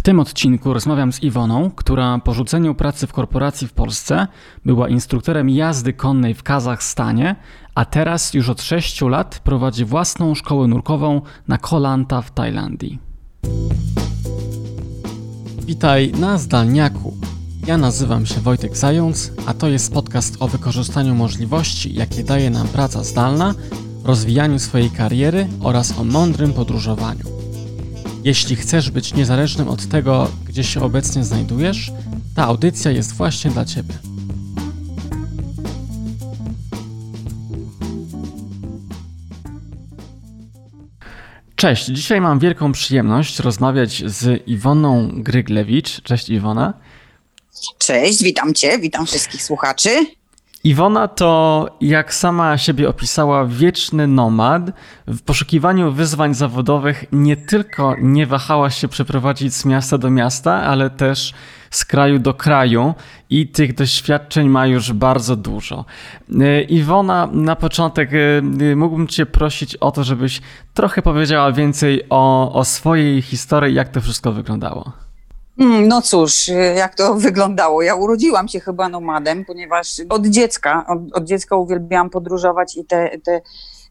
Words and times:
W 0.00 0.02
tym 0.02 0.20
odcinku 0.20 0.72
rozmawiam 0.72 1.12
z 1.12 1.22
Iwoną, 1.22 1.70
która 1.70 2.18
po 2.18 2.34
rzuceniu 2.34 2.74
pracy 2.74 3.06
w 3.06 3.12
korporacji 3.12 3.66
w 3.66 3.72
Polsce 3.72 4.26
była 4.64 4.88
instruktorem 4.88 5.50
jazdy 5.50 5.92
konnej 5.92 6.34
w 6.34 6.42
Kazachstanie, 6.42 7.36
a 7.74 7.84
teraz 7.84 8.34
już 8.34 8.48
od 8.48 8.62
6 8.62 9.00
lat 9.00 9.40
prowadzi 9.44 9.84
własną 9.84 10.34
szkołę 10.34 10.68
nurkową 10.68 11.22
na 11.48 11.58
Kolanta 11.58 12.22
w 12.22 12.30
Tajlandii. 12.30 12.98
Witaj 15.66 16.12
na 16.12 16.38
zdalniaku. 16.38 17.16
Ja 17.66 17.78
nazywam 17.78 18.26
się 18.26 18.40
Wojtek 18.40 18.76
Zając, 18.76 19.32
a 19.46 19.54
to 19.54 19.68
jest 19.68 19.92
podcast 19.92 20.36
o 20.42 20.48
wykorzystaniu 20.48 21.14
możliwości, 21.14 21.94
jakie 21.94 22.24
daje 22.24 22.50
nam 22.50 22.68
praca 22.68 23.04
zdalna, 23.04 23.54
rozwijaniu 24.04 24.58
swojej 24.58 24.90
kariery 24.90 25.48
oraz 25.62 25.98
o 25.98 26.04
mądrym 26.04 26.52
podróżowaniu. 26.52 27.39
Jeśli 28.24 28.56
chcesz 28.56 28.90
być 28.90 29.14
niezależnym 29.14 29.68
od 29.68 29.88
tego, 29.88 30.30
gdzie 30.44 30.64
się 30.64 30.82
obecnie 30.82 31.24
znajdujesz, 31.24 31.92
ta 32.36 32.44
audycja 32.44 32.90
jest 32.90 33.12
właśnie 33.12 33.50
dla 33.50 33.64
Ciebie. 33.64 33.94
Cześć, 41.56 41.86
dzisiaj 41.86 42.20
mam 42.20 42.38
wielką 42.38 42.72
przyjemność 42.72 43.38
rozmawiać 43.38 44.02
z 44.06 44.48
Iwoną 44.48 45.08
Gryglewicz. 45.12 46.02
Cześć 46.02 46.28
Iwona. 46.28 46.74
Cześć, 47.78 48.22
witam 48.22 48.54
Cię, 48.54 48.78
witam 48.78 49.06
wszystkich 49.06 49.42
słuchaczy. 49.42 50.06
Iwona 50.64 51.08
to, 51.08 51.68
jak 51.80 52.14
sama 52.14 52.58
siebie 52.58 52.88
opisała, 52.88 53.44
wieczny 53.44 54.06
nomad. 54.06 54.62
W 55.06 55.22
poszukiwaniu 55.22 55.92
wyzwań 55.92 56.34
zawodowych 56.34 57.04
nie 57.12 57.36
tylko 57.36 57.96
nie 58.00 58.26
wahała 58.26 58.70
się 58.70 58.88
przeprowadzić 58.88 59.54
z 59.54 59.64
miasta 59.64 59.98
do 59.98 60.10
miasta, 60.10 60.62
ale 60.62 60.90
też 60.90 61.34
z 61.70 61.84
kraju 61.84 62.18
do 62.18 62.34
kraju 62.34 62.94
i 63.30 63.48
tych 63.48 63.74
doświadczeń 63.74 64.48
ma 64.48 64.66
już 64.66 64.92
bardzo 64.92 65.36
dużo. 65.36 65.84
E, 66.40 66.62
Iwona, 66.62 67.28
na 67.32 67.56
początek 67.56 68.10
e, 68.12 68.76
mógłbym 68.76 69.06
Cię 69.08 69.26
prosić 69.26 69.76
o 69.76 69.90
to, 69.90 70.04
żebyś 70.04 70.40
trochę 70.74 71.02
powiedziała 71.02 71.52
więcej 71.52 72.02
o, 72.10 72.52
o 72.52 72.64
swojej 72.64 73.22
historii, 73.22 73.74
jak 73.74 73.88
to 73.88 74.00
wszystko 74.00 74.32
wyglądało. 74.32 74.92
Hmm, 75.60 75.88
no 75.88 76.02
cóż, 76.02 76.48
jak 76.76 76.94
to 76.94 77.14
wyglądało? 77.14 77.82
Ja 77.82 77.94
urodziłam 77.94 78.48
się 78.48 78.60
chyba 78.60 78.88
nomadem, 78.88 79.44
ponieważ 79.44 80.02
od 80.08 80.26
dziecka, 80.26 80.86
od, 80.86 80.98
od 81.12 81.24
dziecka 81.24 81.56
uwielbiałam 81.56 82.10
podróżować 82.10 82.76
i 82.76 82.84
te, 82.84 83.18
te 83.18 83.40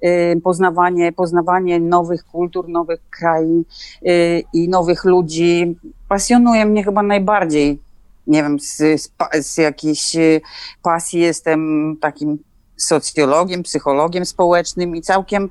y, 0.03 0.41
poznawanie, 0.43 1.11
poznawanie 1.11 1.79
nowych 1.79 2.23
kultur, 2.23 2.69
nowych 2.69 2.99
krain 3.09 3.63
y, 4.07 4.43
i 4.53 4.69
nowych 4.69 5.05
ludzi 5.05 5.75
pasjonuje 6.07 6.65
mnie 6.65 6.83
chyba 6.83 7.03
najbardziej. 7.03 7.79
Nie 8.27 8.43
wiem, 8.43 8.59
z, 8.59 8.77
z, 9.01 9.11
z 9.41 9.57
jakiejś 9.57 10.15
y, 10.15 10.41
pasji 10.83 11.19
jestem 11.19 11.95
takim 12.01 12.39
socjologiem, 12.79 13.63
psychologiem 13.63 14.25
społecznym 14.25 14.95
i 14.95 15.01
całkiem 15.01 15.49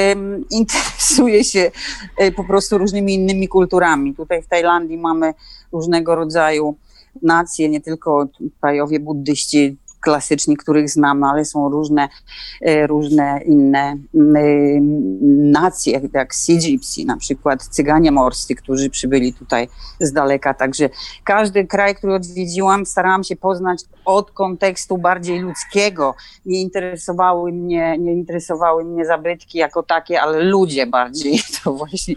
interesuje 0.50 1.44
się 1.44 1.70
um, 2.18 2.32
po 2.34 2.44
prostu 2.44 2.78
różnymi 2.78 3.14
innymi 3.14 3.48
kulturami. 3.48 4.14
Tutaj 4.14 4.42
w 4.42 4.48
Tajlandii 4.48 4.98
mamy 4.98 5.34
różnego 5.72 6.14
rodzaju 6.14 6.76
nacje, 7.22 7.68
nie 7.68 7.80
tylko 7.80 8.26
krajowie 8.60 9.00
buddyści, 9.00 9.76
klasyczni, 10.06 10.56
których 10.56 10.90
znamy, 10.90 11.26
ale 11.26 11.44
są 11.44 11.68
różne, 11.68 12.08
e, 12.60 12.86
różne 12.86 13.40
inne 13.46 13.96
nacje, 15.52 16.00
jak 16.12 16.34
Sea 16.34 16.56
Gypsy, 16.56 17.04
na 17.04 17.16
przykład 17.16 17.62
Cyganie 17.62 18.12
morscy, 18.12 18.54
którzy 18.54 18.90
przybyli 18.90 19.32
tutaj 19.34 19.68
z 20.00 20.12
daleka. 20.12 20.54
Także 20.54 20.88
każdy 21.24 21.66
kraj, 21.66 21.94
który 21.94 22.14
odwiedziłam, 22.14 22.86
starałam 22.86 23.24
się 23.24 23.36
poznać 23.36 23.80
od 24.04 24.30
kontekstu 24.30 24.98
bardziej 24.98 25.40
ludzkiego. 25.40 26.14
Nie 26.46 26.60
interesowały 26.62 27.52
mnie, 27.52 27.98
nie 27.98 28.12
interesowały 28.12 28.84
mnie 28.84 29.06
zabytki 29.06 29.58
jako 29.58 29.82
takie, 29.82 30.20
ale 30.20 30.42
ludzie 30.42 30.86
bardziej. 30.86 31.40
To 31.64 31.72
właśnie 31.72 32.14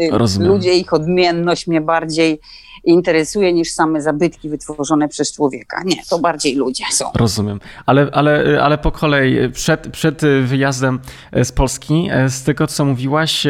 y, 0.00 0.08
Rozumiem. 0.10 0.48
ludzie, 0.48 0.74
ich 0.74 0.92
odmienność 0.92 1.66
mnie 1.66 1.80
bardziej 1.80 2.40
interesuje 2.84 3.52
niż 3.52 3.72
same 3.72 4.02
zabytki 4.02 4.48
wytworzone 4.48 5.08
przez 5.08 5.32
człowieka. 5.32 5.82
Nie, 5.84 5.96
to 6.10 6.18
bardziej 6.18 6.54
ludzie 6.54 6.84
są. 6.92 7.04
Rozumiem. 7.14 7.60
Ale, 7.86 8.08
ale, 8.12 8.58
ale 8.62 8.78
po 8.78 8.92
kolei, 8.92 9.50
przed, 9.52 9.88
przed 9.88 10.22
wyjazdem 10.42 11.00
z 11.44 11.52
Polski, 11.52 12.08
z 12.28 12.42
tego 12.42 12.66
co 12.66 12.84
mówiłaś, 12.84 13.46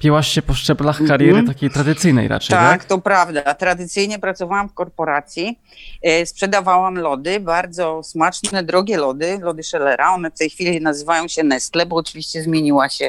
pięłaś 0.00 0.28
się 0.28 0.42
po 0.42 0.54
szczeblach 0.54 0.98
kariery 1.06 1.32
mm 1.32 1.44
-hmm. 1.44 1.48
takiej 1.48 1.70
tradycyjnej 1.70 2.28
raczej, 2.28 2.56
tak? 2.56 2.70
Tak, 2.70 2.84
to 2.84 2.98
prawda. 2.98 3.54
Tradycyjnie 3.54 4.18
pracowałam 4.18 4.68
w 4.68 4.74
korporacji, 4.74 5.58
e, 6.02 6.26
sprzedawałam 6.26 6.94
lody, 6.94 7.40
bardzo 7.40 8.02
smaczne, 8.02 8.62
drogie 8.62 8.96
lody, 8.96 9.38
lody 9.42 9.62
Schellera. 9.62 10.14
One 10.14 10.30
w 10.30 10.38
tej 10.38 10.50
chwili 10.50 10.80
nazywają 10.80 11.28
się 11.28 11.44
Nestle, 11.44 11.86
bo 11.86 11.96
oczywiście 11.96 12.42
zmieniła 12.42 12.88
się, 12.88 13.08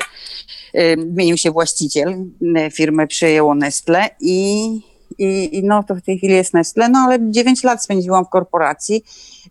e, 0.74 1.02
zmienił 1.02 1.38
się 1.38 1.52
właściciel, 1.52 2.26
e, 2.56 2.72
firmę 2.72 3.08
przejęło 3.08 3.56
Nestle 3.56 4.10
i 4.20 4.89
i, 5.20 5.58
i 5.58 5.64
no 5.64 5.84
to 5.84 5.96
w 5.96 6.02
tej 6.02 6.18
chwili 6.18 6.34
jest 6.34 6.54
Nestle, 6.54 6.90
no 6.90 7.00
ale 7.00 7.32
9 7.32 7.64
lat 7.64 7.84
spędziłam 7.84 8.26
w 8.26 8.30
korporacji, 8.30 9.04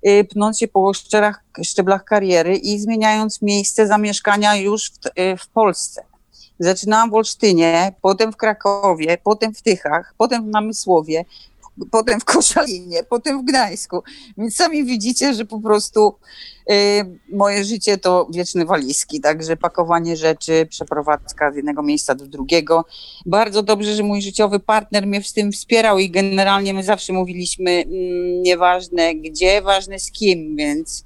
y, 0.09 0.25
pnąc 0.25 0.59
się 0.59 0.69
po 0.69 0.95
szczerach, 0.95 1.45
szczeblach 1.62 2.05
kariery 2.05 2.56
i 2.56 2.79
zmieniając 2.79 3.43
miejsce 3.43 3.87
zamieszkania 3.87 4.56
już 4.56 4.91
w, 4.91 5.06
y, 5.06 5.37
w 5.37 5.49
Polsce. 5.49 6.05
Zaczynałam 6.59 7.11
w 7.11 7.15
Olsztynie, 7.15 7.93
potem 8.03 8.33
w 8.33 8.37
Krakowie, 8.37 9.19
potem 9.23 9.55
w 9.55 9.62
Tychach, 9.62 10.15
potem 10.19 10.45
w 10.45 10.49
Namysłowie, 10.49 11.25
potem 11.91 12.21
w 12.21 12.25
Koszalinie, 12.25 13.05
potem 13.05 13.43
w 13.43 13.44
Gdańsku. 13.44 14.03
Więc 14.39 14.56
sami 14.56 14.84
widzicie, 14.84 15.34
że 15.34 15.44
po 15.44 15.61
prostu 15.61 16.15
y, 16.71 16.75
moje 17.33 17.65
życie 17.65 17.99
to 17.99 18.28
wieczne 18.31 18.65
walizki, 18.65 19.21
także 19.21 19.56
pakowanie 19.56 20.17
rzeczy, 20.17 20.67
przeprowadzka 20.71 21.53
z 21.53 21.56
jednego 21.56 21.83
miejsca 21.83 22.15
do 22.15 22.27
drugiego. 22.27 22.84
Bardzo 23.27 23.62
dobrze, 23.62 23.94
że 23.94 24.03
mój 24.03 24.22
życiowy 24.22 24.61
partner 24.61 25.06
mnie 25.06 25.22
w 25.22 25.33
tym 25.33 25.53
wspierał 25.53 25.99
i 25.99 26.11
generalnie 26.11 26.75
my 26.75 26.83
zawsze 26.83 27.12
mówiliśmy, 27.12 27.71
mm, 27.71 28.43
nieważne 28.43 29.15
gdzie, 29.15 29.62
ważne 29.62 29.99
z 29.99 30.12
kim, 30.12 30.56
więc 30.56 31.05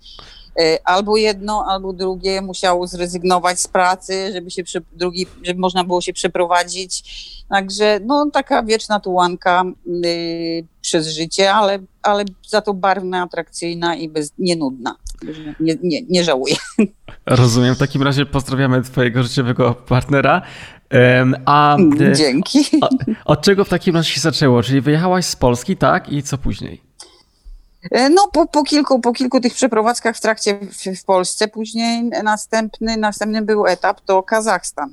albo 0.84 1.16
jedno, 1.16 1.64
albo 1.68 1.92
drugie 1.92 2.40
musiało 2.40 2.86
zrezygnować 2.86 3.60
z 3.60 3.68
pracy, 3.68 4.32
żeby 4.32 4.50
się 4.50 4.62
drugi, 4.92 5.26
żeby 5.42 5.60
można 5.60 5.84
było 5.84 6.00
się 6.00 6.12
przeprowadzić 6.12 7.04
Także 7.52 8.00
no, 8.06 8.30
taka 8.32 8.62
wieczna 8.62 9.00
tułanka 9.00 9.64
yy, 9.86 10.64
przez 10.80 11.08
życie, 11.08 11.52
ale, 11.52 11.78
ale 12.02 12.24
za 12.48 12.60
to 12.60 12.74
barwna, 12.74 13.22
atrakcyjna 13.22 13.96
i 13.96 14.08
bez, 14.08 14.32
nienudna. 14.38 14.96
Nie, 15.60 15.76
nie, 15.82 16.02
nie 16.08 16.24
żałuję. 16.24 16.54
Rozumiem. 17.26 17.74
W 17.74 17.78
takim 17.78 18.02
razie 18.02 18.26
pozdrawiamy 18.26 18.82
twojego 18.82 19.22
życiowego 19.22 19.74
partnera. 19.74 20.42
A, 21.44 21.76
Dzięki. 22.14 22.58
od 23.24 23.42
czego 23.42 23.64
w 23.64 23.68
takim 23.68 23.94
razie 23.94 24.10
się 24.10 24.20
zaczęło? 24.20 24.62
Czyli 24.62 24.80
wyjechałaś 24.80 25.24
z 25.24 25.36
Polski, 25.36 25.76
tak? 25.76 26.12
I 26.12 26.22
co 26.22 26.38
później? 26.38 26.80
E, 27.90 28.10
no, 28.10 28.28
po, 28.32 28.46
po, 28.46 28.62
kilku, 28.62 29.00
po 29.00 29.12
kilku 29.12 29.40
tych 29.40 29.54
przeprowadzkach 29.54 30.16
w 30.16 30.20
trakcie 30.20 30.54
w, 30.54 31.00
w 31.00 31.04
Polsce, 31.04 31.48
później 31.48 32.02
następny, 32.22 32.96
następny 32.96 33.42
był 33.42 33.66
etap 33.66 34.00
to 34.00 34.22
Kazachstan. 34.22 34.90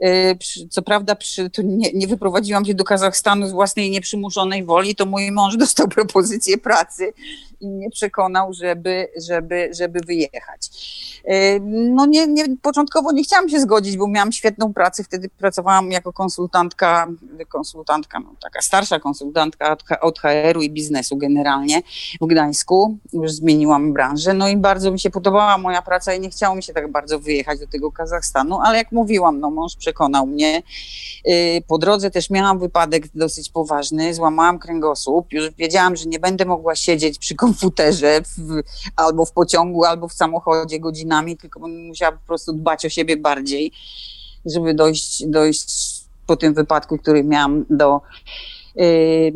E, 0.00 0.34
co 0.70 0.82
prawda 0.82 1.14
przy, 1.14 1.50
nie, 1.64 1.92
nie, 1.92 2.06
wyprowadziłam 2.06 2.64
się 2.64 2.74
do 2.74 2.84
Kazachstanu 2.84 3.48
z 3.48 3.52
własnej 3.52 3.90
nieprzymuszonej 3.90 4.64
woli, 4.64 4.94
to 4.94 5.06
mój 5.06 5.30
mąż 5.30 5.56
dostał 5.66 5.88
propozycję 5.88 6.58
pracy 6.58 7.12
i 7.60 7.68
mnie 7.68 7.90
przekonał, 7.90 8.52
żeby, 8.52 9.08
żeby, 9.26 9.70
żeby 9.78 10.00
wyjechać. 10.00 10.70
E, 11.24 11.60
no 11.60 12.06
nie, 12.06 12.26
nie, 12.26 12.44
początkowo 12.62 13.12
nie 13.12 13.22
chciałam 13.22 13.48
się 13.48 13.60
zgodzić, 13.60 13.96
bo 13.96 14.08
miałam 14.08 14.32
świetną 14.32 14.74
pracę, 14.74 15.04
wtedy 15.04 15.28
pracowałam 15.28 15.90
jako 15.90 16.12
konsultantka, 16.12 17.08
konsultantka, 17.48 18.20
no 18.20 18.34
taka 18.42 18.62
starsza 18.62 19.00
konsultantka 19.00 19.76
od, 20.00 20.18
HR-u 20.18 20.62
i 20.62 20.70
biznesu 20.70 21.16
generalnie 21.16 21.82
w 22.20 22.26
Gdańsku, 22.26 22.98
już 23.12 23.32
zmieniłam 23.32 23.92
branżę, 23.92 24.34
no 24.34 24.48
i 24.48 24.56
bardzo 24.56 24.90
mi 24.90 25.00
się 25.00 25.10
podobała 25.10 25.58
moja 25.58 25.82
praca 25.82 26.14
i 26.14 26.20
nie 26.20 26.30
chciało 26.30 26.56
mi 26.56 26.62
się 26.62 26.72
tak 26.72 26.92
bardzo 26.92 27.18
wyjechać 27.18 27.60
do 27.60 27.66
tego 27.66 27.92
Kazachstanu, 27.92 28.58
ale 28.60 28.78
jak 28.78 28.92
mówiłam, 28.92 29.40
no 29.40 29.50
mąż 29.50 29.76
przekonał 29.76 30.26
mnie. 30.26 30.62
E, 31.24 31.60
po 31.60 31.78
drodze 31.78 32.10
też 32.10 32.30
miałam 32.30 32.58
wypadek 32.58 33.08
dosyć 33.14 33.50
poważny, 33.50 34.14
złamałam 34.14 34.58
kręgosłup, 34.58 35.32
już 35.32 35.50
wiedziałam, 35.50 35.96
że 35.96 36.06
nie 36.06 36.18
będę 36.18 36.44
mogła 36.44 36.74
siedzieć 36.74 37.18
przy 37.18 37.34
komputerze 37.34 37.49
w, 38.38 38.62
albo 38.96 39.24
w 39.24 39.32
pociągu, 39.32 39.84
albo 39.84 40.08
w 40.08 40.12
samochodzie 40.12 40.80
godzinami, 40.80 41.36
tylko 41.36 41.68
musiała 41.68 42.12
po 42.12 42.26
prostu 42.26 42.52
dbać 42.52 42.86
o 42.86 42.88
siebie 42.88 43.16
bardziej, 43.16 43.72
żeby 44.44 44.74
dojść, 44.74 45.26
dojść 45.26 46.00
po 46.26 46.36
tym 46.36 46.54
wypadku, 46.54 46.98
który 46.98 47.24
miałam 47.24 47.64
do, 47.70 48.00
yy, 48.76 49.32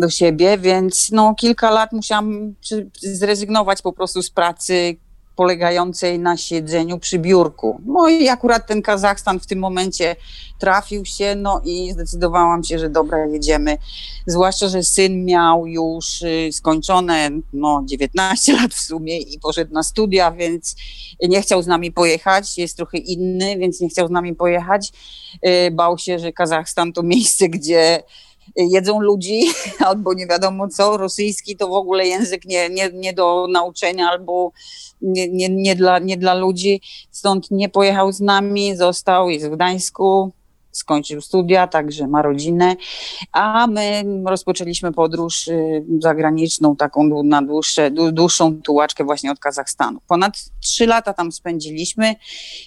do 0.00 0.10
siebie, 0.10 0.58
więc 0.58 1.10
no, 1.10 1.34
kilka 1.34 1.70
lat 1.70 1.92
musiałam 1.92 2.54
zrezygnować 3.02 3.82
po 3.82 3.92
prostu 3.92 4.22
z 4.22 4.30
pracy, 4.30 4.96
polegającej 5.36 6.18
na 6.18 6.36
siedzeniu 6.36 6.98
przy 6.98 7.18
biurku. 7.18 7.80
No 7.86 8.08
i 8.08 8.28
akurat 8.28 8.66
ten 8.66 8.82
Kazachstan 8.82 9.40
w 9.40 9.46
tym 9.46 9.58
momencie 9.58 10.16
trafił 10.58 11.04
się, 11.04 11.34
no 11.34 11.60
i 11.64 11.92
zdecydowałam 11.92 12.64
się, 12.64 12.78
że 12.78 12.90
dobra, 12.90 13.26
jedziemy. 13.26 13.78
Zwłaszcza, 14.26 14.68
że 14.68 14.82
syn 14.82 15.24
miał 15.24 15.66
już 15.66 16.22
y, 16.22 16.48
skończone 16.52 17.30
no, 17.52 17.82
19 17.84 18.52
lat 18.60 18.74
w 18.74 18.80
sumie 18.80 19.18
i 19.18 19.38
poszedł 19.38 19.74
na 19.74 19.82
studia, 19.82 20.32
więc 20.32 20.76
nie 21.22 21.42
chciał 21.42 21.62
z 21.62 21.66
nami 21.66 21.92
pojechać. 21.92 22.58
Jest 22.58 22.76
trochę 22.76 22.98
inny, 22.98 23.58
więc 23.58 23.80
nie 23.80 23.88
chciał 23.88 24.08
z 24.08 24.10
nami 24.10 24.34
pojechać. 24.34 24.92
Y, 25.46 25.70
bał 25.70 25.98
się, 25.98 26.18
że 26.18 26.32
Kazachstan 26.32 26.92
to 26.92 27.02
miejsce, 27.02 27.48
gdzie 27.48 28.02
jedzą 28.56 29.00
ludzi, 29.00 29.40
albo 29.86 30.14
nie 30.14 30.26
wiadomo 30.26 30.68
co, 30.68 30.96
rosyjski 30.96 31.56
to 31.56 31.68
w 31.68 31.72
ogóle 31.72 32.06
język 32.06 32.44
nie, 32.44 32.68
nie, 32.68 32.90
nie 32.92 33.12
do 33.12 33.46
nauczenia, 33.50 34.08
albo 34.08 34.52
nie, 35.00 35.28
nie, 35.28 35.48
nie, 35.48 35.76
dla, 35.76 35.98
nie 35.98 36.16
dla 36.16 36.34
ludzi, 36.34 36.80
stąd 37.10 37.50
nie 37.50 37.68
pojechał 37.68 38.12
z 38.12 38.20
nami, 38.20 38.76
został, 38.76 39.30
jest 39.30 39.46
w 39.46 39.54
Gdańsku, 39.54 40.32
skończył 40.76 41.20
studia, 41.20 41.66
także 41.66 42.08
ma 42.08 42.22
rodzinę, 42.22 42.76
a 43.32 43.66
my 43.66 44.04
rozpoczęliśmy 44.26 44.92
podróż 44.92 45.48
y, 45.48 45.84
zagraniczną, 45.98 46.76
taką 46.76 47.22
na 47.22 47.42
dłuższe, 47.42 47.90
dłuższą 47.90 48.62
tułaczkę 48.62 49.04
właśnie 49.04 49.32
od 49.32 49.38
Kazachstanu. 49.38 50.00
Ponad 50.08 50.32
trzy 50.60 50.86
lata 50.86 51.12
tam 51.12 51.32
spędziliśmy. 51.32 52.14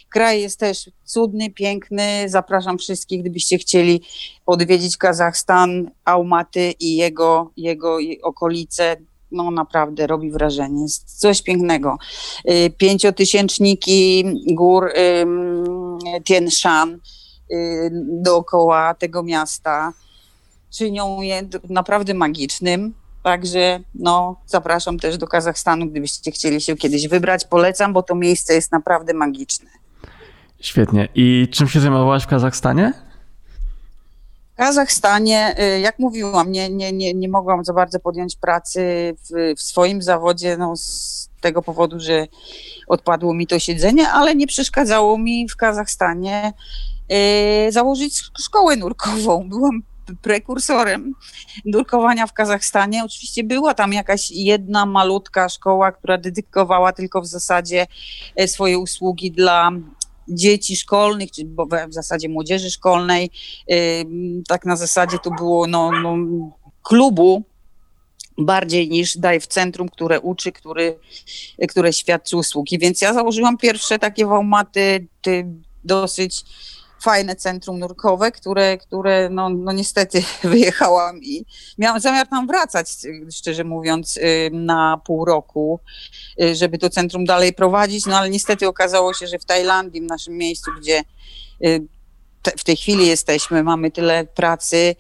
Kraj 0.09 0.42
jest 0.42 0.59
też 0.59 0.89
cudny, 1.04 1.50
piękny. 1.50 2.30
Zapraszam 2.30 2.77
wszystkich, 2.77 3.21
gdybyście 3.21 3.57
chcieli 3.57 4.01
odwiedzić 4.45 4.98
Kazachstan, 4.98 5.92
Almaty 6.06 6.74
i 6.80 6.95
jego, 6.95 7.51
jego 7.57 7.98
okolice 8.24 8.98
no 9.31 9.51
naprawdę 9.51 10.07
robi 10.07 10.31
wrażenie. 10.31 10.81
Jest 10.81 11.19
coś 11.19 11.42
pięknego. 11.42 11.98
Y, 12.50 12.69
pięciotysięczniki 12.77 14.24
gór 14.48 14.92
Tien 16.24 16.51
Shan, 16.51 17.00
dookoła 18.21 18.94
tego 18.94 19.23
miasta 19.23 19.94
czynią 20.69 21.21
je 21.21 21.41
naprawdę 21.69 22.13
magicznym. 22.13 22.94
Także 23.23 23.79
no, 23.95 24.35
zapraszam 24.45 24.99
też 24.99 25.17
do 25.17 25.27
Kazachstanu, 25.27 25.85
gdybyście 25.85 26.31
chcieli 26.31 26.61
się 26.61 26.75
kiedyś 26.75 27.07
wybrać. 27.07 27.45
Polecam, 27.45 27.94
bo 27.94 28.03
to 28.03 28.15
miejsce 28.15 28.53
jest 28.53 28.71
naprawdę 28.71 29.13
magiczne. 29.13 29.69
Świetnie. 30.59 31.07
I 31.15 31.47
czym 31.51 31.67
się 31.67 31.79
zajmowałaś 31.79 32.23
w 32.23 32.27
Kazachstanie? 32.27 32.94
W 34.53 34.57
Kazachstanie, 34.57 35.55
y, 35.59 35.79
jak 35.79 35.99
mówiłam, 35.99 36.51
nie, 36.51 36.69
nie, 36.69 36.94
nie, 36.94 37.13
nie 37.13 37.29
mogłam 37.29 37.65
za 37.65 37.73
bardzo 37.73 37.99
podjąć 37.99 38.35
pracy 38.35 38.81
w, 39.23 39.55
w 39.57 39.61
swoim 39.61 40.01
zawodzie, 40.01 40.57
no, 40.57 40.77
z 40.77 41.29
tego 41.41 41.61
powodu, 41.61 41.99
że 41.99 42.27
odpadło 42.88 43.33
mi 43.33 43.47
to 43.47 43.59
siedzenie, 43.59 44.09
ale 44.09 44.35
nie 44.35 44.47
przeszkadzało 44.47 45.17
mi 45.17 45.49
w 45.49 45.55
Kazachstanie 45.55 46.53
Y, 46.53 46.96
założyć 47.69 48.24
szkołę 48.39 48.75
nurkową. 48.75 49.50
Byłam 49.50 49.81
prekursorem 50.21 51.13
nurkowania 51.65 52.27
w 52.27 52.33
Kazachstanie. 52.33 53.04
Oczywiście 53.04 53.44
była 53.44 53.74
tam 53.74 53.94
jakaś 53.94 54.31
jedna 54.31 54.86
malutka 54.86 55.50
szkoła, 55.50 55.92
która 55.92 56.18
dedykowała 56.18 56.94
tylko 56.94 57.21
w 57.21 57.27
zasadzie 57.27 57.88
e, 58.36 58.48
swoje 58.48 58.80
usługi 58.80 59.31
dla 59.31 59.71
dzieci 60.30 60.75
szkolnych, 60.75 61.31
czy 61.31 61.45
w 61.89 61.94
zasadzie 61.94 62.30
młodzieży 62.30 62.71
szkolnej. 62.71 63.30
Y, 63.71 64.06
tak 64.48 64.65
na 64.65 64.75
zasadzie 64.75 65.18
to 65.19 65.31
było 65.31 65.68
no, 65.68 65.92
no, 65.92 66.15
klubu 66.83 67.44
bardziej 68.38 68.89
niż 68.89 69.18
daj 69.18 69.39
w 69.39 69.48
centrum, 69.48 69.89
które 69.89 70.19
uczy, 70.19 70.51
który, 70.51 71.00
które 71.69 71.94
świadczy 71.94 72.38
usługi. 72.38 72.80
Więc 72.80 73.01
ja 73.01 73.13
założyłam 73.13 73.57
pierwsze 73.57 74.00
takie 74.00 74.25
wałmaty 74.25 75.07
dosyć 75.83 76.44
fajne 76.99 77.35
centrum 77.35 77.79
nurkowe, 77.79 78.31
które, 78.31 78.77
które 78.77 79.29
no, 79.29 79.49
no 79.49 79.71
niestety 79.71 80.23
wyjechałam 80.44 81.23
i 81.23 81.45
miałam 81.77 81.99
zamiar 81.99 82.27
tam 82.27 82.47
wracać, 82.47 82.88
szczerze 83.33 83.63
mówiąc, 83.63 84.17
y, 84.17 84.49
na 84.51 85.01
pół 85.05 85.25
roku, 85.25 85.79
y, 86.41 86.55
żeby 86.55 86.77
to 86.77 86.89
centrum 86.89 87.25
dalej 87.25 87.53
prowadzić, 87.53 88.05
no 88.05 88.17
ale 88.17 88.29
niestety 88.29 88.67
okazało 88.67 89.13
się, 89.13 89.27
że 89.27 89.39
w 89.39 89.45
Tajlandii, 89.45 90.01
w 90.01 90.09
naszym 90.09 90.38
miejscu, 90.38 90.71
gdzie 90.79 91.03
y, 91.65 91.88
w 92.57 92.63
tej 92.63 92.75
chwili 92.75 93.07
jesteśmy, 93.07 93.63
mamy 93.63 93.91
tyle 93.91 94.25
pracy, 94.25 94.95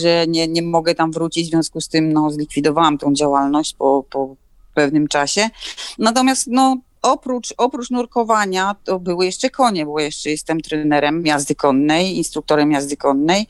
że 0.00 0.26
nie, 0.28 0.48
nie 0.48 0.62
mogę 0.62 0.94
tam 0.94 1.12
wrócić, 1.12 1.46
w 1.46 1.50
związku 1.50 1.80
z 1.80 1.88
tym 1.88 2.12
no, 2.12 2.30
zlikwidowałam 2.30 2.98
tą 2.98 3.14
działalność 3.14 3.74
po, 3.74 4.04
po 4.10 4.36
pewnym 4.74 5.08
czasie. 5.08 5.50
Natomiast 5.98 6.46
no, 6.46 6.76
oprócz, 7.12 7.54
oprócz 7.56 7.90
nurkowania 7.90 8.76
to 8.84 9.00
były 9.00 9.26
jeszcze 9.26 9.50
konie, 9.50 9.86
bo 9.86 10.00
jeszcze 10.00 10.30
jestem 10.30 10.60
trenerem 10.60 11.26
jazdy 11.26 11.54
konnej, 11.54 12.16
instruktorem 12.16 12.72
jazdy 12.72 12.96
konnej 12.96 13.46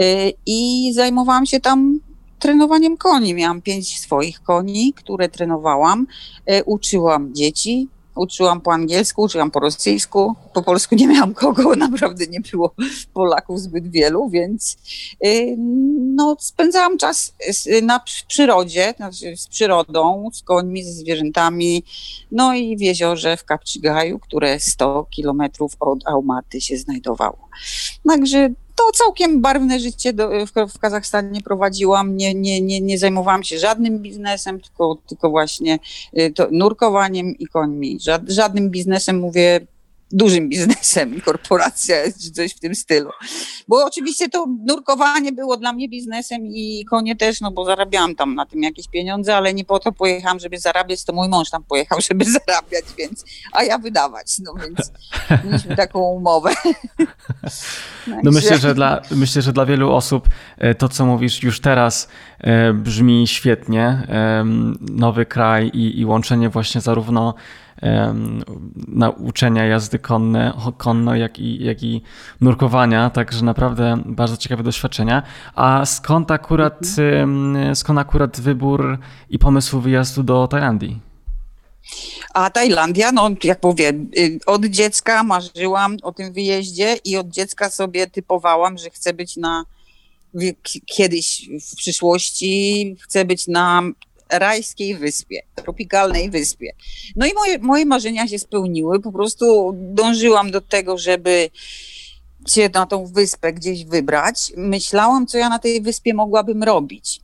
y, 0.00 0.32
i 0.46 0.90
zajmowałam 0.94 1.46
się 1.46 1.60
tam 1.60 2.00
trenowaniem 2.38 2.96
koni. 2.96 3.34
Miałam 3.34 3.62
pięć 3.62 4.00
swoich 4.00 4.42
koni, 4.42 4.92
które 4.92 5.28
trenowałam. 5.28 6.06
Y, 6.50 6.64
uczyłam 6.64 7.34
dzieci, 7.34 7.88
Uczyłam 8.14 8.60
po 8.60 8.72
angielsku, 8.72 9.22
uczyłam 9.22 9.50
po 9.50 9.60
rosyjsku. 9.60 10.34
Po 10.54 10.62
polsku 10.62 10.94
nie 10.94 11.08
miałam 11.08 11.34
kogo, 11.34 11.76
naprawdę 11.76 12.26
nie 12.26 12.40
było 12.40 12.74
Polaków 13.14 13.60
zbyt 13.60 13.90
wielu, 13.90 14.28
więc 14.28 14.76
y, 15.26 15.56
no, 15.98 16.36
spędzałam 16.40 16.98
czas 16.98 17.34
na 17.82 18.00
przyrodzie, 18.28 18.94
z 19.36 19.48
przyrodą, 19.48 20.30
z 20.32 20.42
końmi, 20.42 20.84
ze 20.84 20.92
zwierzętami, 20.92 21.84
no 22.32 22.54
i 22.54 22.76
w 22.76 22.80
jeziorze 22.80 23.36
w 23.36 23.44
Kapczygaju, 23.44 24.18
które 24.18 24.60
100 24.60 25.06
kilometrów 25.10 25.72
od 25.80 25.98
Almaty 26.06 26.60
się 26.60 26.76
znajdowało. 26.76 27.48
Także 28.08 28.50
to 28.86 28.98
całkiem 29.04 29.40
barwne 29.40 29.80
życie 29.80 30.12
do, 30.12 30.30
w, 30.46 30.72
w, 30.72 30.78
Kazachstanie 30.78 31.40
prowadziłam. 31.40 32.16
Nie, 32.16 32.34
nie, 32.34 32.60
nie, 32.60 32.80
nie 32.80 32.98
zajmowałam 32.98 33.42
się 33.42 33.58
żadnym 33.58 33.98
biznesem, 33.98 34.60
tylko, 34.60 34.98
tylko 35.08 35.30
właśnie 35.30 35.78
y, 36.18 36.32
to, 36.34 36.48
nurkowaniem 36.50 37.38
i 37.38 37.46
końmi. 37.46 38.00
Żad, 38.00 38.22
żadnym 38.28 38.70
biznesem 38.70 39.18
mówię 39.18 39.60
dużym 40.12 40.48
biznesem, 40.48 41.20
korporacja 41.20 41.96
czy 42.22 42.30
coś 42.30 42.54
w 42.54 42.60
tym 42.60 42.74
stylu. 42.74 43.10
Bo 43.68 43.84
oczywiście 43.84 44.28
to 44.28 44.46
nurkowanie 44.66 45.32
było 45.32 45.56
dla 45.56 45.72
mnie 45.72 45.88
biznesem 45.88 46.46
i 46.46 46.84
konie 46.90 47.16
też, 47.16 47.40
no 47.40 47.50
bo 47.50 47.64
zarabiałam 47.64 48.14
tam 48.14 48.34
na 48.34 48.46
tym 48.46 48.62
jakieś 48.62 48.88
pieniądze, 48.88 49.36
ale 49.36 49.54
nie 49.54 49.64
po 49.64 49.78
to 49.78 49.92
pojechałam, 49.92 50.40
żeby 50.40 50.58
zarabiać, 50.58 51.04
to 51.04 51.12
mój 51.12 51.28
mąż 51.28 51.50
tam 51.50 51.64
pojechał, 51.64 51.98
żeby 52.08 52.24
zarabiać, 52.24 52.84
więc, 52.98 53.24
a 53.52 53.62
ja 53.62 53.78
wydawać, 53.78 54.38
no 54.38 54.54
więc 54.54 54.92
mieliśmy 55.44 55.76
taką 55.76 56.00
umowę. 56.00 56.50
No 58.22 58.30
myślę, 58.30 58.58
że 58.58 58.74
dla, 58.74 59.02
myślę, 59.10 59.42
że 59.42 59.52
dla 59.52 59.66
wielu 59.66 59.92
osób 59.92 60.28
e, 60.58 60.74
to, 60.74 60.88
co 60.88 61.06
mówisz 61.06 61.42
już 61.42 61.60
teraz 61.60 62.08
e, 62.38 62.72
brzmi 62.72 63.28
świetnie. 63.28 64.06
Nowy 64.80 65.26
kraj 65.26 65.70
i, 65.74 66.00
i 66.00 66.04
łączenie 66.04 66.48
właśnie 66.48 66.80
zarówno 66.80 67.34
nauczenia 68.88 69.64
jazdy 69.66 69.98
konne, 69.98 70.52
konno, 70.76 71.16
jak 71.16 71.38
i, 71.38 71.64
jak 71.64 71.82
i 71.82 72.02
nurkowania, 72.40 73.10
także 73.10 73.44
naprawdę 73.44 74.02
bardzo 74.06 74.36
ciekawe 74.36 74.62
doświadczenia. 74.62 75.22
A 75.54 75.86
skąd 75.86 76.30
akurat, 76.30 76.80
mhm. 76.98 77.76
skąd 77.76 77.98
akurat 77.98 78.40
wybór 78.40 78.98
i 79.30 79.38
pomysł 79.38 79.80
wyjazdu 79.80 80.22
do 80.22 80.48
Tajlandii? 80.48 81.00
A 82.34 82.50
Tajlandia, 82.50 83.12
no 83.12 83.30
jak 83.44 83.62
mówię, 83.62 83.92
y, 84.18 84.38
od 84.46 84.64
dziecka 84.64 85.22
marzyłam 85.22 85.96
o 86.02 86.12
tym 86.12 86.32
wyjeździe 86.32 86.96
i 87.04 87.16
od 87.16 87.28
dziecka 87.28 87.70
sobie 87.70 88.06
typowałam, 88.06 88.78
że 88.78 88.90
chcę 88.90 89.12
być 89.12 89.36
na 89.36 89.64
kiedyś 90.86 91.48
w 91.72 91.76
przyszłości, 91.76 92.96
chcę 93.00 93.24
być 93.24 93.48
na 93.48 93.82
rajskiej 94.32 94.96
wyspie, 94.96 95.42
tropikalnej 95.54 96.30
wyspie. 96.30 96.72
No 97.16 97.26
i 97.26 97.34
moje, 97.34 97.58
moje 97.58 97.86
marzenia 97.86 98.28
się 98.28 98.38
spełniły. 98.38 99.00
Po 99.00 99.12
prostu 99.12 99.72
dążyłam 99.74 100.50
do 100.50 100.60
tego, 100.60 100.98
żeby 100.98 101.50
się 102.48 102.70
na 102.74 102.86
tą 102.86 103.06
wyspę 103.06 103.52
gdzieś 103.52 103.84
wybrać. 103.84 104.52
Myślałam, 104.56 105.26
co 105.26 105.38
ja 105.38 105.48
na 105.48 105.58
tej 105.58 105.82
wyspie 105.82 106.14
mogłabym 106.14 106.62
robić. 106.62 107.20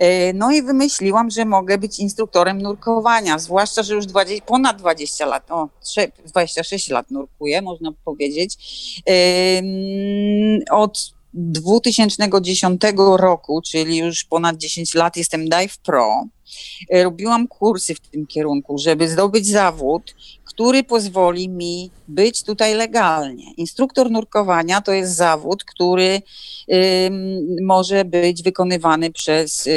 E, 0.00 0.32
no 0.32 0.50
i 0.50 0.62
wymyśliłam, 0.62 1.30
że 1.30 1.44
mogę 1.44 1.78
być 1.78 1.98
instruktorem 1.98 2.62
nurkowania, 2.62 3.38
zwłaszcza, 3.38 3.82
że 3.82 3.94
już 3.94 4.06
20, 4.06 4.44
ponad 4.44 4.78
20 4.78 5.26
lat, 5.26 5.50
o 5.50 5.68
26 6.26 6.88
lat 6.88 7.10
nurkuję, 7.10 7.62
można 7.62 7.92
powiedzieć. 8.04 8.56
Od 10.70 11.12
2010 11.34 12.82
roku, 13.16 13.62
czyli 13.62 13.96
już 13.96 14.24
ponad 14.24 14.56
10 14.56 14.94
lat 14.94 15.16
jestem 15.16 15.48
Dive 15.48 15.78
Pro. 15.78 16.24
E, 16.90 17.04
robiłam 17.04 17.48
kursy 17.48 17.94
w 17.94 18.00
tym 18.00 18.26
kierunku, 18.26 18.78
żeby 18.78 19.08
zdobyć 19.08 19.46
zawód, 19.46 20.14
który 20.44 20.84
pozwoli 20.84 21.48
mi 21.48 21.90
być 22.08 22.42
tutaj 22.42 22.74
legalnie. 22.74 23.44
Instruktor 23.56 24.10
nurkowania 24.10 24.80
to 24.80 24.92
jest 24.92 25.16
zawód, 25.16 25.64
który 25.64 26.22
może 27.62 28.04
być 28.04 28.42
wykonywany 28.42 29.12
przez 29.12 29.68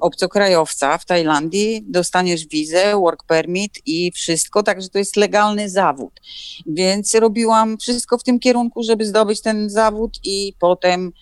obcokrajowca 0.00 0.98
w 0.98 1.04
Tajlandii. 1.04 1.84
Dostaniesz 1.88 2.46
wizę, 2.46 2.96
work 2.96 3.24
permit 3.24 3.72
i 3.86 4.12
wszystko, 4.12 4.62
także 4.62 4.88
to 4.88 4.98
jest 4.98 5.16
legalny 5.16 5.70
zawód. 5.70 6.20
Więc 6.66 7.14
robiłam 7.14 7.78
wszystko 7.78 8.18
w 8.18 8.22
tym 8.22 8.38
kierunku, 8.38 8.82
żeby 8.82 9.06
zdobyć 9.06 9.40
ten 9.40 9.70
zawód 9.70 10.18
i 10.24 10.52
potem 10.58 11.12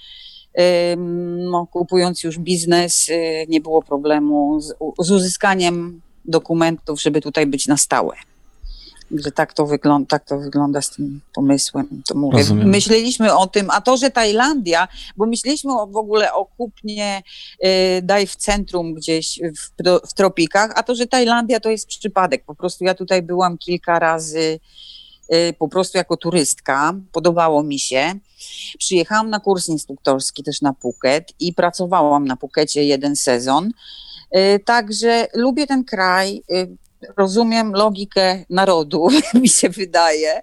kupując 1.71 2.23
już 2.23 2.39
biznes, 2.39 3.09
y, 3.09 3.47
nie 3.49 3.61
było 3.61 3.83
problemu 3.83 4.61
z, 4.61 4.75
z 4.99 5.11
uzyskaniem 5.11 6.01
dokumentów, 6.25 7.03
żeby 7.03 7.21
tutaj 7.21 7.47
być 7.47 7.67
na 7.67 7.77
stałe 7.77 8.17
że 9.11 9.33
tak 9.33 9.53
to 9.53 9.67
wygląda, 9.67 10.07
tak 10.09 10.25
to 10.25 10.39
wygląda 10.39 10.83
z 10.83 10.91
tym 10.91 11.21
pomysłem. 11.35 12.03
To 12.09 12.15
mówię. 12.15 12.39
Rozumiem. 12.39 12.69
Myśleliśmy 12.69 13.37
o 13.37 13.47
tym, 13.47 13.71
a 13.71 13.81
to, 13.81 13.97
że 13.97 14.11
Tajlandia, 14.11 14.89
bo 15.17 15.27
myśleliśmy 15.27 15.73
o, 15.81 15.87
w 15.87 15.97
ogóle 15.97 16.33
o 16.33 16.45
kupnie 16.45 17.23
y, 17.65 18.03
daj 18.03 18.27
w 18.27 18.37
centrum 18.37 18.95
gdzieś 18.95 19.41
w, 19.41 20.09
w 20.09 20.15
tropikach, 20.15 20.73
a 20.75 20.83
to, 20.83 20.95
że 20.95 21.07
Tajlandia 21.07 21.61
to 21.61 21.71
jest 21.71 21.87
przypadek. 21.87 22.45
Po 22.45 22.55
prostu 22.55 22.85
ja 22.85 22.95
tutaj 22.95 23.23
byłam 23.23 23.59
kilka 23.59 23.99
razy 23.99 24.61
y, 25.35 25.55
po 25.59 25.69
prostu 25.69 25.99
jako 25.99 26.17
turystka, 26.17 26.95
podobało 27.13 27.63
mi 27.63 27.79
się. 27.79 28.15
Przyjechałam 28.79 29.31
na 29.31 29.41
kurs 29.41 29.69
instruktorski 29.69 30.43
też 30.43 30.61
na 30.61 30.73
Phuket 30.73 31.33
i 31.41 31.53
pracowałam 31.53 32.25
na 32.25 32.37
Phukecie 32.37 32.85
jeden 32.85 33.17
sezon. 33.17 33.71
Y, 34.37 34.61
także 34.65 35.27
lubię 35.35 35.67
ten 35.67 35.85
kraj. 35.85 36.43
Rozumiem 37.17 37.73
logikę 37.73 38.45
narodu, 38.51 39.09
mi 39.41 39.49
się 39.49 39.69
wydaje. 39.69 40.43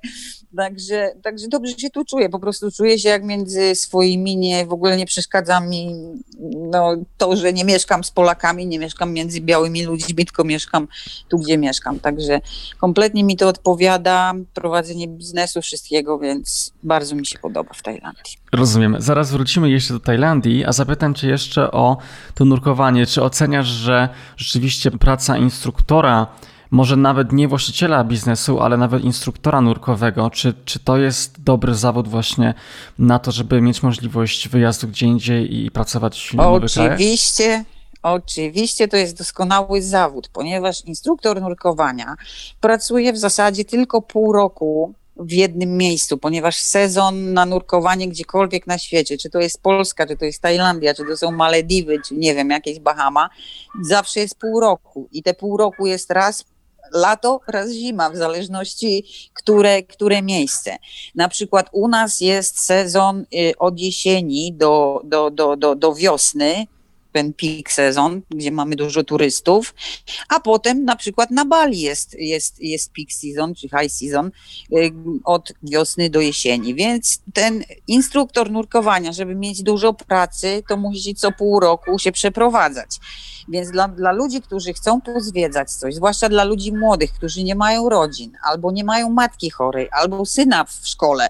Także, 0.58 1.13
także 1.24 1.48
dobrze 1.48 1.74
się 1.74 1.89
tu 1.89 2.06
czuję, 2.06 2.30
po 2.30 2.39
prostu 2.39 2.72
czuję 2.72 3.00
się 3.00 3.10
jak 3.10 3.24
między 3.24 3.75
swoimi, 3.75 4.38
nie, 4.38 4.65
w 4.65 4.74
ogóle 4.74 4.98
nie 4.98 5.06
przeszkadza 5.06 5.60
mi 5.60 5.96
no, 6.72 6.96
to, 7.18 7.36
że 7.36 7.53
nie 7.53 7.65
mieszkam 7.65 8.03
z 8.03 8.12
Polakami, 8.12 8.68
nie 8.68 8.80
mieszkam 8.80 9.13
między 9.13 9.41
białymi 9.41 9.84
ludźmi, 9.84 10.25
tylko 10.25 10.44
mieszkam 10.44 10.88
tu, 11.30 11.38
gdzie 11.38 11.58
mieszkam. 11.58 12.00
Także 12.00 12.41
kompletnie 12.80 13.24
mi 13.24 13.38
to 13.38 13.48
odpowiada, 13.48 14.34
prowadzenie 14.53 15.08
biznesu, 15.08 15.62
wszystkiego, 15.62 16.20
więc 16.20 16.74
bardzo 16.84 17.15
mi 17.15 17.25
się 17.25 17.39
podoba 17.39 17.74
w 17.74 17.82
Tajlandii. 17.82 18.38
Rozumiem. 18.51 18.96
Zaraz 19.00 19.32
wrócimy 19.32 19.70
jeszcze 19.70 19.94
do 19.94 20.00
Tajlandii, 20.00 20.65
a 20.65 20.72
zapytam 20.72 21.13
Cię 21.13 21.27
jeszcze 21.27 21.72
o 21.72 21.98
to 22.36 22.46
nurkowanie. 22.46 23.06
Czy 23.06 23.24
oceniasz, 23.24 23.68
że 23.68 24.10
rzeczywiście 24.38 24.91
praca 24.91 25.38
instruktora 25.38 26.27
może 26.72 26.96
nawet 26.96 27.32
nie 27.32 27.48
właściciela 27.48 28.04
biznesu, 28.04 28.60
ale 28.60 28.78
nawet 28.78 29.04
instruktora 29.04 29.62
nurkowego. 29.62 30.30
Czy, 30.30 30.54
czy 30.66 30.80
to 30.80 30.98
jest 30.98 31.44
dobry 31.44 31.75
zawód 31.75 32.08
właśnie 32.08 32.54
na 33.00 33.20
to, 33.20 33.32
żeby 33.32 33.62
mieć 33.62 33.84
możliwość 33.84 34.50
wyjazdu 34.50 34.88
gdzie 34.88 35.06
indziej 35.06 35.66
i 35.66 35.72
pracować 35.72 36.30
w 36.32 36.34
nowych 36.34 36.63
Oczywiście. 36.63 37.66
Oczywiście 38.04 38.88
to 38.88 38.98
jest 38.98 39.18
doskonały 39.18 39.82
zawód, 39.82 40.30
ponieważ 40.34 40.86
instruktor 40.86 41.42
nurkowania 41.42 42.16
pracuje 42.62 43.13
w 43.13 43.18
zasadzie 43.18 43.66
tylko 43.66 44.01
pół 44.01 44.34
roku 44.34 44.94
w 45.16 45.32
jednym 45.32 45.78
miejscu, 45.78 46.18
ponieważ 46.18 46.58
sezon 46.58 47.34
na 47.34 47.46
nurkowanie 47.46 48.08
gdziekolwiek 48.08 48.68
na 48.68 48.78
świecie, 48.78 49.18
czy 49.18 49.30
to 49.30 49.40
jest 49.40 49.62
Polska, 49.62 50.08
czy 50.08 50.18
to 50.18 50.25
jest 50.25 50.42
Tajlandia, 50.42 50.94
czy 50.94 51.06
to 51.06 51.18
są 51.18 51.32
Malediwy, 51.32 51.98
czy 52.08 52.16
nie 52.16 52.36
wiem, 52.36 52.50
jakieś 52.50 52.80
Bahama, 52.80 53.30
zawsze 53.82 54.20
jest 54.20 54.36
pół 54.36 54.60
roku 54.60 55.10
i 55.12 55.24
te 55.24 55.34
pół 55.34 55.58
roku 55.58 55.88
jest 55.88 56.12
raz 56.12 56.46
lato, 56.93 57.41
raz 57.48 57.71
zima, 57.71 58.10
w 58.10 58.17
zależności 58.17 59.05
które, 59.33 59.83
które 59.83 60.21
miejsce. 60.21 60.77
Na 61.15 61.29
przykład 61.29 61.69
u 61.71 61.88
nas 61.88 62.21
jest 62.21 62.60
sezon 62.60 63.25
y, 63.33 63.53
od 63.57 63.79
jesieni 63.79 64.53
do, 64.53 65.01
do, 65.03 65.31
do, 65.31 65.55
do, 65.55 65.75
do 65.75 65.93
wiosny, 65.95 66.67
ten 67.12 67.34
peak 67.34 67.72
sezon, 67.72 68.22
gdzie 68.30 68.51
mamy 68.51 68.75
dużo 68.75 69.03
turystów, 69.03 69.74
a 70.30 70.39
potem 70.39 70.86
na 70.86 70.96
przykład 70.96 71.32
na 71.32 71.46
Bali 71.46 71.80
jest, 71.80 72.13
jest, 72.20 72.60
jest 72.60 72.91
peak 72.94 73.12
season, 73.12 73.56
czy 73.56 73.70
high 73.70 73.91
season 73.91 74.32
y, 74.74 74.91
od 75.24 75.53
wiosny 75.63 76.10
do 76.10 76.22
jesieni, 76.22 76.75
więc 76.75 77.22
ten 77.34 77.63
instruktor 77.88 78.51
nurkowania, 78.51 79.12
żeby 79.12 79.36
mieć 79.36 79.63
dużo 79.63 79.94
pracy, 79.94 80.63
to 80.70 80.77
musi 80.77 81.15
co 81.15 81.32
pół 81.32 81.60
roku 81.60 82.00
się 82.00 82.12
przeprowadzać. 82.12 82.89
Więc 83.50 83.72
dla, 83.72 83.88
dla 83.88 84.12
ludzi, 84.12 84.41
którzy 84.41 84.74
chcą 84.74 85.01
pozwiedzać 85.01 85.72
coś, 85.72 85.96
zwłaszcza 85.96 86.30
dla 86.30 86.44
ludzi 86.44 86.74
młodych, 86.74 87.13
którzy 87.13 87.44
nie 87.44 87.56
mają 87.56 87.89
rodzin, 87.89 88.32
albo 88.44 88.72
nie 88.72 88.84
mają 88.84 89.10
matki 89.10 89.50
chorej, 89.50 89.89
albo 89.91 90.25
syna 90.25 90.63
w 90.63 90.88
szkole, 90.88 91.30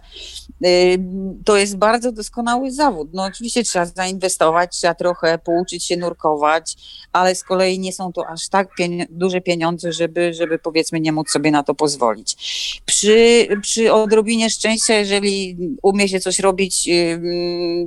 to 1.45 1.57
jest 1.57 1.77
bardzo 1.77 2.11
doskonały 2.11 2.71
zawód. 2.71 3.09
No 3.13 3.23
oczywiście 3.23 3.63
trzeba 3.63 3.85
zainwestować, 3.85 4.77
trzeba 4.77 4.93
trochę 4.93 5.37
pouczyć 5.37 5.70
się 5.79 5.97
nurkować, 5.97 6.75
ale 7.13 7.35
z 7.35 7.43
kolei 7.43 7.79
nie 7.79 7.93
są 7.93 8.13
to 8.13 8.27
aż 8.27 8.49
tak 8.49 8.75
pieni 8.75 9.05
duże 9.09 9.41
pieniądze, 9.41 9.93
żeby, 9.93 10.33
żeby 10.33 10.59
powiedzmy 10.59 10.99
nie 10.99 11.11
móc 11.11 11.29
sobie 11.29 11.51
na 11.51 11.63
to 11.63 11.75
pozwolić. 11.75 12.35
Przy, 12.85 13.47
przy 13.61 13.93
odrobinie 13.93 14.49
szczęścia, 14.49 14.93
jeżeli 14.93 15.57
umie 15.81 16.09
się 16.09 16.19
coś 16.19 16.39
robić 16.39 16.89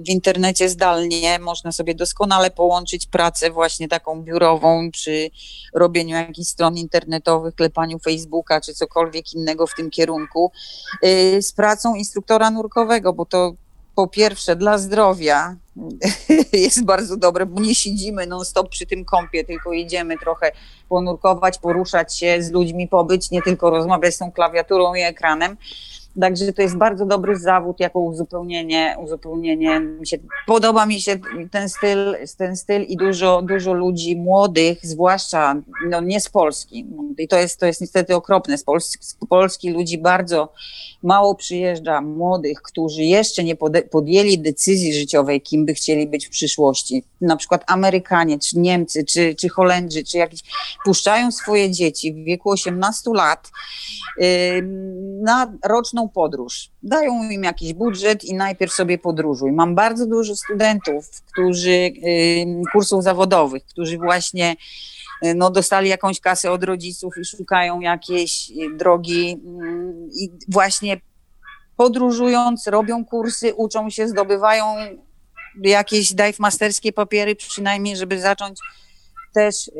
w 0.06 0.08
internecie 0.08 0.68
zdalnie, 0.68 1.38
można 1.38 1.72
sobie 1.72 1.94
doskonale 1.94 2.50
połączyć 2.50 3.06
pracę 3.06 3.50
właśnie 3.50 3.88
taką 3.88 4.22
biurową, 4.22 4.90
przy 4.90 5.30
robieniu 5.74 6.16
jakichś 6.16 6.48
stron 6.48 6.76
internetowych, 6.76 7.54
klepaniu 7.54 7.98
Facebooka 7.98 8.60
czy 8.60 8.74
cokolwiek 8.74 9.34
innego 9.34 9.66
w 9.66 9.74
tym 9.74 9.90
kierunku, 9.90 10.52
y, 11.04 11.42
z 11.42 11.52
pracą 11.52 11.94
instruktora 11.94 12.50
nurkowego, 12.50 13.12
bo 13.12 13.26
to 13.26 13.54
po 13.94 14.08
pierwsze 14.08 14.56
dla 14.56 14.78
zdrowia 14.78 15.56
jest 16.52 16.84
bardzo 16.84 17.16
dobre, 17.16 17.46
bo 17.46 17.60
nie 17.60 17.74
siedzimy 17.74 18.26
non-stop 18.26 18.68
przy 18.68 18.86
tym 18.86 19.04
kąpie, 19.04 19.44
tylko 19.44 19.72
idziemy 19.72 20.18
trochę 20.18 20.52
ponurkować, 20.88 21.58
poruszać 21.58 22.18
się 22.18 22.42
z 22.42 22.50
ludźmi, 22.50 22.88
pobyć, 22.88 23.30
nie 23.30 23.42
tylko 23.42 23.70
rozmawiać 23.70 24.14
z 24.14 24.18
tą 24.18 24.32
klawiaturą 24.32 24.94
i 24.94 25.00
ekranem. 25.00 25.56
Także 26.21 26.52
to 26.52 26.62
jest 26.62 26.76
bardzo 26.76 27.06
dobry 27.06 27.37
zawód 27.37 27.80
jako 27.80 28.00
uzupełnienie, 28.00 28.97
uzupełnienie. 29.04 29.80
Mi 29.80 30.06
się, 30.06 30.16
podoba 30.47 30.87
mi 30.87 31.00
się 31.00 31.18
ten 31.50 31.68
styl, 31.68 32.16
ten 32.38 32.56
styl 32.56 32.83
i 32.83 32.97
dużo, 32.97 33.42
dużo 33.42 33.73
ludzi 33.73 34.16
młodych, 34.16 34.78
zwłaszcza 34.83 35.54
no, 35.88 36.00
nie 36.00 36.21
z 36.21 36.28
Polski. 36.28 36.87
I 37.18 37.28
to 37.28 37.38
jest, 37.38 37.61
to 37.61 37.66
jest 37.66 37.80
niestety 37.80 38.14
okropne. 38.14 38.59
Z 38.59 38.64
Polski, 38.64 39.04
z 39.04 39.16
Polski 39.28 39.71
ludzi 39.71 39.99
bardzo 39.99 40.52
mało 41.02 41.35
przyjeżdża 41.35 42.00
młodych, 42.00 42.62
którzy 42.62 43.02
jeszcze 43.02 43.44
nie 43.44 43.56
podjęli 43.90 44.38
decyzji 44.38 44.94
życiowej, 44.94 45.40
kim 45.40 45.66
by 45.66 45.75
chcieli 45.75 46.06
być 46.06 46.26
w 46.26 46.30
przyszłości. 46.30 47.04
Na 47.21 47.37
przykład 47.37 47.64
Amerykanie, 47.66 48.38
czy 48.38 48.59
Niemcy, 48.59 49.04
czy, 49.04 49.35
czy 49.35 49.49
Holendrzy, 49.49 50.04
czy 50.04 50.18
jakieś, 50.18 50.40
puszczają 50.85 51.30
swoje 51.30 51.71
dzieci 51.71 52.12
w 52.12 52.25
wieku 52.25 52.50
18 52.50 53.11
lat 53.14 53.50
yy, 54.18 54.26
na 55.23 55.52
roczną 55.64 56.03
podróż. 56.08 56.70
Dają 56.82 57.30
im 57.30 57.44
jakiś 57.44 57.73
budżet 57.73 58.25
i 58.25 58.34
najpierw 58.34 58.73
sobie 58.73 58.99
podróżuj. 58.99 59.52
Mam 59.52 59.75
bardzo 59.75 60.06
dużo 60.06 60.37
studentów, 60.37 61.11
którzy, 61.32 61.90
kursów 62.73 63.02
zawodowych, 63.02 63.64
którzy 63.64 63.99
właśnie 63.99 64.56
Y, 65.25 65.34
no, 65.34 65.50
dostali 65.50 65.88
jakąś 65.88 66.20
kasę 66.20 66.50
od 66.50 66.64
rodziców 66.64 67.14
i 67.18 67.25
szukają 67.25 67.80
jakiejś 67.80 68.50
y, 68.50 68.76
drogi 68.76 69.42
mm, 69.44 70.08
i 70.20 70.30
właśnie 70.49 71.00
podróżując, 71.76 72.66
robią 72.66 73.04
kursy, 73.04 73.54
uczą 73.54 73.90
się, 73.90 74.08
zdobywają 74.08 74.64
jakieś 75.62 76.14
dive 76.14 76.38
masterskie 76.38 76.92
papiery 76.92 77.37
przynajmniej, 77.37 77.96
żeby 77.96 78.20
zacząć 78.20 78.58
też 79.34 79.68
y, 79.68 79.72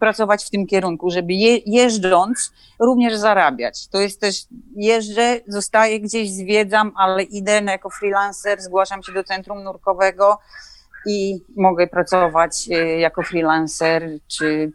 pracować 0.00 0.44
w 0.44 0.50
tym 0.50 0.66
kierunku, 0.66 1.10
żeby 1.10 1.32
je, 1.32 1.56
jeżdżąc 1.56 2.52
również 2.80 3.16
zarabiać. 3.16 3.88
To 3.88 4.00
jest 4.00 4.20
też, 4.20 4.36
jeżdżę, 4.76 5.40
zostaję 5.46 6.00
gdzieś, 6.00 6.30
zwiedzam, 6.30 6.92
ale 6.96 7.22
idę 7.22 7.62
jako 7.66 7.90
freelancer, 7.90 8.60
zgłaszam 8.60 9.02
się 9.02 9.12
do 9.12 9.24
centrum 9.24 9.62
nurkowego, 9.62 10.38
i 11.06 11.44
mogę 11.56 11.86
pracować 11.86 12.68
e, 12.70 12.98
jako 12.98 13.22
freelancer, 13.22 14.18
czy, 14.28 14.72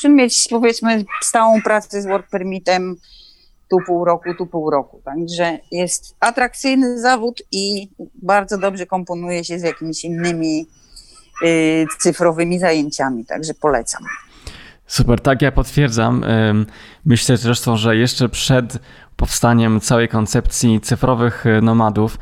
czy 0.00 0.08
mieć 0.08 0.46
powiedzmy 0.50 1.04
stałą 1.22 1.62
pracę 1.62 2.02
z 2.02 2.06
work 2.06 2.30
permitem 2.30 2.96
tu 3.70 3.76
pół 3.86 4.04
roku, 4.04 4.34
tu 4.38 4.46
pół 4.46 4.70
roku. 4.70 5.00
Także 5.04 5.58
jest 5.70 6.16
atrakcyjny 6.20 7.00
zawód 7.00 7.42
i 7.52 7.88
bardzo 8.14 8.58
dobrze 8.58 8.86
komponuje 8.86 9.44
się 9.44 9.58
z 9.58 9.62
jakimiś 9.62 10.04
innymi 10.04 10.60
y, 10.60 10.93
cyfrowymi 11.98 12.58
zajęciami, 12.58 13.24
także 13.24 13.54
polecam. 13.54 14.02
Super, 14.86 15.20
tak, 15.20 15.42
ja 15.42 15.52
potwierdzam. 15.52 16.24
Myślę 17.04 17.36
zresztą, 17.36 17.76
że 17.76 17.96
jeszcze 17.96 18.28
przed 18.28 18.78
powstaniem 19.16 19.80
całej 19.80 20.08
koncepcji 20.08 20.80
cyfrowych 20.80 21.46
e, 21.46 21.60
nomadów, 21.60 22.18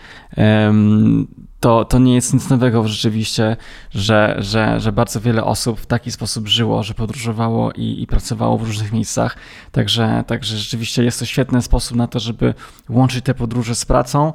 to, 1.60 1.84
to 1.84 1.98
nie 1.98 2.14
jest 2.14 2.34
nic 2.34 2.48
nowego 2.48 2.88
rzeczywiście, 2.88 3.56
że, 3.90 4.36
że, 4.38 4.80
że 4.80 4.92
bardzo 4.92 5.20
wiele 5.20 5.44
osób 5.44 5.80
w 5.80 5.86
taki 5.86 6.10
sposób 6.10 6.48
żyło, 6.48 6.82
że 6.82 6.94
podróżowało 6.94 7.72
i, 7.72 8.02
i 8.02 8.06
pracowało 8.06 8.58
w 8.58 8.62
różnych 8.62 8.92
miejscach. 8.92 9.36
Także, 9.72 10.24
także 10.26 10.56
rzeczywiście 10.56 11.04
jest 11.04 11.18
to 11.18 11.24
świetny 11.24 11.62
sposób 11.62 11.96
na 11.96 12.06
to, 12.06 12.20
żeby 12.20 12.54
łączyć 12.88 13.24
te 13.24 13.34
podróże 13.34 13.74
z 13.74 13.84
pracą. 13.84 14.32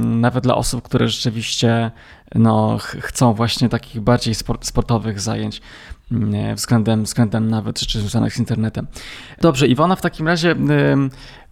Nawet 0.00 0.44
dla 0.44 0.54
osób, 0.54 0.82
które 0.82 1.08
rzeczywiście 1.08 1.90
no, 2.34 2.78
chcą 2.80 3.32
właśnie 3.32 3.68
takich 3.68 4.00
bardziej 4.00 4.34
sport, 4.34 4.66
sportowych 4.66 5.20
zajęć 5.20 5.62
względem, 6.54 7.04
względem 7.04 7.50
nawet 7.50 7.80
rzeczy 7.80 7.98
związanych 7.98 8.34
z 8.34 8.38
internetem. 8.38 8.86
Dobrze, 9.40 9.66
Iwona, 9.66 9.96
w 9.96 10.00
takim 10.00 10.28
razie 10.28 10.56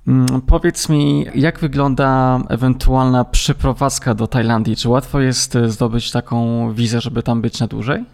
Mm, 0.08 0.26
powiedz 0.46 0.88
mi, 0.88 1.26
jak 1.34 1.58
wygląda 1.58 2.40
ewentualna 2.48 3.24
przeprowadzka 3.24 4.14
do 4.14 4.26
Tajlandii? 4.26 4.76
Czy 4.76 4.88
łatwo 4.88 5.20
jest 5.20 5.56
e, 5.56 5.70
zdobyć 5.70 6.10
taką 6.10 6.72
wizę, 6.74 7.00
żeby 7.00 7.22
tam 7.22 7.42
być 7.42 7.60
na 7.60 7.66
dłużej? 7.66 8.04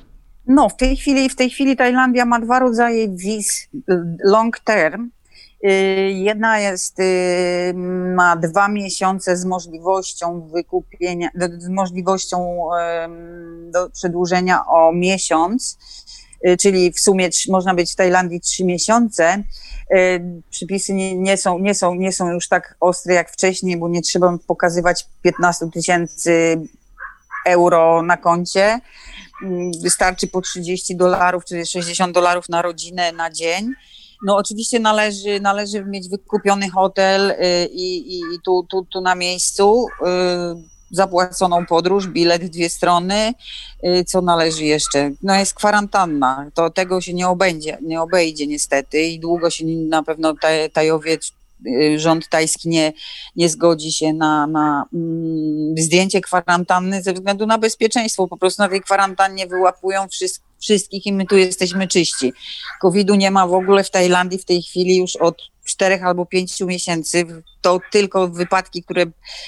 No, 0.46 0.68
w 0.68 0.76
tej 0.76 0.96
chwili, 0.96 1.28
w 1.28 1.36
tej 1.36 1.50
chwili 1.50 1.76
Tajlandia 1.76 2.24
ma 2.24 2.40
dwa 2.40 2.58
rodzaje 2.58 3.08
wiz 3.08 3.68
long 4.24 4.58
term. 4.58 5.10
Y, 5.66 6.10
jedna 6.12 6.58
jest, 6.58 7.00
y, 7.00 7.72
ma 8.14 8.36
dwa 8.36 8.68
miesiące 8.68 9.36
z 9.36 9.44
możliwością 9.44 10.48
wykupienia, 10.48 11.28
z 11.58 11.68
możliwością 11.68 12.68
do 13.72 13.90
przedłużenia 13.90 14.66
o 14.66 14.92
miesiąc, 14.92 15.78
y, 16.46 16.56
czyli 16.56 16.92
w 16.92 17.00
sumie 17.00 17.28
można 17.48 17.74
być 17.74 17.92
w 17.92 17.96
Tajlandii 17.96 18.40
trzy 18.40 18.64
miesiące. 18.64 19.42
Przypisy 20.50 20.94
nie, 20.94 21.18
nie, 21.18 21.36
są, 21.36 21.58
nie, 21.58 21.74
są, 21.74 21.94
nie 21.94 22.12
są 22.12 22.32
już 22.32 22.48
tak 22.48 22.76
ostre 22.80 23.14
jak 23.14 23.30
wcześniej, 23.30 23.76
bo 23.76 23.88
nie 23.88 24.02
trzeba 24.02 24.38
pokazywać 24.46 25.06
15 25.22 25.70
tysięcy 25.70 26.60
euro 27.46 28.02
na 28.02 28.16
koncie. 28.16 28.80
Mm, 29.42 29.70
wystarczy 29.82 30.26
po 30.26 30.40
30 30.40 30.96
dolarów 30.96 31.44
czy 31.44 31.66
60 31.66 32.14
dolarów 32.14 32.48
na 32.48 32.62
rodzinę 32.62 33.12
na 33.12 33.30
dzień. 33.30 33.72
No 34.24 34.36
oczywiście 34.36 34.80
należy, 34.80 35.40
należy 35.40 35.84
mieć 35.84 36.08
wykupiony 36.08 36.70
hotel 36.70 37.30
y, 37.30 37.68
i, 37.72 38.14
i, 38.18 38.20
tu, 38.44 38.66
tu, 38.70 38.86
tu 38.92 39.00
na 39.00 39.14
miejscu 39.14 39.86
y, 40.02 40.76
zapłaconą 40.90 41.66
podróż, 41.66 42.08
bilet 42.08 42.44
w 42.44 42.48
dwie 42.48 42.70
strony, 42.70 43.34
y, 43.84 44.04
co 44.04 44.20
należy 44.20 44.64
jeszcze? 44.64 45.10
No 45.22 45.34
jest 45.34 45.54
kwarantanna, 45.54 46.50
to 46.54 46.70
tego 46.70 47.00
się 47.00 47.14
nie 47.14 47.28
obędzie, 47.28 47.78
nie 47.82 48.02
obejdzie 48.02 48.46
niestety 48.46 49.02
i 49.02 49.20
długo 49.20 49.50
się 49.50 49.66
na 49.66 50.02
pewno 50.02 50.34
Tajowiec 50.72 51.32
y, 51.66 51.98
rząd 51.98 52.28
tajski 52.28 52.68
nie, 52.68 52.92
nie 53.36 53.48
zgodzi 53.48 53.92
się 53.92 54.12
na, 54.12 54.46
na 54.46 54.84
mm, 54.94 55.78
zdjęcie 55.78 56.20
kwarantanny 56.20 57.02
ze 57.02 57.12
względu 57.12 57.46
na 57.46 57.58
bezpieczeństwo. 57.58 58.28
Po 58.28 58.36
prostu 58.36 58.62
na 58.62 58.68
tej 58.68 58.80
kwarantannie 58.80 59.46
wyłapują 59.46 60.08
wszystkich 60.08 60.46
i 60.90 61.12
my 61.12 61.26
tu 61.26 61.36
jesteśmy 61.36 61.88
czyści. 61.88 62.32
COVID-u 62.80 63.14
nie 63.14 63.30
ma 63.30 63.46
w 63.46 63.54
ogóle 63.54 63.84
w 63.84 63.90
Tajlandii 63.90 64.38
w 64.38 64.44
tej 64.44 64.62
chwili 64.62 64.96
już 64.96 65.16
od 65.16 65.42
czterech 65.66 66.04
albo 66.04 66.26
pięciu 66.26 66.66
miesięcy. 66.66 67.26
To 67.60 67.80
tylko 67.92 68.28
wypadki, 68.28 68.82
które 68.82 69.06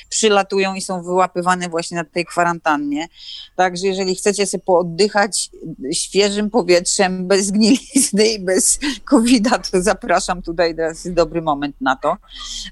przylatują 0.09 0.75
i 0.75 0.81
są 0.81 1.03
wyłapywane 1.03 1.69
właśnie 1.69 1.97
na 1.97 2.05
tej 2.05 2.25
kwarantannie. 2.25 3.09
Także 3.57 3.87
jeżeli 3.87 4.15
chcecie 4.15 4.47
sobie 4.47 4.63
pooddychać 4.65 5.51
świeżym 5.93 6.51
powietrzem, 6.51 7.29
bez 7.29 7.47
zgnilizny 7.47 8.27
i 8.27 8.39
bez 8.39 8.79
covid 9.05 9.45
to 9.71 9.83
zapraszam 9.83 10.43
tutaj, 10.43 10.77
teraz 10.77 11.05
jest 11.05 11.17
dobry 11.17 11.43
moment 11.43 11.77
na 11.81 11.97
to. 11.97 12.17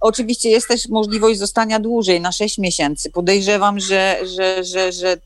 Oczywiście 0.00 0.48
jest 0.48 0.68
też 0.68 0.88
możliwość 0.88 1.38
zostania 1.38 1.80
dłużej, 1.80 2.20
na 2.20 2.32
sześć 2.32 2.58
miesięcy. 2.58 3.10
Podejrzewam, 3.10 3.80
że, 3.80 4.18
że, 4.36 4.64
że, 4.64 4.92
że 4.92 5.16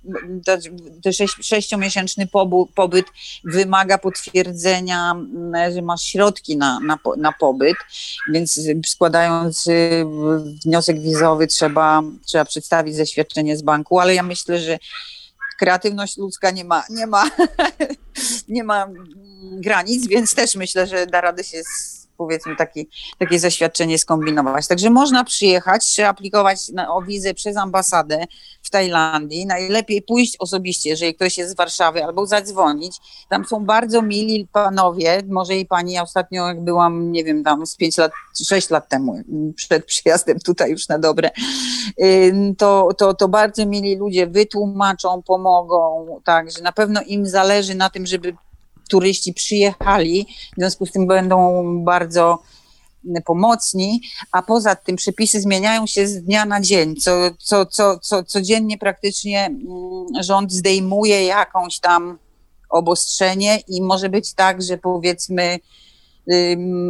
ten 0.43 1.13
sześciomiesięczny 1.43 2.29
pobyt 2.75 3.00
wymaga 3.45 3.99
potwierdzenia, 3.99 5.15
że 5.75 5.83
masz 5.83 6.03
środki 6.03 6.57
na, 6.57 6.81
na, 6.81 6.99
na 7.17 7.33
pobyt. 7.33 7.77
Więc 8.33 8.61
składając 8.87 9.67
y, 9.67 10.05
wniosek 10.65 11.01
wizowy 11.01 11.47
trzeba, 11.47 12.03
trzeba 12.27 12.45
przedstawić 12.45 12.97
zaświadczenie 12.97 13.57
z 13.57 13.63
banku, 13.63 13.99
ale 13.99 14.15
ja 14.15 14.23
myślę, 14.23 14.59
że 14.59 14.79
kreatywność 15.59 16.17
ludzka 16.17 16.51
nie 16.51 16.65
ma, 16.65 16.85
nie 16.91 17.07
ma, 17.07 17.25
nie 18.49 18.65
ma 18.65 18.89
granic, 19.43 20.07
więc 20.07 20.35
też 20.35 20.55
myślę, 20.57 20.87
że 20.87 21.07
da 21.07 21.21
radę 21.21 21.45
się 21.45 21.63
powiedzmy 22.21 22.57
taki, 22.57 22.89
takie 23.19 23.39
zaświadczenie 23.39 23.99
skombinować. 23.99 24.69
Także 24.69 24.91
można 24.91 25.25
przyjechać, 25.25 25.95
czy 25.95 26.07
aplikować 26.07 26.69
na, 26.69 26.95
o 26.95 27.03
wizę 27.03 27.35
przez 27.35 27.57
ambasadę 27.57 28.25
w 28.63 28.71
Tajlandii. 28.71 29.47
Najlepiej 29.47 30.03
pójść 30.03 30.37
osobiście, 30.39 30.91
jeżeli 30.91 31.15
ktoś 31.15 31.39
jest 31.39 31.51
z 31.51 31.57
Warszawy, 31.57 32.05
albo 32.05 32.27
zadzwonić. 32.27 32.97
Tam 33.29 33.45
są 33.45 33.65
bardzo 33.65 34.03
mili 34.03 34.49
panowie, 34.53 35.23
może 35.29 35.57
i 35.57 35.67
pani, 35.67 35.93
ja 35.93 36.03
ostatnio 36.03 36.49
jak 36.49 36.65
byłam, 36.65 37.13
nie 37.13 37.25
wiem, 37.25 37.45
tam 37.45 37.67
z 37.67 37.77
5 37.77 37.99
lat, 37.99 38.13
6 38.49 38.71
lat 38.71 38.89
temu, 38.89 39.23
przed 39.57 39.85
przyjazdem 39.85 40.39
tutaj 40.41 40.71
już 40.71 40.89
na 40.89 40.99
dobre, 40.99 41.31
to, 42.59 42.89
to, 42.99 43.15
to 43.15 43.29
bardzo 43.29 43.67
mili 43.67 43.97
ludzie 43.97 44.27
wytłumaczą, 44.27 45.23
pomogą, 45.23 46.07
także 46.25 46.63
na 46.63 46.73
pewno 46.73 47.01
im 47.03 47.27
zależy 47.27 47.75
na 47.75 47.91
tym, 47.91 48.07
żeby 48.07 48.37
turyści 48.91 49.35
przyjechali, 49.35 50.27
w 50.53 50.61
związku 50.61 50.87
z 50.87 50.93
tym 50.93 51.07
będą 51.07 51.65
bardzo 51.85 52.39
pomocni, 53.25 54.01
a 54.33 54.43
poza 54.43 54.77
tym 54.77 54.97
przepisy 54.97 55.41
zmieniają 55.41 55.87
się 55.87 56.07
z 56.09 56.23
dnia 56.23 56.45
na 56.45 56.61
dzień. 56.61 56.97
Co, 56.97 57.11
co, 57.39 57.67
co, 57.67 57.99
co, 57.99 58.25
codziennie 58.25 58.79
praktycznie 58.79 59.47
mm, 59.47 60.23
rząd 60.23 60.53
zdejmuje 60.53 61.25
jakąś 61.25 61.79
tam 61.79 62.19
obostrzenie 62.71 63.59
i 63.69 63.83
może 63.83 64.09
być 64.09 64.35
tak, 64.35 64.63
że 64.63 64.79
powiedzmy 64.79 65.59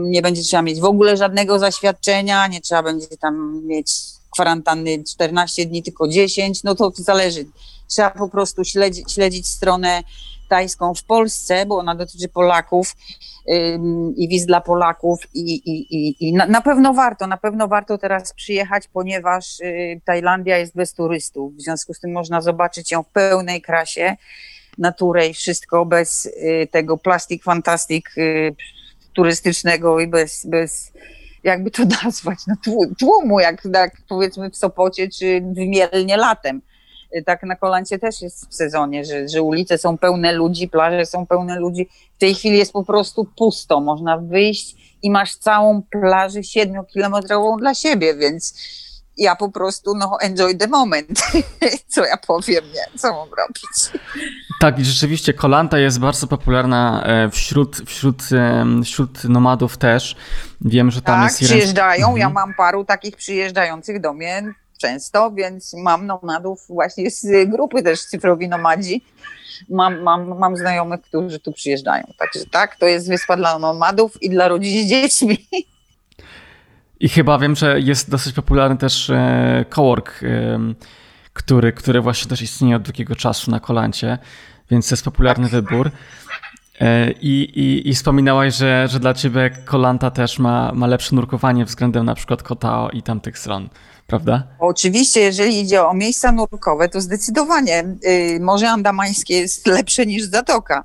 nie 0.05 0.23
będzie 0.23 0.43
trzeba 0.43 0.63
mieć 0.63 0.81
w 0.81 0.85
ogóle 0.85 1.17
żadnego 1.17 1.59
zaświadczenia, 1.59 2.47
nie 2.47 2.61
trzeba 2.61 2.83
będzie 2.83 3.07
tam 3.07 3.63
mieć 3.67 3.93
kwarantanny 4.31 5.05
14 5.05 5.67
dni, 5.67 5.83
tylko 5.83 6.09
10, 6.09 6.63
no 6.63 6.75
to 6.75 6.93
zależy. 6.95 7.47
Trzeba 7.89 8.11
po 8.11 8.29
prostu 8.29 8.65
śledzić, 8.65 9.13
śledzić 9.13 9.49
stronę 9.49 10.03
tajską 10.51 10.95
w 10.95 11.05
Polsce, 11.05 11.67
bo 11.67 11.79
ona 11.79 11.95
dotyczy 11.95 12.29
Polaków 12.29 12.97
i 14.17 14.29
wiz 14.29 14.47
dla 14.47 14.61
Polaków 14.61 15.21
i, 15.35 15.55
i, 15.55 15.97
i, 15.97 16.29
i 16.29 16.33
na, 16.33 16.47
na, 16.47 16.61
pewno 16.61 16.95
warto, 16.95 17.27
na 17.27 17.37
pewno 17.37 17.69
warto 17.69 17.99
teraz 17.99 18.33
przyjechać, 18.33 18.89
ponieważ 18.89 19.61
y, 19.61 20.01
Tajlandia 20.05 20.59
jest 20.59 20.75
bez 20.75 20.95
turystów, 20.95 21.57
w 21.57 21.61
związku 21.61 21.95
z 21.95 22.01
tym 22.01 22.13
można 22.13 22.41
zobaczyć 22.41 22.93
ją 22.93 23.03
w 23.03 23.09
pełnej 23.09 23.63
krasie, 23.63 24.17
naturę 24.79 25.29
i 25.29 25.35
wszystko 25.35 25.87
bez 25.87 26.27
y, 26.27 26.69
tego 26.71 26.99
plastik 26.99 27.45
fantastic 27.45 28.05
y, 28.19 28.55
turystycznego 29.13 30.01
i 30.01 30.07
bez, 30.07 30.47
bez 30.47 30.93
jakby 31.45 31.71
to 31.71 31.83
nazwać, 32.05 32.39
no, 32.47 32.55
tłumu, 32.99 33.41
jak, 33.41 33.63
jak 33.75 33.97
powiedzmy 34.09 34.51
w 34.51 34.57
Sopocie 34.57 35.09
czy 35.09 35.41
w 35.41 35.57
Mielnie 35.57 36.17
latem 36.17 36.63
tak 37.27 37.43
na 37.43 37.57
Kolancie 37.57 37.99
też 37.99 38.23
jest 38.23 38.51
w 38.51 38.55
sezonie, 38.55 39.05
że, 39.05 39.29
że 39.29 39.43
ulice 39.43 39.79
są 39.79 39.99
pełne 39.99 40.33
ludzi, 40.33 40.69
plaże 40.69 41.07
są 41.07 41.27
pełne 41.27 41.61
ludzi. 41.61 41.89
W 42.17 42.21
tej 42.21 42.35
chwili 42.35 42.59
jest 42.59 42.73
po 42.73 42.85
prostu 42.85 43.25
pusto. 43.37 43.81
Można 43.81 44.19
wyjść 44.19 44.97
i 45.03 45.11
masz 45.11 45.37
całą 45.37 45.83
plażę 45.83 46.45
siedmiokilometrową 46.45 47.57
dla 47.57 47.75
siebie, 47.75 48.15
więc 48.15 48.55
ja 49.17 49.37
po 49.37 49.51
prostu 49.51 49.95
no 49.95 50.19
enjoy 50.21 50.57
the 50.57 50.67
moment. 50.67 51.23
Co 51.95 52.05
ja 52.05 52.17
powiem, 52.17 52.65
nie? 52.65 52.99
Co 52.99 53.13
mam 53.13 53.29
robić? 53.29 54.03
Tak, 54.61 54.79
i 54.79 54.85
rzeczywiście 54.85 55.35
kolanta 55.35 55.79
jest 55.79 56.01
bardzo 56.01 56.27
popularna 56.27 57.03
e, 57.07 57.31
wśród, 57.31 57.77
wśród, 57.87 58.23
wśród 58.85 59.25
nomadów 59.25 59.77
też. 59.77 60.17
Wiem, 60.61 60.91
że 60.91 61.03
tam 61.03 61.21
tak, 61.21 61.25
jest... 61.25 61.53
przyjeżdżają. 61.53 62.07
Mhm. 62.07 62.17
Ja 62.17 62.31
mam 62.31 62.55
paru 62.55 62.85
takich 62.85 63.17
przyjeżdżających 63.17 64.01
do 64.01 64.13
mnie 64.13 64.55
często, 64.81 65.31
więc 65.31 65.75
mam 65.75 66.07
nomadów 66.07 66.67
właśnie 66.69 67.11
z 67.11 67.51
grupy 67.51 67.83
też 67.83 68.01
cyfrowi 68.01 68.49
nomadzi. 68.49 69.05
Mam, 69.69 70.03
mam, 70.03 70.39
mam 70.39 70.57
znajomych, 70.57 71.01
którzy 71.01 71.41
tu 71.41 71.53
przyjeżdżają. 71.53 72.05
Także 72.19 72.47
tak, 72.51 72.77
to 72.77 72.87
jest 72.87 73.09
wyspa 73.09 73.37
dla 73.37 73.59
nomadów 73.59 74.23
i 74.23 74.31
dla 74.31 74.49
rodzin 74.49 74.87
z 74.87 74.89
dziećmi. 74.89 75.47
I 77.01 77.09
chyba 77.09 77.39
wiem, 77.39 77.57
że 77.57 77.81
jest 77.81 78.11
dosyć 78.11 78.35
popularny 78.35 78.77
też 78.77 79.11
e, 79.11 79.65
cowork, 79.69 80.21
który, 81.33 81.73
który 81.73 82.01
właśnie 82.01 82.29
też 82.29 82.43
istnieje 82.43 82.77
od 82.77 82.83
długiego 82.83 83.17
czasu 83.17 83.51
na 83.51 83.61
kolancie, 83.61 84.19
więc 84.71 84.89
to 84.89 84.93
jest 84.93 85.05
popularny 85.05 85.45
tak. 85.45 85.53
wybór. 85.53 85.91
E, 86.81 87.11
I, 87.13 87.43
i, 87.43 87.89
i 87.89 87.95
wspominałaś, 87.95 88.57
że, 88.57 88.89
że 88.89 89.01
dla 89.01 89.15
ciebie 89.15 89.51
Kolanta 89.65 90.11
też 90.11 90.39
ma, 90.39 90.73
ma 90.75 90.87
lepsze 90.87 91.17
nurkowanie 91.17 91.65
względem 91.65 92.07
na 92.07 92.15
przykład 92.15 92.43
Kotao 92.43 92.91
i 92.91 93.03
tamtych 93.03 93.39
stron 93.39 93.69
prawda? 94.11 94.43
Oczywiście, 94.59 95.21
jeżeli 95.21 95.61
idzie 95.61 95.87
o 95.87 95.95
miejsca 95.95 96.33
nurkowe, 96.33 96.89
to 96.89 97.01
zdecydowanie 97.01 97.97
y, 98.05 98.41
Morze 98.41 98.69
Andamańskie 98.69 99.35
jest 99.35 99.67
lepsze 99.67 100.07
niż 100.07 100.25
Zatoka. 100.25 100.85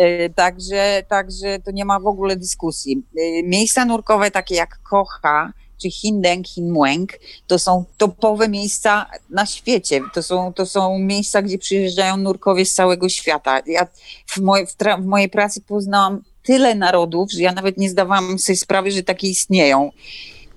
Y, 0.00 0.32
także, 0.34 1.02
także 1.08 1.58
to 1.58 1.70
nie 1.70 1.84
ma 1.84 2.00
w 2.00 2.06
ogóle 2.06 2.36
dyskusji. 2.36 3.02
Y, 3.18 3.42
miejsca 3.44 3.84
nurkowe 3.84 4.30
takie 4.30 4.54
jak 4.54 4.78
Kocha, 4.82 5.52
czy 5.82 5.90
Hindeng, 5.90 6.46
Hinmueng, 6.46 7.12
to 7.46 7.58
są 7.58 7.84
topowe 7.96 8.48
miejsca 8.48 9.06
na 9.30 9.46
świecie. 9.46 10.00
To 10.14 10.22
są, 10.22 10.52
to 10.52 10.66
są 10.66 10.98
miejsca, 10.98 11.42
gdzie 11.42 11.58
przyjeżdżają 11.58 12.16
nurkowie 12.16 12.66
z 12.66 12.74
całego 12.74 13.08
świata. 13.08 13.62
Ja 13.66 13.86
w, 14.26 14.38
moj, 14.38 14.66
w, 14.66 14.76
w 15.02 15.06
mojej 15.06 15.28
pracy 15.28 15.60
poznałam 15.60 16.22
tyle 16.42 16.74
narodów, 16.74 17.32
że 17.32 17.42
ja 17.42 17.52
nawet 17.52 17.78
nie 17.78 17.90
zdawałam 17.90 18.38
sobie 18.38 18.56
sprawy, 18.56 18.90
że 18.90 19.02
takie 19.02 19.28
istnieją. 19.28 19.90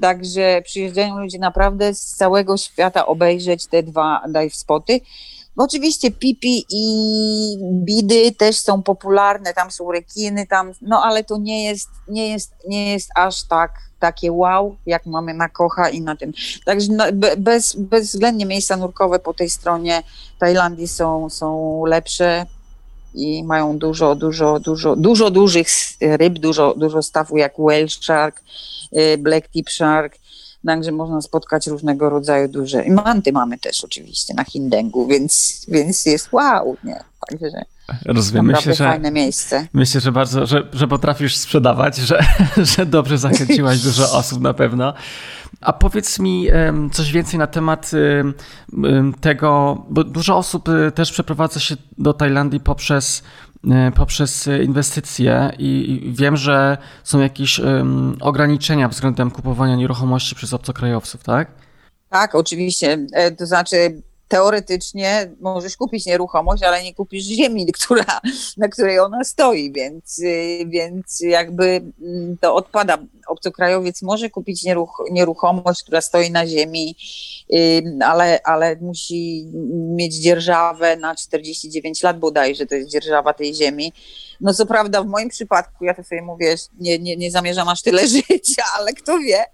Także 0.01 0.61
przyjeżdżają 0.65 1.19
ludzie 1.19 1.39
naprawdę 1.39 1.93
z 1.93 2.01
całego 2.01 2.57
świata 2.57 3.05
obejrzeć 3.05 3.67
te 3.67 3.83
dwa 3.83 4.21
dive 4.27 4.55
spoty. 4.55 4.99
Oczywiście 5.57 6.11
pipi 6.11 6.65
i 6.69 6.85
bidy 7.85 8.31
też 8.31 8.57
są 8.57 8.83
popularne, 8.83 9.53
tam 9.53 9.71
są 9.71 9.91
rekiny, 9.91 10.47
tam, 10.47 10.71
no 10.81 11.01
ale 11.03 11.23
to 11.23 11.37
nie 11.37 11.63
jest, 11.63 11.89
nie 12.07 12.29
jest, 12.29 12.53
nie 12.67 12.91
jest 12.91 13.09
aż 13.15 13.43
tak 13.43 13.71
takie 13.99 14.31
wow, 14.31 14.75
jak 14.85 15.05
mamy 15.05 15.33
na 15.33 15.49
Kocha 15.49 15.89
i 15.89 16.01
na 16.01 16.15
tym. 16.15 16.33
Także 16.65 16.87
no, 16.91 17.03
bez, 17.37 17.75
bezwzględnie 17.75 18.45
miejsca 18.45 18.77
nurkowe 18.77 19.19
po 19.19 19.33
tej 19.33 19.49
stronie 19.49 20.03
Tajlandii 20.39 20.87
są, 20.87 21.29
są 21.29 21.81
lepsze 21.85 22.45
i 23.13 23.43
mają 23.43 23.77
dużo, 23.77 24.15
dużo, 24.15 24.59
dużo, 24.59 24.95
dużo 24.95 25.31
dużych 25.31 25.67
ryb, 26.01 26.39
dużo, 26.39 26.73
dużo 26.77 27.03
stawu 27.03 27.37
jak 27.37 27.53
whale 27.53 27.89
shark, 27.89 28.41
black 29.17 29.47
tip 29.47 29.69
shark, 29.69 30.17
Także 30.65 30.91
można 30.91 31.21
spotkać 31.21 31.67
różnego 31.67 32.09
rodzaju 32.09 32.47
duże. 32.47 32.85
I 32.85 32.91
manty 32.91 33.31
mamy 33.31 33.57
też 33.57 33.83
oczywiście 33.83 34.33
na 34.33 34.43
Hindengu, 34.43 35.07
więc, 35.07 35.61
więc 35.67 36.05
jest 36.05 36.33
wow, 36.33 36.77
nie? 36.83 36.99
Także 37.29 37.47
Rozumiem. 38.05 38.45
Myślę, 38.45 38.75
że, 38.75 38.85
fajne 38.85 39.11
miejsce. 39.11 39.67
Myślę, 39.73 40.01
że 40.01 40.11
bardzo, 40.11 40.45
że, 40.45 40.67
że 40.73 40.87
potrafisz 40.87 41.37
sprzedawać, 41.37 41.97
że, 41.97 42.25
że 42.75 42.85
dobrze 42.85 43.17
zachęciłaś 43.17 43.79
dużo 43.89 44.11
osób 44.11 44.41
na 44.41 44.53
pewno. 44.53 44.93
A 45.61 45.73
powiedz 45.73 46.19
mi 46.19 46.47
coś 46.91 47.11
więcej 47.11 47.39
na 47.39 47.47
temat 47.47 47.91
tego, 49.21 49.77
bo 49.89 50.03
dużo 50.03 50.37
osób 50.37 50.69
y, 50.69 50.91
też 50.91 51.11
przeprowadza 51.11 51.59
się 51.59 51.75
do 51.97 52.13
Tajlandii 52.13 52.59
poprzez 52.59 53.23
poprzez 53.95 54.49
inwestycje 54.63 55.51
i 55.59 56.01
wiem, 56.15 56.37
że 56.37 56.77
są 57.03 57.19
jakieś 57.19 57.61
ograniczenia 58.21 58.89
względem 58.89 59.31
kupowania 59.31 59.75
nieruchomości 59.75 60.35
przez 60.35 60.53
obcokrajowców, 60.53 61.23
tak? 61.23 61.51
Tak, 62.09 62.35
oczywiście. 62.35 62.97
E, 63.13 63.31
to 63.31 63.45
znaczy 63.45 64.01
teoretycznie 64.33 65.31
możesz 65.39 65.77
kupić 65.77 66.05
nieruchomość, 66.05 66.63
ale 66.63 66.83
nie 66.83 66.93
kupisz 66.93 67.25
ziemi, 67.25 67.71
która, 67.81 68.21
na 68.57 68.67
której 68.67 68.99
ona 68.99 69.23
stoi, 69.23 69.71
więc, 69.71 70.19
y, 70.19 70.65
więc 70.67 71.19
jakby 71.19 71.65
mm, 72.01 72.37
to 72.41 72.55
odpada. 72.55 72.97
Obcokrajowiec 73.27 74.01
może 74.01 74.29
kupić 74.29 74.63
nieruch 74.63 75.03
nieruchomość, 75.11 75.83
która 75.83 76.01
stoi 76.01 76.31
na 76.31 76.47
ziemi, 76.47 76.95
y, 77.53 77.83
ale, 78.05 78.39
ale 78.43 78.75
musi 78.75 79.47
mieć 79.95 80.15
dzierżawę 80.15 80.97
na 80.97 81.15
49 81.15 82.03
lat 82.03 82.19
bodajże, 82.19 82.65
to 82.65 82.75
jest 82.75 82.89
dzierżawa 82.89 83.33
tej 83.33 83.55
ziemi. 83.55 83.93
No 84.43 84.53
co 84.53 84.65
prawda 84.65 85.03
w 85.03 85.07
moim 85.07 85.29
przypadku, 85.29 85.85
ja 85.85 85.93
to 85.93 86.03
sobie 86.03 86.21
mówię, 86.21 86.55
nie, 86.79 86.99
nie, 86.99 87.17
nie 87.17 87.31
zamierzam 87.31 87.69
aż 87.69 87.81
tyle 87.81 88.07
życia, 88.27 88.63
ale 88.77 88.93
kto 88.93 89.19
wie, 89.19 89.45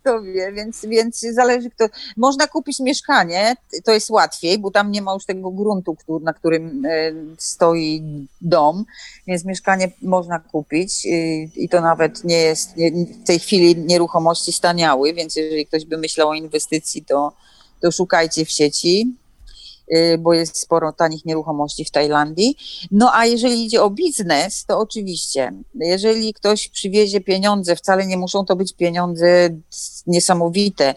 kto 0.00 0.22
wie, 0.22 0.52
więc, 0.52 0.86
więc 0.86 1.20
zależy 1.20 1.70
kto. 1.70 1.86
Można 2.16 2.46
kupić 2.46 2.80
mieszkanie, 2.80 3.56
to 3.84 3.92
jest 3.92 4.10
łatwiej, 4.10 4.58
bo 4.58 4.70
tam 4.70 4.90
nie 4.90 5.02
ma 5.02 5.14
już 5.14 5.24
tego 5.24 5.50
gruntu, 5.50 5.94
który, 5.94 6.24
na 6.24 6.32
którym 6.32 6.84
e, 6.86 7.12
stoi 7.38 8.26
dom, 8.40 8.84
więc 9.26 9.44
mieszkanie 9.44 9.90
można 10.02 10.38
kupić 10.38 11.06
i, 11.06 11.50
i 11.56 11.68
to 11.68 11.80
nawet 11.80 12.24
nie 12.24 12.38
jest, 12.38 12.76
nie, 12.76 12.90
w 12.92 13.26
tej 13.26 13.38
chwili 13.38 13.76
nieruchomości 13.76 14.52
staniały, 14.52 15.14
więc 15.14 15.36
jeżeli 15.36 15.66
ktoś 15.66 15.84
by 15.84 15.96
myślał 15.96 16.28
o 16.28 16.34
inwestycji, 16.34 17.04
to, 17.04 17.32
to 17.80 17.92
szukajcie 17.92 18.44
w 18.44 18.50
sieci. 18.50 19.16
Y, 19.96 20.18
bo 20.18 20.34
jest 20.34 20.56
sporo 20.56 20.92
tanich 20.92 21.24
nieruchomości 21.24 21.84
w 21.84 21.90
Tajlandii. 21.90 22.56
No 22.90 23.10
a 23.14 23.26
jeżeli 23.26 23.64
idzie 23.64 23.82
o 23.82 23.90
biznes, 23.90 24.64
to 24.64 24.78
oczywiście, 24.78 25.52
jeżeli 25.74 26.34
ktoś 26.34 26.68
przywiezie 26.68 27.20
pieniądze, 27.20 27.76
wcale 27.76 28.06
nie 28.06 28.16
muszą 28.16 28.44
to 28.44 28.56
być 28.56 28.72
pieniądze 28.72 29.48
niesamowite. 30.06 30.94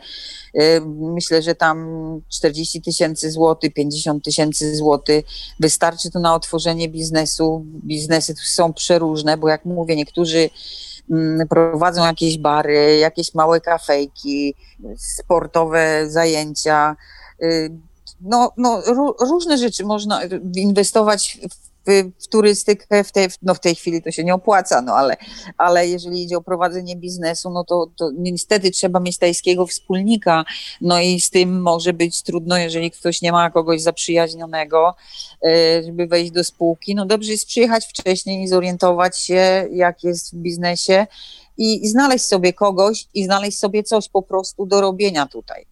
Y, 0.61 0.81
myślę, 0.97 1.41
że 1.41 1.55
tam 1.55 1.87
40 2.29 2.81
tysięcy 2.81 3.31
złotych, 3.31 3.73
50 3.73 4.23
tysięcy 4.23 4.75
złotych 4.75 5.25
wystarczy 5.59 6.11
to 6.11 6.19
na 6.19 6.35
otworzenie 6.35 6.89
biznesu. 6.89 7.65
Biznesy 7.85 8.35
są 8.43 8.73
przeróżne, 8.73 9.37
bo 9.37 9.49
jak 9.49 9.65
mówię, 9.65 9.95
niektórzy 9.95 10.49
mm, 11.11 11.47
prowadzą 11.47 12.05
jakieś 12.05 12.37
bary, 12.37 12.97
jakieś 12.97 13.33
małe 13.33 13.61
kafejki, 13.61 14.55
sportowe 14.97 16.09
zajęcia 16.09 16.95
y, 17.43 17.71
no, 18.21 18.51
no, 18.57 18.81
różne 19.19 19.57
rzeczy 19.57 19.85
można 19.85 20.21
inwestować 20.55 21.39
w, 21.51 21.71
w 22.23 22.27
turystykę, 22.27 23.03
w 23.03 23.11
tej, 23.11 23.27
no 23.41 23.53
w 23.53 23.59
tej 23.59 23.75
chwili 23.75 24.01
to 24.01 24.11
się 24.11 24.23
nie 24.23 24.33
opłaca, 24.33 24.81
no 24.81 24.93
ale, 24.93 25.17
ale 25.57 25.87
jeżeli 25.87 26.23
idzie 26.23 26.37
o 26.37 26.41
prowadzenie 26.41 26.95
biznesu, 26.95 27.49
no 27.49 27.63
to, 27.63 27.87
to 27.95 28.11
niestety 28.17 28.71
trzeba 28.71 28.99
mieć 28.99 29.17
tajskiego 29.17 29.67
wspólnika, 29.67 30.45
no 30.81 30.99
i 30.99 31.19
z 31.19 31.29
tym 31.29 31.61
może 31.61 31.93
być 31.93 32.21
trudno, 32.23 32.57
jeżeli 32.57 32.91
ktoś 32.91 33.21
nie 33.21 33.31
ma 33.31 33.49
kogoś 33.49 33.81
zaprzyjaźnionego, 33.81 34.95
e, 35.45 35.83
żeby 35.83 36.07
wejść 36.07 36.31
do 36.31 36.43
spółki. 36.43 36.95
No 36.95 37.05
dobrze 37.05 37.31
jest 37.31 37.45
przyjechać 37.45 37.85
wcześniej 37.85 38.43
i 38.43 38.47
zorientować 38.47 39.19
się, 39.19 39.67
jak 39.71 40.03
jest 40.03 40.33
w 40.33 40.37
biznesie, 40.37 41.07
i, 41.57 41.85
i 41.85 41.89
znaleźć 41.89 42.25
sobie 42.25 42.53
kogoś 42.53 43.07
i 43.13 43.23
znaleźć 43.23 43.59
sobie 43.59 43.83
coś 43.83 44.09
po 44.09 44.21
prostu 44.21 44.65
do 44.65 44.81
robienia 44.81 45.25
tutaj. 45.25 45.65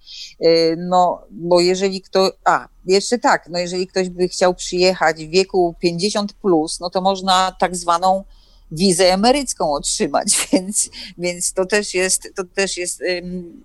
Y, 0.45 0.75
no, 0.77 1.21
bo 1.31 1.59
jeżeli 1.59 2.01
kto, 2.01 2.31
a, 2.45 2.67
jeszcze 2.85 3.19
tak, 3.19 3.49
no 3.49 3.59
jeżeli 3.59 3.87
ktoś 3.87 4.09
by 4.09 4.27
chciał 4.27 4.53
przyjechać 4.55 5.25
w 5.25 5.29
wieku 5.29 5.75
50 5.79 6.33
plus, 6.33 6.79
no 6.79 6.89
to 6.89 7.01
można 7.01 7.55
tak 7.59 7.75
zwaną 7.75 8.23
wizę 8.71 9.13
emerycką 9.13 9.73
otrzymać, 9.73 10.27
więc, 10.53 10.89
więc 11.17 11.53
to 11.53 11.65
też 11.65 11.93
jest, 11.93 12.29
to 12.35 12.43
też 12.43 12.77
jest 12.77 13.01
um, 13.01 13.63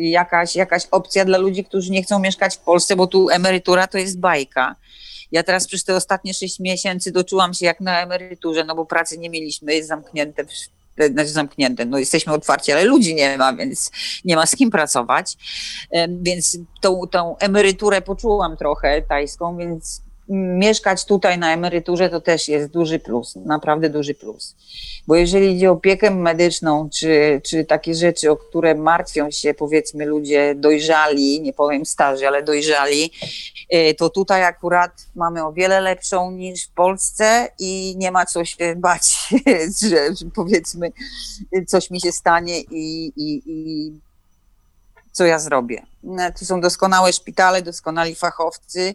jakaś, 0.00 0.56
jakaś 0.56 0.86
opcja 0.90 1.24
dla 1.24 1.38
ludzi, 1.38 1.64
którzy 1.64 1.90
nie 1.90 2.02
chcą 2.02 2.18
mieszkać 2.18 2.56
w 2.56 2.60
Polsce, 2.60 2.96
bo 2.96 3.06
tu 3.06 3.30
emerytura 3.30 3.86
to 3.86 3.98
jest 3.98 4.18
bajka. 4.18 4.76
Ja 5.32 5.42
teraz 5.42 5.66
przez 5.66 5.84
te 5.84 5.96
ostatnie 5.96 6.34
sześć 6.34 6.60
miesięcy 6.60 7.12
doczułam 7.12 7.54
się 7.54 7.66
jak 7.66 7.80
na 7.80 8.02
emeryturze, 8.02 8.64
no 8.64 8.74
bo 8.74 8.86
pracy 8.86 9.18
nie 9.18 9.30
mieliśmy, 9.30 9.74
jest 9.74 9.88
zamknięte 9.88 10.44
znaczy 11.12 11.28
zamknięte, 11.28 11.84
no 11.84 11.98
jesteśmy 11.98 12.32
otwarci, 12.32 12.72
ale 12.72 12.84
ludzi 12.84 13.14
nie 13.14 13.38
ma, 13.38 13.52
więc 13.52 13.90
nie 14.24 14.36
ma 14.36 14.46
z 14.46 14.56
kim 14.56 14.70
pracować. 14.70 15.36
Więc 16.08 16.58
tą, 16.80 17.00
tą 17.10 17.38
emeryturę 17.38 18.02
poczułam 18.02 18.56
trochę 18.56 19.02
tajską, 19.02 19.56
więc 19.56 20.05
mieszkać 20.28 21.04
tutaj 21.04 21.38
na 21.38 21.52
emeryturze 21.52 22.10
to 22.10 22.20
też 22.20 22.48
jest 22.48 22.70
duży 22.70 22.98
plus, 22.98 23.36
naprawdę 23.36 23.90
duży 23.90 24.14
plus. 24.14 24.56
Bo 25.06 25.16
jeżeli 25.16 25.52
idzie 25.52 25.70
o 25.70 25.72
opiekę 25.72 26.10
medyczną, 26.10 26.88
czy, 26.90 27.40
czy 27.44 27.64
takie 27.64 27.94
rzeczy, 27.94 28.30
o 28.30 28.36
które 28.36 28.74
martwią 28.74 29.30
się 29.30 29.54
powiedzmy 29.54 30.06
ludzie 30.06 30.54
dojrzali, 30.54 31.40
nie 31.40 31.52
powiem 31.52 31.86
starzy, 31.86 32.28
ale 32.28 32.42
dojrzali, 32.42 33.12
y, 33.74 33.94
to 33.94 34.10
tutaj 34.10 34.44
akurat 34.44 34.92
mamy 35.14 35.44
o 35.44 35.52
wiele 35.52 35.80
lepszą 35.80 36.30
niż 36.30 36.66
w 36.66 36.70
Polsce 36.70 37.48
i 37.58 37.94
nie 37.96 38.10
ma 38.10 38.26
co 38.26 38.44
się 38.44 38.76
bać, 38.86 39.02
że, 39.88 40.08
powiedzmy 40.34 40.92
coś 41.66 41.90
mi 41.90 42.00
się 42.00 42.12
stanie 42.12 42.60
i, 42.60 43.12
i, 43.16 43.42
i 43.46 43.92
co 45.16 45.24
ja 45.24 45.38
zrobię. 45.38 45.82
Tu 46.38 46.44
są 46.44 46.60
doskonałe 46.60 47.12
szpitale, 47.12 47.62
doskonali 47.62 48.14
fachowcy, 48.14 48.94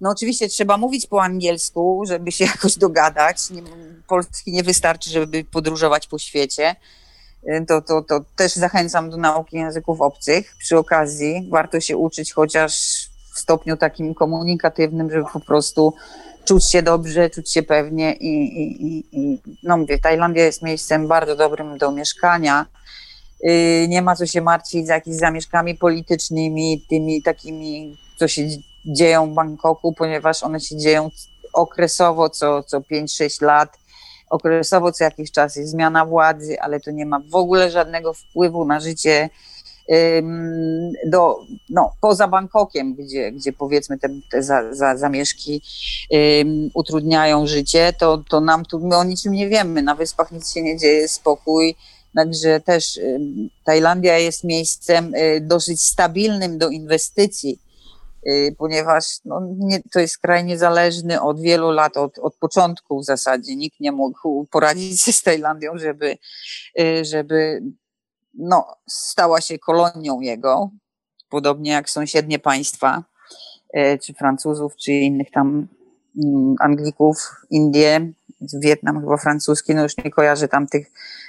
no 0.00 0.10
oczywiście 0.10 0.48
trzeba 0.48 0.76
mówić 0.76 1.06
po 1.06 1.22
angielsku, 1.22 2.04
żeby 2.06 2.32
się 2.32 2.44
jakoś 2.54 2.78
dogadać. 2.78 3.50
Nie, 3.50 3.62
polski 4.08 4.52
nie 4.52 4.62
wystarczy, 4.62 5.10
żeby 5.10 5.44
podróżować 5.44 6.06
po 6.06 6.18
świecie. 6.18 6.76
Y, 7.48 7.66
to, 7.68 7.82
to, 7.82 8.02
to 8.02 8.24
też 8.36 8.52
zachęcam 8.52 9.10
do 9.10 9.16
nauki 9.16 9.56
języków 9.56 10.00
obcych. 10.00 10.54
Przy 10.58 10.78
okazji 10.78 11.48
warto 11.50 11.80
się 11.80 11.96
uczyć 11.96 12.32
chociaż 12.32 12.72
w 13.34 13.38
stopniu 13.38 13.76
takim 13.76 14.14
komunikatywnym, 14.14 15.10
żeby 15.10 15.24
po 15.32 15.40
prostu 15.40 15.94
czuć 16.44 16.70
się 16.70 16.82
dobrze, 16.82 17.30
czuć 17.30 17.52
się 17.52 17.62
pewnie 17.62 18.12
i, 18.12 18.62
i, 18.62 18.86
i, 18.86 19.04
i 19.12 19.38
no 19.62 19.76
mówię, 19.76 19.98
Tajlandia 19.98 20.44
jest 20.44 20.62
miejscem 20.62 21.08
bardzo 21.08 21.36
dobrym 21.36 21.78
do 21.78 21.92
mieszkania. 21.92 22.66
Y, 23.48 23.86
nie 23.88 24.02
ma 24.02 24.16
co 24.16 24.26
się 24.26 24.40
martwić 24.40 24.86
z 24.86 24.88
jakimiś 24.88 25.18
zamieszkami 25.18 25.74
politycznymi, 25.74 26.84
tymi 26.90 27.22
takimi, 27.22 27.96
co 28.16 28.28
się 28.28 28.48
dzieją 28.84 29.30
w 29.30 29.34
Bangkoku, 29.34 29.92
ponieważ 29.92 30.42
one 30.42 30.60
się 30.60 30.76
dzieją 30.76 31.10
okresowo, 31.52 32.30
co, 32.30 32.62
co 32.62 32.80
5-6 32.80 33.42
lat 33.42 33.82
okresowo 34.30 34.92
co 34.92 35.04
jakiś 35.04 35.32
czas 35.32 35.56
jest 35.56 35.70
zmiana 35.70 36.06
władzy, 36.06 36.60
ale 36.60 36.80
to 36.80 36.90
nie 36.90 37.06
ma 37.06 37.20
w 37.20 37.34
ogóle 37.34 37.70
żadnego 37.70 38.14
wpływu 38.14 38.64
na 38.64 38.80
życie 38.80 39.30
do, 41.06 41.40
no, 41.70 41.92
poza 42.00 42.28
Bangkokiem, 42.28 42.94
gdzie, 42.94 43.32
gdzie 43.32 43.52
powiedzmy 43.52 43.98
te, 43.98 44.08
te 44.30 44.42
za, 44.42 44.74
za, 44.74 44.96
zamieszki 44.96 45.62
utrudniają 46.74 47.46
życie, 47.46 47.92
to, 47.98 48.18
to 48.28 48.40
nam 48.40 48.64
tu, 48.64 48.80
my 48.80 48.96
o 48.96 49.04
niczym 49.04 49.32
nie 49.32 49.48
wiemy. 49.48 49.82
Na 49.82 49.94
wyspach 49.94 50.32
nic 50.32 50.52
się 50.52 50.62
nie 50.62 50.76
dzieje, 50.76 51.08
spokój. 51.08 51.76
Także 52.14 52.60
też 52.60 53.00
um, 53.02 53.48
Tajlandia 53.64 54.18
jest 54.18 54.44
miejscem 54.44 55.04
um, 55.04 55.48
dosyć 55.48 55.82
stabilnym 55.82 56.58
do 56.58 56.68
inwestycji, 56.68 57.58
y, 58.26 58.54
ponieważ 58.58 59.04
no, 59.24 59.40
nie, 59.58 59.82
to 59.92 60.00
jest 60.00 60.18
kraj 60.18 60.44
niezależny 60.44 61.22
od 61.22 61.40
wielu 61.40 61.70
lat, 61.70 61.96
od, 61.96 62.18
od 62.18 62.34
początku 62.34 63.00
w 63.00 63.04
zasadzie. 63.04 63.56
Nikt 63.56 63.80
nie 63.80 63.92
mógł 63.92 64.46
poradzić 64.50 65.00
się 65.00 65.12
z 65.12 65.22
Tajlandią, 65.22 65.78
żeby, 65.78 66.18
y, 66.80 67.04
żeby 67.04 67.62
no, 68.34 68.66
stała 68.88 69.40
się 69.40 69.58
kolonią 69.58 70.20
jego, 70.20 70.70
podobnie 71.28 71.70
jak 71.70 71.90
sąsiednie 71.90 72.38
państwa, 72.38 73.04
czy 74.02 74.14
Francuzów, 74.14 74.76
czy 74.76 74.92
innych 74.92 75.30
tam 75.30 75.68
mm, 76.24 76.54
Anglików, 76.60 77.16
Indie, 77.50 78.12
Wietnam 78.62 79.00
chyba 79.00 79.16
francuski, 79.16 79.74
no 79.74 79.82
już 79.82 79.96
nie 79.96 80.10
kojarzę 80.10 80.48
tam 80.48 80.66
tych, 80.66 80.86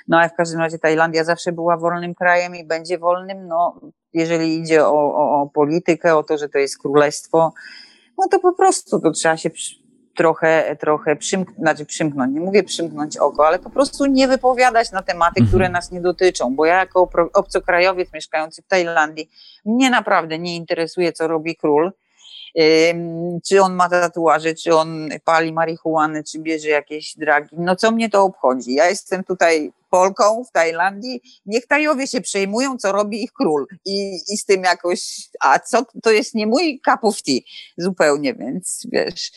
no 0.08 0.18
ale 0.18 0.30
w 0.30 0.34
każdym 0.34 0.60
razie 0.60 0.80
Tajlandia 0.80 1.24
zawsze 1.24 1.52
była 1.52 1.78
wolnym 1.78 2.16
krajem 2.16 2.56
i 2.56 2.66
będzie 2.66 2.98
wolnym, 2.98 3.48
no 3.48 3.82
jeżeli 4.14 4.60
idzie 4.60 4.86
o, 4.86 5.16
o, 5.16 5.42
o 5.42 5.50
politykę, 5.54 6.16
o 6.16 6.24
to, 6.24 6.38
że 6.38 6.50
to 6.50 6.58
jest 6.58 6.82
królestwo, 6.82 7.54
no 8.18 8.28
to 8.32 8.40
po 8.40 8.54
prostu 8.54 9.00
to 9.00 9.12
trzeba 9.12 9.38
się 9.38 9.50
trochę, 10.16 10.76
trochę 10.80 11.16
przymk 11.16 11.52
znaczy 11.58 11.86
przymknąć, 11.86 12.34
nie 12.34 12.42
mówię 12.42 12.64
przymknąć 12.64 13.18
oko, 13.18 13.48
ale 13.48 13.60
po 13.60 13.70
prostu 13.70 14.06
nie 14.06 14.28
wypowiadać 14.28 14.92
na 14.92 15.02
tematy, 15.02 15.40
mhm. 15.40 15.48
które 15.48 15.70
nas 15.70 15.92
nie 15.92 16.02
dotyczą, 16.02 16.56
bo 16.56 16.66
ja 16.66 16.80
jako 16.80 17.10
obcokrajowiec 17.34 18.14
mieszkający 18.14 18.62
w 18.62 18.68
Tajlandii, 18.68 19.30
mnie 19.66 19.90
naprawdę 19.90 20.40
nie 20.40 20.56
interesuje, 20.56 21.14
co 21.14 21.28
robi 21.28 21.56
król, 21.56 21.92
czy 23.48 23.62
on 23.62 23.74
ma 23.74 23.90
tatuaże, 23.90 24.54
czy 24.54 24.76
on 24.76 25.10
pali 25.24 25.54
marihuanę, 25.54 26.24
czy 26.24 26.40
bierze 26.40 26.70
jakieś 26.70 27.18
dragi. 27.18 27.50
No 27.58 27.76
co 27.76 27.92
mnie 27.92 28.10
to 28.10 28.24
obchodzi? 28.24 28.74
Ja 28.74 28.90
jestem 28.90 29.24
tutaj 29.24 29.74
Polką 29.94 30.44
w 30.44 30.52
Tajlandii, 30.52 31.22
niech 31.46 31.68
Tajowie 31.68 32.08
się 32.08 32.22
przejmują, 32.22 32.78
co 32.78 32.92
robi 32.92 33.24
ich 33.24 33.34
król. 33.34 33.68
I, 33.86 34.20
I 34.30 34.38
z 34.38 34.46
tym 34.46 34.64
jakoś, 34.64 35.30
a 35.40 35.60
co, 35.60 35.86
to 36.04 36.12
jest 36.12 36.36
nie 36.36 36.48
mój 36.48 36.82
tea 36.86 37.00
zupełnie, 37.78 38.34
więc 38.34 38.88
wiesz. 38.92 39.32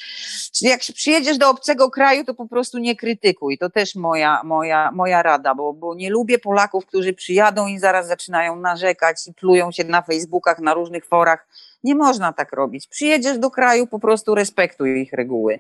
Czyli 0.53 0.71
jak 0.71 0.81
przyjedziesz 0.81 1.39
do 1.39 1.51
obcego 1.51 1.91
kraju, 1.91 2.25
to 2.25 2.35
po 2.35 2.49
prostu 2.49 2.79
nie 2.79 2.97
krytykuj. 2.97 3.59
To 3.59 3.71
też 3.71 3.95
moja, 3.95 4.41
moja, 4.45 4.91
moja 4.91 5.23
rada, 5.23 5.55
bo, 5.55 5.73
bo 5.73 5.95
nie 5.95 6.11
lubię 6.11 6.39
Polaków, 6.39 6.87
którzy 6.87 7.13
przyjadą 7.13 7.67
i 7.67 7.79
zaraz 7.79 8.07
zaczynają 8.07 8.57
narzekać 8.57 9.27
i 9.27 9.35
plują 9.35 9.73
się 9.73 9.85
na 9.85 10.03
Facebookach, 10.03 10.59
na 10.59 10.75
różnych 10.75 11.07
forach 11.07 11.47
nie 11.87 11.95
można 11.95 12.33
tak 12.33 12.53
robić. 12.53 12.87
Przyjedziesz 12.87 13.39
do 13.39 13.51
kraju, 13.51 13.87
po 13.87 13.99
prostu 13.99 14.35
respektuj 14.35 15.03
ich 15.03 15.13
reguły. 15.13 15.59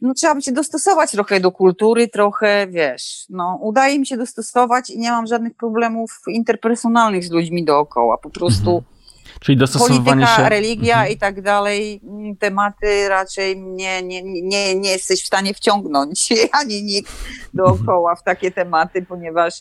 No 0.00 0.14
trzeba 0.14 0.34
by 0.34 0.42
się 0.42 0.52
dostosować 0.52 1.10
trochę 1.10 1.40
do 1.40 1.52
kultury, 1.52 2.08
trochę, 2.08 2.66
wiesz, 2.70 3.26
no 3.30 3.58
udaje 3.62 3.98
mi 3.98 4.06
się 4.06 4.16
dostosować 4.16 4.90
i 4.90 4.98
nie 4.98 5.10
mam 5.10 5.26
żadnych 5.26 5.54
problemów 5.54 6.10
interpersonalnych 6.28 7.24
z 7.24 7.30
ludźmi 7.30 7.64
dookoła. 7.64 8.18
Po 8.18 8.30
prostu 8.30 8.70
mhm. 8.70 8.98
Czyli 9.40 9.58
dostosowanie 9.58 10.00
polityka, 10.00 10.36
się... 10.36 10.48
religia 10.48 10.94
mhm. 10.94 11.12
i 11.12 11.18
tak 11.18 11.42
dalej, 11.42 12.00
mm, 12.04 12.36
tematy 12.36 13.08
raczej 13.08 13.60
nie, 13.60 14.02
nie, 14.02 14.22
nie, 14.22 14.74
nie 14.74 14.90
jesteś 14.90 15.22
w 15.22 15.26
stanie 15.26 15.54
wciągnąć 15.54 16.28
ani 16.60 16.82
nikt 16.82 17.12
dookoła 17.54 18.16
w 18.16 18.22
takie 18.22 18.50
tematy, 18.50 19.06
ponieważ 19.08 19.54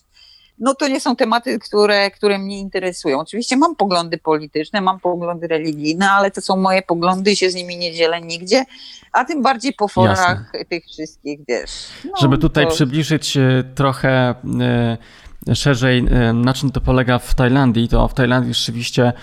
no 0.59 0.75
to 0.75 0.87
nie 0.87 0.99
są 0.99 1.15
tematy, 1.15 1.59
które, 1.59 2.11
które 2.11 2.39
mnie 2.39 2.59
interesują. 2.59 3.19
Oczywiście 3.19 3.57
mam 3.57 3.75
poglądy 3.75 4.17
polityczne, 4.17 4.81
mam 4.81 4.99
poglądy 4.99 5.47
religijne, 5.47 6.11
ale 6.11 6.31
to 6.31 6.41
są 6.41 6.57
moje 6.57 6.81
poglądy 6.81 7.31
i 7.31 7.35
się 7.35 7.49
z 7.49 7.55
nimi 7.55 7.77
nie 7.77 7.93
dzielę 7.93 8.21
nigdzie, 8.21 8.63
a 9.11 9.25
tym 9.25 9.41
bardziej 9.41 9.73
po 9.73 9.87
forach 9.87 10.43
Jasne. 10.53 10.65
tych 10.65 10.85
wszystkich, 10.85 11.39
wiesz. 11.47 11.71
No, 12.05 12.11
Żeby 12.21 12.37
tutaj 12.37 12.65
to... 12.65 12.71
przybliżyć 12.71 13.37
trochę 13.75 14.35
e, 15.47 15.55
szerzej, 15.55 16.05
e, 16.11 16.33
na 16.33 16.53
czym 16.53 16.71
to 16.71 16.81
polega 16.81 17.19
w 17.19 17.35
Tajlandii, 17.35 17.87
to 17.87 18.07
w 18.07 18.13
Tajlandii 18.13 18.53
rzeczywiście 18.53 19.13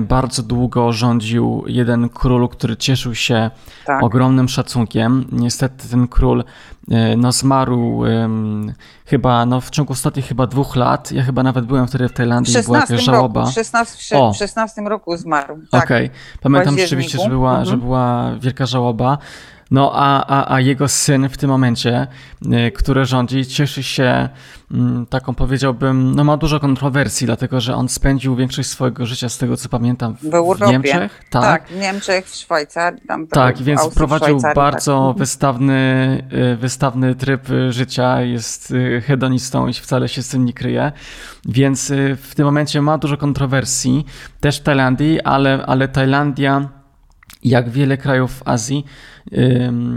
bardzo 0.00 0.42
długo 0.42 0.92
rządził 0.92 1.64
jeden 1.66 2.08
król, 2.08 2.48
który 2.48 2.76
cieszył 2.76 3.14
się 3.14 3.50
tak. 3.86 4.02
ogromnym 4.02 4.48
szacunkiem. 4.48 5.24
Niestety 5.32 5.88
ten 5.88 6.08
król 6.08 6.44
E, 6.90 7.16
no 7.16 7.32
zmarł 7.32 7.98
um, 7.98 8.72
chyba 9.06 9.46
no, 9.46 9.60
w 9.60 9.70
ciągu 9.70 9.92
ostatnich 9.92 10.26
chyba 10.26 10.46
dwóch 10.46 10.76
lat. 10.76 11.12
Ja 11.12 11.22
chyba 11.22 11.42
nawet 11.42 11.66
byłem 11.66 11.86
wtedy 11.86 12.08
w 12.08 12.12
Tajlandii 12.12 12.58
i 12.58 12.62
była 12.62 12.78
jakaś 12.78 13.02
żałoba. 13.02 13.40
Roku, 13.40 13.52
w 13.52 13.54
16, 13.54 14.16
w 14.34 14.36
16 14.36 14.82
roku 14.82 15.16
zmarł. 15.16 15.58
Tak, 15.70 15.84
Okej, 15.84 16.06
okay. 16.06 16.18
pamiętam 16.42 16.78
rzeczywiście, 16.78 17.18
że 17.18 17.28
była, 17.28 17.50
mhm. 17.50 17.66
że 17.66 17.76
była 17.76 18.34
wielka 18.40 18.66
żałoba. 18.66 19.18
No 19.70 19.92
a, 19.94 20.26
a, 20.26 20.54
a 20.54 20.60
jego 20.60 20.88
syn 20.88 21.28
w 21.28 21.36
tym 21.36 21.50
momencie, 21.50 22.06
y, 22.42 22.72
który 22.72 23.04
rządzi, 23.04 23.46
cieszy 23.46 23.82
się 23.82 24.28
mm, 24.70 25.06
taką 25.06 25.34
powiedziałbym, 25.34 26.14
no 26.14 26.24
ma 26.24 26.36
dużo 26.36 26.60
kontrowersji, 26.60 27.26
dlatego 27.26 27.60
że 27.60 27.74
on 27.74 27.88
spędził 27.88 28.36
większość 28.36 28.68
swojego 28.68 29.06
życia, 29.06 29.28
z 29.28 29.38
tego 29.38 29.56
co 29.56 29.68
pamiętam, 29.68 30.14
w, 30.14 30.30
w 30.56 30.70
Niemczech. 30.70 31.24
Tak. 31.30 31.42
tak, 31.42 31.68
w 31.68 31.80
Niemczech, 31.80 32.26
w 32.26 32.34
Szwajcarii. 32.34 33.00
Tam 33.08 33.26
tak, 33.26 33.58
więc 33.62 33.80
Austrii, 33.80 33.96
prowadził 33.96 34.40
bardzo 34.54 35.08
tak. 35.08 35.18
wystawny, 35.18 36.22
y, 36.52 36.56
wystawny 36.56 37.14
tryb 37.14 37.48
życia, 37.68 38.20
jest 38.20 38.70
y, 38.70 39.02
hedonistą 39.06 39.68
i 39.68 39.72
wcale 39.72 40.08
się 40.08 40.22
z 40.22 40.28
tym 40.28 40.44
nie 40.44 40.52
kryje. 40.52 40.92
Więc 41.44 41.92
w 42.22 42.34
tym 42.34 42.44
momencie 42.44 42.82
ma 42.82 42.98
dużo 42.98 43.16
kontrowersji, 43.16 44.06
też 44.40 44.60
w 44.60 44.62
Tajlandii, 44.62 45.20
ale, 45.20 45.66
ale 45.66 45.88
Tajlandia 45.88 46.79
jak 47.42 47.70
wiele 47.70 47.96
krajów 47.96 48.32
w 48.32 48.48
Azji 48.48 48.84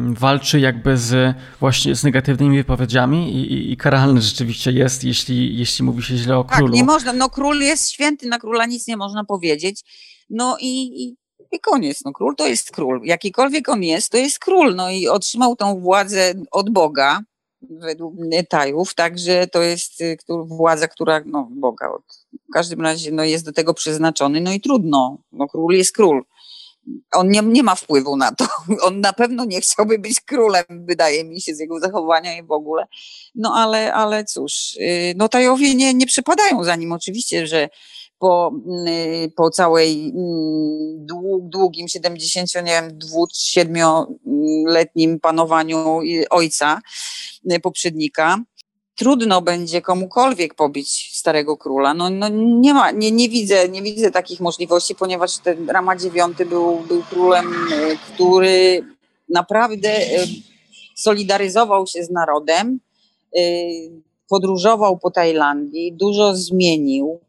walczy 0.09 0.59
jakby 0.59 0.97
z 0.97 1.35
właśnie 1.59 1.95
z 1.95 2.03
negatywnymi 2.03 2.57
wypowiedziami 2.57 3.35
i, 3.35 3.53
i, 3.53 3.71
i 3.71 3.77
karalny 3.77 4.21
rzeczywiście 4.21 4.71
jest, 4.71 5.03
jeśli, 5.03 5.57
jeśli 5.57 5.85
mówi 5.85 6.03
się 6.03 6.17
źle 6.17 6.37
o 6.37 6.43
tak, 6.43 6.57
królu. 6.57 6.71
Tak, 6.71 6.77
nie 6.77 6.83
można, 6.83 7.13
no 7.13 7.29
król 7.29 7.59
jest 7.59 7.91
święty, 7.91 8.27
na 8.27 8.39
króla 8.39 8.65
nic 8.65 8.87
nie 8.87 8.97
można 8.97 9.23
powiedzieć, 9.23 9.81
no 10.29 10.57
i, 10.59 11.03
i, 11.03 11.15
i 11.51 11.59
koniec, 11.59 12.05
no 12.05 12.13
król 12.13 12.35
to 12.35 12.47
jest 12.47 12.71
król, 12.71 13.01
jakikolwiek 13.03 13.69
on 13.69 13.83
jest, 13.83 14.11
to 14.11 14.17
jest 14.17 14.39
król, 14.39 14.75
no 14.75 14.89
i 14.89 15.07
otrzymał 15.07 15.55
tą 15.55 15.79
władzę 15.79 16.33
od 16.51 16.69
Boga, 16.69 17.19
według 17.69 18.15
Tajów, 18.49 18.95
także 18.95 19.47
to 19.47 19.61
jest 19.61 20.01
y, 20.01 20.17
władza, 20.45 20.87
która, 20.87 21.21
no 21.25 21.47
Boga, 21.51 21.89
od, 21.89 22.03
w 22.49 22.53
każdym 22.53 22.81
razie 22.81 23.11
no, 23.11 23.23
jest 23.23 23.45
do 23.45 23.53
tego 23.53 23.73
przeznaczony, 23.73 24.41
no 24.41 24.53
i 24.53 24.61
trudno, 24.61 25.17
no 25.31 25.47
król 25.47 25.73
jest 25.73 25.95
król 25.95 26.23
on 27.13 27.29
nie, 27.29 27.41
nie 27.41 27.63
ma 27.63 27.75
wpływu 27.75 28.17
na 28.17 28.31
to. 28.31 28.45
On 28.87 28.99
na 28.99 29.13
pewno 29.13 29.45
nie 29.45 29.61
chciałby 29.61 29.99
być 29.99 30.21
królem, 30.21 30.63
wydaje 30.69 31.23
mi 31.23 31.41
się, 31.41 31.55
z 31.55 31.59
jego 31.59 31.79
zachowania 31.79 32.37
i 32.37 32.43
w 32.43 32.51
ogóle. 32.51 32.85
No 33.35 33.53
ale, 33.55 33.93
ale 33.93 34.25
cóż, 34.25 34.75
y, 34.75 35.13
no 35.17 35.29
Tajowie 35.29 35.75
nie, 35.75 35.93
nie 35.93 36.05
przypadają 36.05 36.63
za 36.63 36.75
nim. 36.75 36.91
Oczywiście, 36.91 37.47
że 37.47 37.69
po, 38.19 38.51
y, 38.87 39.31
po 39.35 39.49
całej 39.49 40.11
mm, 40.15 41.05
długim 41.49 41.87
70, 41.87 42.55
nie 42.55 42.61
wiem, 42.63 42.99
7-letnim 43.55 45.19
panowaniu 45.19 45.99
ojca 46.29 46.81
y, 47.51 47.59
poprzednika, 47.59 48.37
trudno 48.95 49.41
będzie 49.41 49.81
komukolwiek 49.81 50.53
pobić 50.53 51.09
starego 51.13 51.57
króla. 51.57 51.93
No, 51.93 52.09
no 52.09 52.29
nie 52.33 52.73
ma, 52.73 52.91
nie, 52.91 53.11
nie 53.11 53.29
widzę, 53.29 53.69
nie 53.69 53.81
widzę 53.81 54.11
takich 54.11 54.39
możliwości, 54.39 54.95
ponieważ 54.95 55.37
ten 55.37 55.69
Rama 55.69 55.95
IX 55.95 56.49
był, 56.49 56.79
był 56.79 57.03
królem, 57.03 57.45
e, 57.47 57.95
który 57.95 58.85
naprawdę 59.29 59.89
e, 59.89 60.25
solidaryzował 60.95 61.87
się 61.87 62.03
z 62.03 62.09
narodem, 62.09 62.79
e, 63.37 63.41
podróżował 64.29 64.97
po 64.97 65.11
Tajlandii, 65.11 65.93
dużo 65.93 66.35
zmienił, 66.35 67.19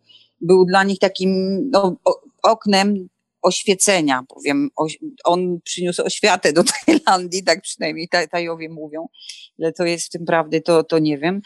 był 0.40 0.64
dla 0.64 0.84
nich 0.84 0.98
takim 0.98 1.60
no, 1.70 1.96
oknem 2.42 3.08
oświecenia, 3.44 4.22
powiem, 4.28 4.70
on 5.24 5.60
przyniósł 5.64 6.02
oświatę 6.02 6.52
do 6.52 6.64
Tajlandii, 6.86 7.44
tak 7.44 7.62
przynajmniej 7.62 8.08
Tajowie 8.30 8.68
mówią. 8.68 9.08
Ile 9.58 9.72
to 9.72 9.84
jest 9.84 10.06
w 10.06 10.10
tym 10.10 10.24
prawdy, 10.24 10.60
to, 10.60 10.84
to 10.84 10.98
nie 10.98 11.18
wiem. 11.18 11.40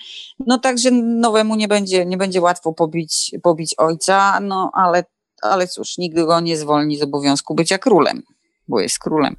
No 0.47 0.59
także 0.59 0.91
nowemu 0.91 1.55
nie 1.57 1.69
będzie, 1.69 2.07
nie 2.07 2.17
będzie 2.17 2.41
łatwo 2.41 2.73
pobić, 2.73 3.31
pobić 3.43 3.75
ojca, 3.79 4.41
no 4.41 4.71
ale, 4.75 5.05
ale 5.43 5.69
cóż, 5.69 5.99
nigdy 5.99 6.27
go 6.27 6.41
nie 6.41 6.57
zwolni 6.57 6.97
z 6.97 7.03
obowiązku 7.03 7.55
bycia 7.55 7.79
królem, 7.79 8.23
bo 8.69 8.81
jest 8.81 8.99
królem. 8.99 9.37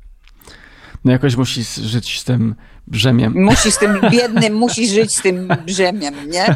No 1.05 1.11
jakoś 1.11 1.35
musi 1.35 1.63
żyć 1.63 2.19
z 2.19 2.23
tym 2.23 2.55
brzemiem. 2.89 3.33
Musi 3.35 3.71
z 3.71 3.77
tym 3.77 3.99
biednym, 4.11 4.53
musi 4.53 4.87
żyć 4.87 5.17
z 5.17 5.21
tym 5.21 5.47
brzemiem, 5.65 6.15
nie? 6.29 6.55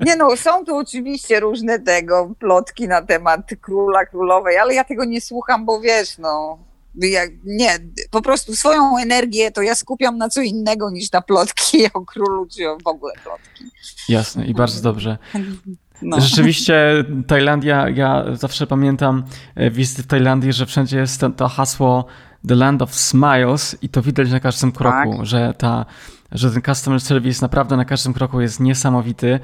Nie 0.00 0.16
no, 0.16 0.36
są 0.36 0.64
tu 0.64 0.76
oczywiście 0.76 1.40
różne 1.40 1.78
tego 1.78 2.34
plotki 2.38 2.88
na 2.88 3.02
temat 3.02 3.40
króla, 3.60 4.06
królowej, 4.06 4.58
ale 4.58 4.74
ja 4.74 4.84
tego 4.84 5.04
nie 5.04 5.20
słucham, 5.20 5.64
bo 5.66 5.80
wiesz, 5.80 6.18
no, 6.18 6.58
Ja, 6.94 7.20
nie, 7.44 7.78
po 8.10 8.22
prostu 8.22 8.56
swoją 8.56 8.98
energię 8.98 9.50
to 9.50 9.62
ja 9.62 9.74
skupiam 9.74 10.18
na 10.18 10.28
co 10.28 10.42
innego 10.42 10.90
niż 10.90 11.12
na 11.12 11.20
plotki 11.20 11.86
o 11.94 12.00
królu 12.00 12.46
czy 12.46 12.62
w 12.84 12.86
ogóle 12.86 13.12
plotki. 13.24 13.64
Jasne 14.08 14.46
i 14.46 14.54
bardzo 14.54 14.82
dobrze. 14.82 15.18
No. 16.02 16.20
Rzeczywiście 16.20 17.04
Tajlandia, 17.26 17.88
ja 17.88 18.24
zawsze 18.32 18.66
pamiętam 18.66 19.24
e, 19.54 19.70
wizyty 19.70 20.02
w 20.02 20.06
Tajlandii, 20.06 20.52
że 20.52 20.66
wszędzie 20.66 20.98
jest 20.98 21.20
to 21.36 21.48
hasło 21.48 22.04
The 22.48 22.54
Land 22.54 22.82
of 22.82 22.94
Smiles 22.94 23.76
i 23.82 23.88
to 23.88 24.02
widać 24.02 24.30
na 24.30 24.40
każdym 24.40 24.72
kroku, 24.72 25.16
tak. 25.16 25.26
że 25.26 25.54
ta 25.58 25.86
że 26.32 26.50
ten 26.50 26.62
customer 26.62 27.00
service 27.00 27.44
naprawdę 27.44 27.76
na 27.76 27.84
każdym 27.84 28.12
kroku 28.12 28.40
jest 28.40 28.60
niesamowity. 28.60 29.40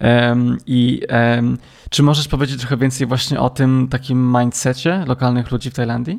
Um, 0.00 0.58
I 0.66 1.02
um, 1.36 1.58
czy 1.90 2.02
możesz 2.02 2.28
powiedzieć 2.28 2.60
trochę 2.60 2.76
więcej 2.76 3.06
właśnie 3.06 3.40
o 3.40 3.50
tym 3.50 3.88
takim 3.90 4.36
mindsetie 4.38 5.04
lokalnych 5.06 5.50
ludzi 5.50 5.70
w 5.70 5.74
Tajlandii? 5.74 6.18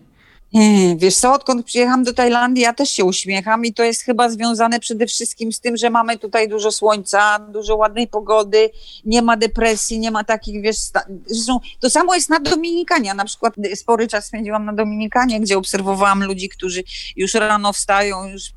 Wiesz 0.95 1.15
co, 1.15 1.33
odkąd 1.33 1.65
przyjechałam 1.65 2.03
do 2.03 2.13
Tajlandii, 2.13 2.63
ja 2.63 2.73
też 2.73 2.89
się 2.89 3.05
uśmiecham 3.05 3.65
i 3.65 3.73
to 3.73 3.83
jest 3.83 4.01
chyba 4.01 4.29
związane 4.29 4.79
przede 4.79 5.07
wszystkim 5.07 5.51
z 5.51 5.59
tym, 5.59 5.77
że 5.77 5.89
mamy 5.89 6.17
tutaj 6.17 6.49
dużo 6.49 6.71
słońca, 6.71 7.39
dużo 7.39 7.75
ładnej 7.75 8.07
pogody, 8.07 8.69
nie 9.05 9.21
ma 9.21 9.38
depresji, 9.38 9.99
nie 9.99 10.12
ma 10.12 10.23
takich, 10.23 10.62
wiesz, 10.62 10.77
zresztą 11.25 11.59
to 11.79 11.89
samo 11.89 12.15
jest 12.15 12.29
na 12.29 12.39
Dominikanie. 12.39 13.13
Na 13.13 13.25
przykład 13.25 13.53
spory 13.75 14.07
czas 14.07 14.25
spędziłam 14.25 14.65
na 14.65 14.73
Dominikanie, 14.73 15.39
gdzie 15.39 15.57
obserwowałam 15.57 16.23
ludzi, 16.23 16.49
którzy 16.49 16.83
już 17.15 17.33
rano 17.33 17.73
wstają, 17.73 18.25
już 18.25 18.51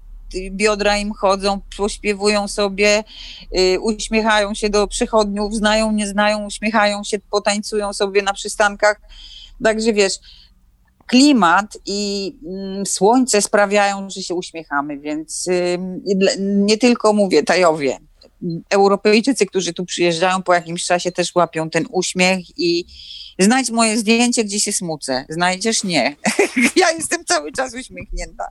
biodra 0.50 0.98
im 0.98 1.12
chodzą, 1.12 1.60
pośpiewują 1.76 2.48
sobie, 2.48 3.04
y, 3.58 3.80
uśmiechają 3.80 4.54
się 4.54 4.70
do 4.70 4.86
przychodniów, 4.86 5.54
znają, 5.54 5.92
nie 5.92 6.06
znają, 6.06 6.46
uśmiechają 6.46 7.04
się, 7.04 7.18
potańcują 7.18 7.92
sobie 7.92 8.22
na 8.22 8.32
przystankach. 8.32 9.00
Także 9.64 9.92
wiesz, 9.92 10.18
klimat 11.12 11.78
i 11.86 12.32
mm, 12.46 12.86
słońce 12.86 13.42
sprawiają, 13.42 14.10
że 14.10 14.22
się 14.22 14.34
uśmiechamy, 14.34 14.98
więc 14.98 15.48
nie 16.38 16.78
tylko 16.78 17.12
mówię 17.12 17.42
Tajowie. 17.42 17.98
Europejczycy, 18.70 19.46
którzy 19.46 19.72
tu 19.72 19.84
przyjeżdżają 19.84 20.42
po 20.42 20.54
jakimś 20.54 20.84
czasie 20.84 21.12
też 21.12 21.34
łapią 21.34 21.70
ten 21.70 21.84
uśmiech 21.90 22.58
i 22.58 22.84
znajdź 23.38 23.70
moje 23.70 23.98
zdjęcie, 23.98 24.44
gdzie 24.44 24.60
się 24.60 24.72
smucę. 24.72 25.24
Znajdziesz? 25.28 25.84
Nie. 25.84 26.16
ja 26.76 26.90
jestem 26.90 27.24
cały 27.24 27.52
czas 27.52 27.74
uśmiechnięta. 27.74 28.44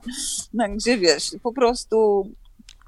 Także 0.58 0.98
wiesz, 0.98 1.30
po 1.42 1.52
prostu 1.52 2.26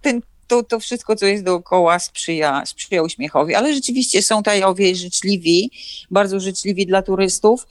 ten 0.03 0.21
to, 0.47 0.63
to 0.63 0.81
wszystko, 0.81 1.17
co 1.17 1.27
jest 1.27 1.45
dookoła, 1.45 1.99
sprzyja, 1.99 2.67
sprzyja 2.67 3.03
uśmiechowi. 3.03 3.55
Ale 3.55 3.75
rzeczywiście 3.75 4.23
są 4.23 4.43
Tajowie 4.43 4.95
życzliwi, 4.95 5.71
bardzo 6.11 6.41
życzliwi 6.41 6.87
dla 6.87 7.03
turystów. 7.03 7.67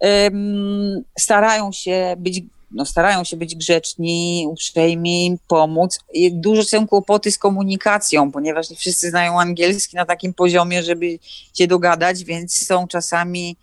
Um, 0.00 1.04
starają 1.18 1.72
się 1.72 2.14
być 2.18 2.42
no, 2.70 2.84
starają 2.84 3.24
się 3.24 3.36
być 3.36 3.54
grzeczni, 3.54 4.46
uprzejmi, 4.48 5.38
pomóc. 5.48 5.98
Dużo 6.32 6.64
są 6.64 6.86
kłopoty 6.86 7.30
z 7.30 7.38
komunikacją, 7.38 8.32
ponieważ 8.32 8.70
nie 8.70 8.76
wszyscy 8.76 9.10
znają 9.10 9.40
angielski 9.40 9.96
na 9.96 10.04
takim 10.04 10.34
poziomie, 10.34 10.82
żeby 10.82 11.18
się 11.58 11.66
dogadać, 11.66 12.24
więc 12.24 12.66
są 12.66 12.88
czasami 12.88 13.56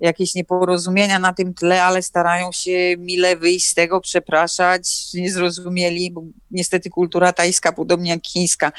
jakieś 0.00 0.34
nieporozumienia 0.34 1.18
na 1.18 1.32
tym 1.32 1.54
tle, 1.54 1.84
ale 1.84 2.02
starają 2.02 2.52
się 2.52 2.96
mile 2.98 3.36
wyjść 3.36 3.66
z 3.66 3.74
tego, 3.74 4.00
przepraszać, 4.00 5.14
nie 5.14 5.32
zrozumieli, 5.32 6.10
bo 6.10 6.22
niestety 6.50 6.90
kultura 6.90 7.32
tajska, 7.32 7.72
podobnie 7.72 8.10
jak 8.10 8.26
chińska, 8.26 8.72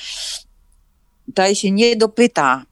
taj 1.33 1.55
się 1.55 1.71
nie 1.71 1.95
dopyta, 1.95 2.65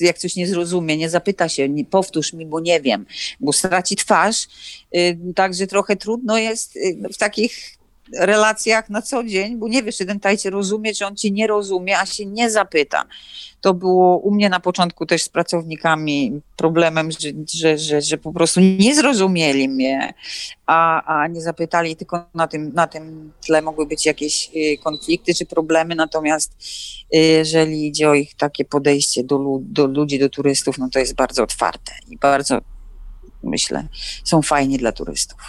jak 0.00 0.18
coś 0.18 0.36
nie 0.36 0.46
zrozumie, 0.46 0.96
nie 0.96 1.10
zapyta 1.10 1.48
się, 1.48 1.68
nie, 1.68 1.84
powtórz 1.84 2.32
mi, 2.32 2.46
bo 2.46 2.60
nie 2.60 2.80
wiem, 2.80 3.06
bo 3.40 3.52
straci 3.52 3.96
twarz. 3.96 4.48
Y, 4.96 5.18
także 5.34 5.66
trochę 5.66 5.96
trudno 5.96 6.38
jest 6.38 6.76
y, 6.76 6.98
w 7.12 7.16
takich 7.16 7.79
relacjach 8.18 8.90
na 8.90 9.02
co 9.02 9.24
dzień, 9.24 9.56
bo 9.56 9.68
nie 9.68 9.82
wiesz, 9.82 9.96
czy 9.96 10.06
ten 10.06 10.20
Tajcie 10.20 10.50
rozumie, 10.50 10.94
czy 10.94 11.06
on 11.06 11.16
cię 11.16 11.30
nie 11.30 11.46
rozumie, 11.46 11.98
a 11.98 12.06
się 12.06 12.26
nie 12.26 12.50
zapyta. 12.50 13.04
To 13.60 13.74
było 13.74 14.18
u 14.18 14.30
mnie 14.30 14.48
na 14.48 14.60
początku 14.60 15.06
też 15.06 15.22
z 15.22 15.28
pracownikami 15.28 16.40
problemem, 16.56 17.10
że, 17.10 17.28
że, 17.54 17.78
że, 17.78 18.02
że 18.02 18.18
po 18.18 18.32
prostu 18.32 18.60
nie 18.60 18.94
zrozumieli 18.94 19.68
mnie, 19.68 20.14
a, 20.66 21.02
a 21.22 21.26
nie 21.26 21.40
zapytali, 21.40 21.96
tylko 21.96 22.24
na 22.34 22.48
tym, 22.48 22.72
na 22.74 22.86
tym 22.86 23.32
tle 23.46 23.62
mogły 23.62 23.86
być 23.86 24.06
jakieś 24.06 24.50
y, 24.56 24.78
konflikty 24.84 25.34
czy 25.34 25.46
problemy, 25.46 25.94
natomiast 25.94 26.52
y, 27.14 27.18
jeżeli 27.18 27.86
idzie 27.86 28.10
o 28.10 28.14
ich 28.14 28.34
takie 28.34 28.64
podejście 28.64 29.24
do, 29.24 29.58
do 29.60 29.86
ludzi, 29.86 30.18
do 30.18 30.28
turystów, 30.28 30.78
no 30.78 30.88
to 30.92 30.98
jest 30.98 31.14
bardzo 31.14 31.42
otwarte 31.42 31.92
i 32.08 32.18
bardzo, 32.18 32.58
myślę, 33.42 33.88
są 34.24 34.42
fajni 34.42 34.78
dla 34.78 34.92
turystów. 34.92 35.40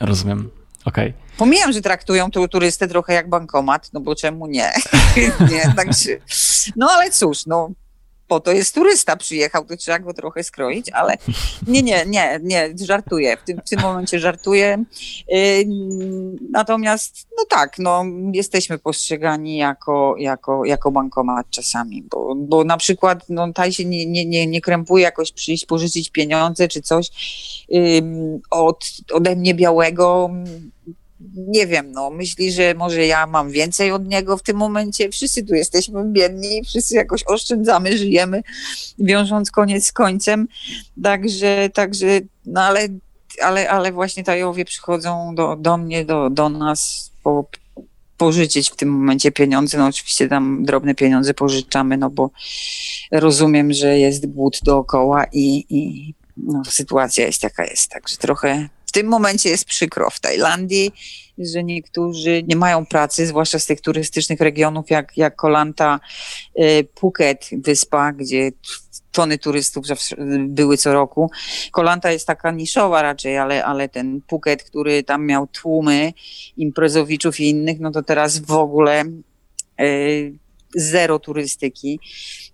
Rozumiem. 0.00 0.50
Okej. 0.84 1.08
Okay. 1.08 1.27
Pomijam, 1.38 1.72
że 1.72 1.80
traktują 1.80 2.30
tu 2.30 2.48
turystę 2.48 2.88
trochę 2.88 3.12
jak 3.12 3.28
bankomat, 3.28 3.90
no 3.92 4.00
bo 4.00 4.14
czemu 4.14 4.46
nie? 4.46 4.72
nie 5.52 5.74
także, 5.76 6.10
no 6.76 6.88
ale 6.90 7.10
cóż, 7.10 7.46
no 7.46 7.70
po 8.28 8.40
to 8.40 8.52
jest 8.52 8.74
turysta 8.74 9.16
przyjechał, 9.16 9.64
to 9.64 9.76
trzeba 9.76 9.98
go 9.98 10.14
trochę 10.14 10.44
skroić, 10.44 10.90
ale 10.90 11.14
nie, 11.66 11.82
nie, 11.82 12.06
nie, 12.06 12.40
nie, 12.42 12.70
żartuję, 12.84 13.36
w 13.36 13.44
tym, 13.44 13.60
w 13.66 13.70
tym 13.70 13.80
momencie 13.80 14.20
żartuję. 14.20 14.84
Natomiast, 16.50 17.26
no 17.38 17.44
tak, 17.48 17.78
no, 17.78 18.04
jesteśmy 18.32 18.78
postrzegani 18.78 19.56
jako, 19.56 20.14
jako, 20.18 20.64
jako 20.64 20.90
bankomat 20.90 21.46
czasami, 21.50 22.02
bo, 22.02 22.34
bo 22.34 22.64
na 22.64 22.76
przykład 22.76 23.24
no, 23.28 23.52
taj 23.52 23.72
się 23.72 23.84
nie, 23.84 24.06
nie, 24.06 24.26
nie, 24.26 24.46
nie 24.46 24.60
krępuje 24.60 25.04
jakoś 25.04 25.32
przyjść, 25.32 25.66
pożyczyć 25.66 26.10
pieniądze 26.10 26.68
czy 26.68 26.82
coś 26.82 27.10
od, 28.50 28.84
ode 29.12 29.36
mnie 29.36 29.54
białego, 29.54 30.30
nie 31.36 31.66
wiem, 31.66 31.92
no, 31.92 32.10
myśli, 32.10 32.52
że 32.52 32.74
może 32.74 33.06
ja 33.06 33.26
mam 33.26 33.50
więcej 33.50 33.92
od 33.92 34.08
niego 34.08 34.36
w 34.36 34.42
tym 34.42 34.56
momencie. 34.56 35.10
Wszyscy 35.10 35.44
tu 35.44 35.54
jesteśmy 35.54 36.04
biedni, 36.04 36.64
wszyscy 36.64 36.94
jakoś 36.94 37.24
oszczędzamy, 37.26 37.98
żyjemy, 37.98 38.42
wiążąc 38.98 39.50
koniec 39.50 39.86
z 39.86 39.92
końcem. 39.92 40.48
Także, 41.02 41.70
także, 41.74 42.06
no 42.46 42.62
ale, 42.62 42.88
ale, 43.42 43.70
ale 43.70 43.92
właśnie 43.92 44.24
Tajowie 44.24 44.64
przychodzą 44.64 45.34
do, 45.34 45.56
do 45.56 45.76
mnie, 45.76 46.04
do, 46.04 46.30
do 46.30 46.48
nas 46.48 47.10
po, 47.22 47.44
pożyczyć 48.16 48.70
w 48.70 48.76
tym 48.76 48.88
momencie 48.88 49.32
pieniądze. 49.32 49.78
No 49.78 49.86
oczywiście 49.86 50.28
tam 50.28 50.64
drobne 50.64 50.94
pieniądze 50.94 51.34
pożyczamy, 51.34 51.96
no 51.96 52.10
bo 52.10 52.30
rozumiem, 53.12 53.72
że 53.72 53.98
jest 53.98 54.26
głód 54.26 54.60
dookoła 54.64 55.24
i, 55.32 55.66
i 55.68 56.14
no, 56.36 56.62
sytuacja 56.64 57.26
jest 57.26 57.42
jaka 57.42 57.64
jest. 57.64 57.90
Także 57.90 58.16
trochę, 58.16 58.68
w 58.88 58.92
tym 58.92 59.06
momencie 59.06 59.50
jest 59.50 59.64
przykro 59.64 60.10
w 60.10 60.20
Tajlandii, 60.20 60.92
że 61.38 61.64
niektórzy 61.64 62.42
nie 62.42 62.56
mają 62.56 62.86
pracy, 62.86 63.26
zwłaszcza 63.26 63.58
z 63.58 63.66
tych 63.66 63.80
turystycznych 63.80 64.40
regionów 64.40 64.90
jak, 64.90 65.16
jak 65.16 65.36
Kolanta, 65.36 66.00
y, 66.60 66.88
Phuket, 66.94 67.50
wyspa, 67.52 68.12
gdzie 68.12 68.50
tony 69.12 69.38
turystów 69.38 69.86
były 70.38 70.76
co 70.76 70.92
roku. 70.92 71.30
Kolanta 71.72 72.12
jest 72.12 72.26
taka 72.26 72.50
niszowa 72.50 73.02
raczej, 73.02 73.38
ale, 73.38 73.64
ale 73.64 73.88
ten 73.88 74.20
Phuket, 74.28 74.62
który 74.62 75.02
tam 75.02 75.26
miał 75.26 75.46
tłumy 75.46 76.12
imprezowiczów 76.56 77.40
i 77.40 77.50
innych, 77.50 77.80
no 77.80 77.90
to 77.90 78.02
teraz 78.02 78.38
w 78.38 78.52
ogóle 78.52 79.04
y, 79.80 80.38
zero 80.76 81.18
turystyki. 81.18 82.00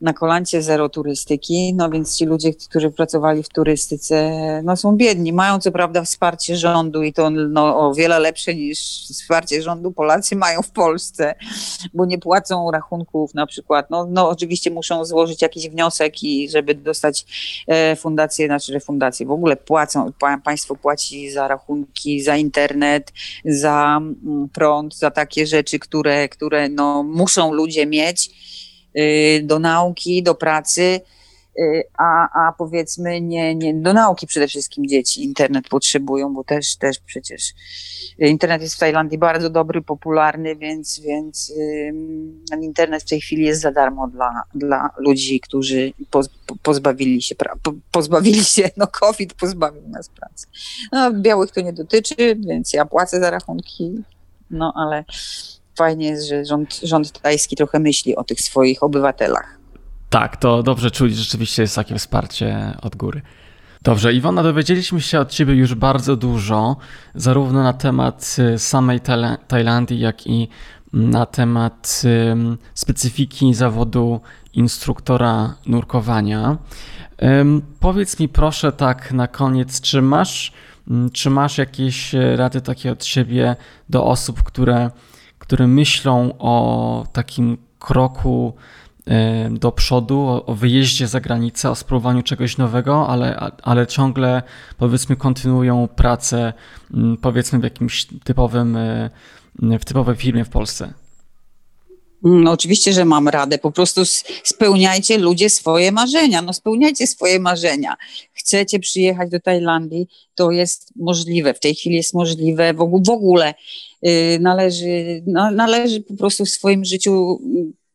Na 0.01 0.13
kolancie 0.13 0.63
zero 0.63 0.89
turystyki, 0.89 1.75
no 1.75 1.91
więc 1.91 2.17
ci 2.17 2.25
ludzie, 2.25 2.55
którzy 2.69 2.91
pracowali 2.91 3.43
w 3.43 3.49
turystyce, 3.49 4.33
no 4.65 4.77
są 4.77 4.97
biedni. 4.97 5.33
Mają 5.33 5.61
co 5.61 5.73
prawda 5.73 6.03
wsparcie 6.03 6.57
rządu 6.57 7.03
i 7.03 7.13
to 7.13 7.31
no, 7.31 7.79
o 7.79 7.95
wiele 7.95 8.19
lepsze 8.19 8.55
niż 8.55 8.79
wsparcie 9.13 9.63
rządu 9.63 9.93
Polacy 9.93 10.37
mają 10.45 10.63
w 10.63 10.71
Polsce, 10.71 11.35
bo 11.95 12.05
nie 12.05 12.19
płacą 12.19 12.71
rachunków 12.71 13.35
na 13.35 13.47
przykład. 13.47 13.91
No, 13.91 14.07
no 14.11 14.29
oczywiście 14.29 14.71
muszą 14.71 15.05
złożyć 15.05 15.43
jakiś 15.43 15.69
wniosek 15.69 16.23
i 16.23 16.51
żeby 16.51 16.75
dostać 16.75 17.27
e, 17.67 17.97
fundację, 17.97 18.47
znaczy 18.47 18.73
refundację. 18.73 19.27
W 19.27 19.31
ogóle 19.31 19.57
płacą, 19.57 20.13
państwo 20.45 20.77
płaci 20.77 21.31
za 21.31 21.49
rachunki, 21.49 22.23
za 22.23 22.37
internet, 22.37 23.13
za 23.45 23.97
mm, 23.97 24.49
prąd, 24.49 24.97
za 24.97 25.11
takie 25.11 25.47
rzeczy, 25.47 25.79
które, 25.79 26.29
które 26.29 26.69
no, 26.69 27.03
muszą 27.03 27.53
ludzie 27.53 27.87
mieć 27.87 28.04
mieć 28.05 28.31
y, 28.99 29.43
do 29.45 29.59
nauki, 29.59 30.23
do 30.23 30.35
pracy, 30.35 31.01
y, 31.59 31.83
a, 31.99 32.29
a 32.47 32.53
powiedzmy 32.53 33.21
nie, 33.21 33.55
nie 33.55 33.75
do 33.75 33.93
nauki 33.93 34.27
przede 34.27 34.49
wszystkim 34.49 34.89
dzieci 34.89 35.25
internet 35.25 35.69
potrzebują, 35.69 36.35
bo 36.35 36.45
też, 36.45 36.77
też 36.77 36.99
przecież 36.99 37.43
internet 38.19 38.63
jest 38.63 38.75
w 38.75 38.79
Tajlandii 38.79 39.19
bardzo 39.19 39.51
dobry, 39.51 39.83
popularny, 39.83 40.57
więc, 40.57 41.01
więc 41.01 41.53
internet 42.63 43.03
w 43.03 43.09
tej 43.09 43.21
chwili 43.21 43.45
jest 43.45 43.61
za 43.61 43.73
darmo 43.73 44.09
dla, 44.09 44.43
dla 44.55 44.91
ludzi, 44.99 45.41
którzy 45.41 45.93
poz, 46.11 46.29
pozbawili 46.63 47.23
się, 47.23 47.35
pozbawili 47.93 48.45
się, 48.45 48.71
no 48.77 48.87
COVID 48.87 49.35
pozbawił 49.35 49.89
nas 49.89 50.09
pracy. 50.09 50.47
No, 50.93 51.13
białych 51.13 51.51
to 51.51 51.61
nie 51.61 51.73
dotyczy, 51.73 52.15
więc 52.47 52.73
ja 52.73 52.85
płacę 52.85 53.21
za 53.21 53.31
rachunki, 53.31 54.03
no 54.51 54.73
ale 54.77 55.05
fajnie 55.77 56.07
jest, 56.07 56.29
że 56.29 56.45
rząd, 56.45 56.81
rząd 56.83 57.21
tajski 57.21 57.57
trochę 57.57 57.79
myśli 57.79 58.17
o 58.17 58.25
tych 58.25 58.41
swoich 58.41 58.83
obywatelach. 58.83 59.59
Tak, 60.11 60.37
to 60.37 60.63
dobrze 60.63 60.91
czuć, 60.91 61.17
rzeczywiście 61.17 61.63
jest 61.63 61.75
takie 61.75 61.99
wsparcie 61.99 62.77
od 62.83 62.97
góry. 62.97 63.23
Dobrze, 63.83 64.13
Iwona, 64.13 64.43
dowiedzieliśmy 64.43 65.01
się 65.01 65.21
od 65.21 65.31
Ciebie 65.31 65.55
już 65.55 65.75
bardzo 65.75 66.17
dużo, 66.17 66.77
zarówno 67.15 67.63
na 67.63 67.73
temat 67.73 68.37
y, 68.55 68.59
samej 68.59 69.01
Tajlandii, 69.49 70.01
jak 70.01 70.27
i 70.27 70.49
na 70.93 71.27
temat 71.27 72.03
specyfiki 72.75 73.55
zawodu 73.55 74.21
instruktora 74.53 75.55
nurkowania. 75.67 76.57
Powiedz 77.81 78.21
mi 78.21 78.29
proszę 78.29 78.73
tak 78.73 79.13
na 79.13 79.29
koniec, 79.29 79.81
czy 79.81 80.03
masz, 80.03 80.53
czy 81.13 81.31
masz 81.31 81.59
jakieś 81.59 82.15
e, 82.15 82.37
rady 82.37 82.61
takie 82.61 82.93
od 82.93 83.05
siebie 83.05 83.57
do 83.89 84.05
osób, 84.05 84.43
które, 84.43 84.91
które 85.45 85.67
myślą 85.67 86.35
o 86.39 87.07
takim 87.13 87.59
kroku 87.79 88.55
e, 89.07 89.51
do 89.51 89.73
przodu, 89.73 90.45
o, 90.47 90.55
wyjeździe 90.55 91.09
za 91.09 91.21
granicę, 91.21 91.71
o 91.71 91.75
spróbowaniu 91.75 92.23
czegoś 92.23 92.59
nowego, 92.59 93.09
ale, 93.09 93.51
ale 93.63 93.87
ciągle 93.87 94.43
powiedzmy 94.79 95.17
kontynuują 95.17 95.89
pracę 95.89 96.53
powiedzmy 97.21 97.59
w 97.59 97.63
jakimś 97.63 98.07
typowym, 98.25 98.77
e, 98.77 99.11
w 99.81 99.85
typowej 99.85 100.17
firmie 100.17 100.45
w 100.45 100.49
Polsce? 100.49 101.04
No 102.25 102.51
oczywiście, 102.51 102.93
że 102.93 103.05
mam 103.05 103.29
radę. 103.29 103.59
Po 103.59 103.73
prostu 103.73 104.03
spełniajcie 104.45 105.19
ludzie 105.19 105.51
swoje 105.51 105.93
marzenia. 105.93 106.43
No 106.43 106.53
spełniajcie 106.53 107.07
swoje 107.07 107.39
marzenia. 107.39 107.97
Chcecie 108.33 108.79
przyjechać 108.79 109.31
do 109.31 109.41
Tajlandii, 109.41 110.07
to 110.35 110.51
jest 110.51 110.91
możliwe. 110.97 111.55
W 111.55 111.61
tej 111.61 111.75
chwili 111.75 111.97
jest 111.97 112.15
możliwe. 112.15 112.75
W 112.75 113.11
ogóle 113.11 113.55
yy, 114.03 114.39
należy, 114.41 115.23
no, 115.27 115.51
należy 115.51 116.01
po 116.01 116.15
prostu 116.15 116.45
w 116.45 116.51
swoim 116.51 116.85
życiu 116.85 117.41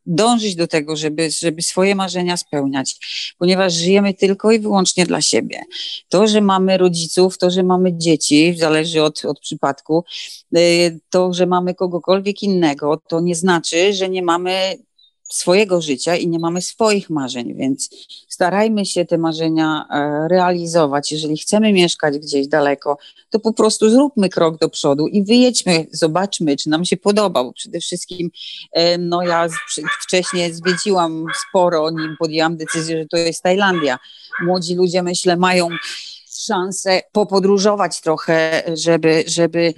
dążyć 0.09 0.55
do 0.55 0.67
tego, 0.67 0.95
żeby, 0.95 1.29
żeby 1.31 1.61
swoje 1.61 1.95
marzenia 1.95 2.37
spełniać, 2.37 2.95
ponieważ 3.37 3.73
żyjemy 3.73 4.13
tylko 4.13 4.51
i 4.51 4.59
wyłącznie 4.59 5.05
dla 5.05 5.21
siebie. 5.21 5.63
To, 6.09 6.27
że 6.27 6.41
mamy 6.41 6.77
rodziców, 6.77 7.37
to, 7.37 7.49
że 7.49 7.63
mamy 7.63 7.97
dzieci, 7.97 8.55
zależy 8.57 9.03
od, 9.03 9.25
od 9.25 9.39
przypadku, 9.39 10.03
y, 10.57 10.99
to, 11.09 11.33
że 11.33 11.45
mamy 11.45 11.75
kogokolwiek 11.75 12.43
innego, 12.43 13.01
to 13.07 13.19
nie 13.19 13.35
znaczy, 13.35 13.93
że 13.93 14.09
nie 14.09 14.23
mamy 14.23 14.77
swojego 15.29 15.81
życia 15.81 16.15
i 16.15 16.27
nie 16.27 16.39
mamy 16.39 16.61
swoich 16.61 17.09
marzeń, 17.09 17.53
więc 17.55 17.89
starajmy 18.27 18.85
się 18.85 19.05
te 19.05 19.17
marzenia 19.17 19.85
e, 19.89 20.27
realizować. 20.27 21.11
Jeżeli 21.11 21.37
chcemy 21.37 21.73
mieszkać 21.73 22.17
gdzieś 22.17 22.47
daleko, 22.47 22.97
to 23.29 23.39
po 23.39 23.53
prostu 23.53 23.89
zróbmy 23.89 24.29
krok 24.29 24.57
do 24.57 24.69
przodu 24.69 25.07
i 25.07 25.23
wyjedźmy, 25.23 25.87
zobaczmy, 25.91 26.57
czy 26.57 26.69
nam 26.69 26.85
się 26.85 26.97
podoba, 26.97 27.43
bo 27.43 27.53
przede 27.53 27.79
wszystkim 27.79 28.31
e, 28.71 28.97
no 28.97 29.21
ja 29.23 29.47
wcześniej 30.01 30.53
zwiedziłam 30.53 31.25
sporo, 31.49 31.91
nim 31.91 32.15
podjęłam 32.19 32.57
decyzję, 32.57 32.97
że 32.97 33.05
to 33.05 33.17
jest 33.17 33.43
Tajlandia. 33.43 33.99
Młodzi 34.41 34.75
ludzie, 34.75 35.03
myślę, 35.03 35.37
mają 35.37 35.69
szansę 36.49 37.01
popodróżować 37.11 38.01
trochę, 38.01 38.63
żeby, 38.73 39.23
żeby 39.27 39.73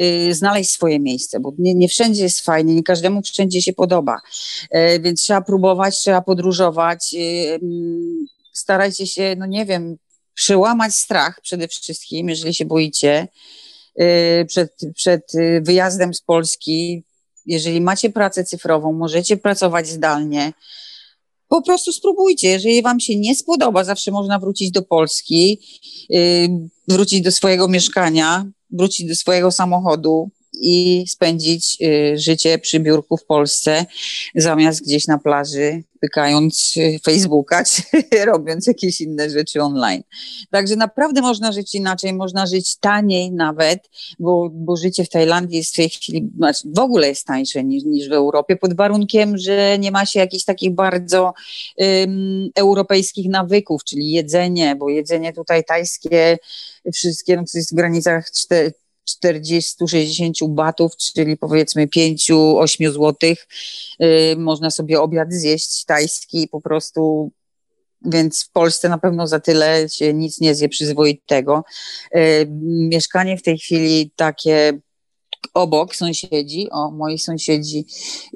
y, 0.00 0.34
znaleźć 0.34 0.70
swoje 0.70 1.00
miejsce, 1.00 1.40
bo 1.40 1.52
nie, 1.58 1.74
nie 1.74 1.88
wszędzie 1.88 2.22
jest 2.22 2.40
fajnie, 2.40 2.74
nie 2.74 2.82
każdemu 2.82 3.22
wszędzie 3.22 3.62
się 3.62 3.72
podoba. 3.72 4.20
Y, 4.74 5.00
więc 5.00 5.22
trzeba 5.22 5.40
próbować, 5.40 5.98
trzeba 5.98 6.22
podróżować. 6.22 7.14
Y, 7.14 7.58
mm, 7.62 8.26
starajcie 8.52 9.06
się, 9.06 9.34
no 9.38 9.46
nie 9.46 9.64
wiem, 9.64 9.96
przełamać 10.34 10.94
strach 10.94 11.40
przede 11.40 11.68
wszystkim, 11.68 12.28
jeżeli 12.28 12.54
się 12.54 12.64
boicie 12.64 13.28
przed, 14.46 14.76
przed 14.94 15.32
wyjazdem 15.60 16.14
z 16.14 16.20
Polski. 16.20 17.04
Jeżeli 17.46 17.80
macie 17.80 18.10
pracę 18.10 18.44
cyfrową, 18.44 18.92
możecie 18.92 19.36
pracować 19.36 19.88
zdalnie 19.88 20.52
po 21.48 21.62
prostu 21.62 21.92
spróbujcie. 21.92 22.48
Jeżeli 22.48 22.82
Wam 22.82 23.00
się 23.00 23.16
nie 23.16 23.34
spodoba, 23.34 23.84
zawsze 23.84 24.10
można 24.10 24.38
wrócić 24.38 24.70
do 24.70 24.82
Polski, 24.82 25.60
yy, 26.10 26.48
wrócić 26.88 27.20
do 27.20 27.32
swojego 27.32 27.68
mieszkania, 27.68 28.50
wrócić 28.70 29.08
do 29.08 29.14
swojego 29.14 29.50
samochodu 29.50 30.30
i 30.60 31.04
spędzić 31.08 31.78
y, 31.82 32.18
życie 32.18 32.58
przy 32.58 32.80
biurku 32.80 33.16
w 33.16 33.24
Polsce, 33.24 33.86
zamiast 34.34 34.84
gdzieś 34.84 35.06
na 35.06 35.18
plaży, 35.18 35.82
pykając 36.00 36.74
y, 36.76 36.98
Facebooka, 37.04 37.64
czy 37.70 37.82
robiąc 38.24 38.66
jakieś 38.66 39.00
inne 39.00 39.30
rzeczy 39.30 39.62
online. 39.62 40.02
Także 40.50 40.76
naprawdę 40.76 41.20
można 41.20 41.52
żyć 41.52 41.74
inaczej, 41.74 42.12
można 42.12 42.46
żyć 42.46 42.76
taniej 42.76 43.32
nawet, 43.32 43.90
bo, 44.18 44.50
bo 44.52 44.76
życie 44.76 45.04
w 45.04 45.08
Tajlandii 45.08 45.58
jest 45.58 45.72
w 45.72 45.76
tej 45.76 45.88
chwili, 45.88 46.30
znaczy 46.36 46.68
w 46.74 46.78
ogóle 46.78 47.08
jest 47.08 47.26
tańsze 47.26 47.64
niż, 47.64 47.84
niż 47.84 48.08
w 48.08 48.12
Europie, 48.12 48.56
pod 48.56 48.76
warunkiem, 48.76 49.38
że 49.38 49.78
nie 49.78 49.90
ma 49.90 50.06
się 50.06 50.18
jakichś 50.18 50.44
takich 50.44 50.74
bardzo 50.74 51.34
um, 51.76 52.50
europejskich 52.54 53.28
nawyków, 53.28 53.84
czyli 53.84 54.10
jedzenie, 54.10 54.76
bo 54.76 54.88
jedzenie 54.88 55.32
tutaj 55.32 55.64
tajskie, 55.64 56.38
wszystkie, 56.94 57.36
no, 57.36 57.42
to 57.52 57.58
jest 57.58 57.72
w 57.72 57.76
granicach 57.76 58.30
4, 58.30 58.72
40-60 59.24 60.48
batów, 60.48 60.96
czyli 60.96 61.36
powiedzmy 61.36 61.86
5-8 61.86 62.90
złotych. 62.92 63.46
Y, 64.02 64.36
można 64.38 64.70
sobie 64.70 65.00
obiad 65.00 65.32
zjeść 65.32 65.84
tajski 65.84 66.48
po 66.48 66.60
prostu 66.60 67.30
więc 68.06 68.44
w 68.44 68.50
Polsce 68.50 68.88
na 68.88 68.98
pewno 68.98 69.26
za 69.26 69.40
tyle 69.40 69.88
się 69.88 70.14
nic 70.14 70.40
nie 70.40 70.54
zje 70.54 70.68
przyzwoitego. 70.68 71.64
Y, 72.16 72.46
mieszkanie 72.62 73.36
w 73.36 73.42
tej 73.42 73.58
chwili 73.58 74.10
takie 74.16 74.78
obok 75.54 75.96
sąsiedzi, 75.96 76.70
o 76.70 76.90
moi 76.90 77.18
sąsiedzi, 77.18 77.86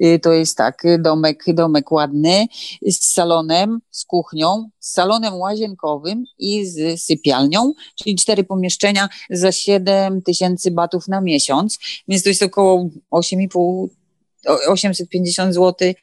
y, 0.03 0.19
to 0.19 0.33
jest 0.33 0.57
tak, 0.57 0.83
domek, 0.99 1.43
domek 1.47 1.91
ładny 1.91 2.47
z 2.87 3.13
salonem, 3.13 3.79
z 3.91 4.05
kuchnią, 4.05 4.69
z 4.79 4.91
salonem 4.91 5.33
łazienkowym 5.33 6.23
i 6.39 6.65
z 6.65 7.01
sypialnią, 7.01 7.73
czyli 7.95 8.15
cztery 8.15 8.43
pomieszczenia 8.43 9.09
za 9.29 9.51
7 9.51 10.21
tysięcy 10.21 10.71
batów 10.71 11.07
na 11.07 11.21
miesiąc, 11.21 11.79
więc 12.07 12.23
to 12.23 12.29
jest 12.29 12.43
około 12.43 12.89
8,5 13.11 13.87
850 14.47 15.53
zł. 15.53 15.93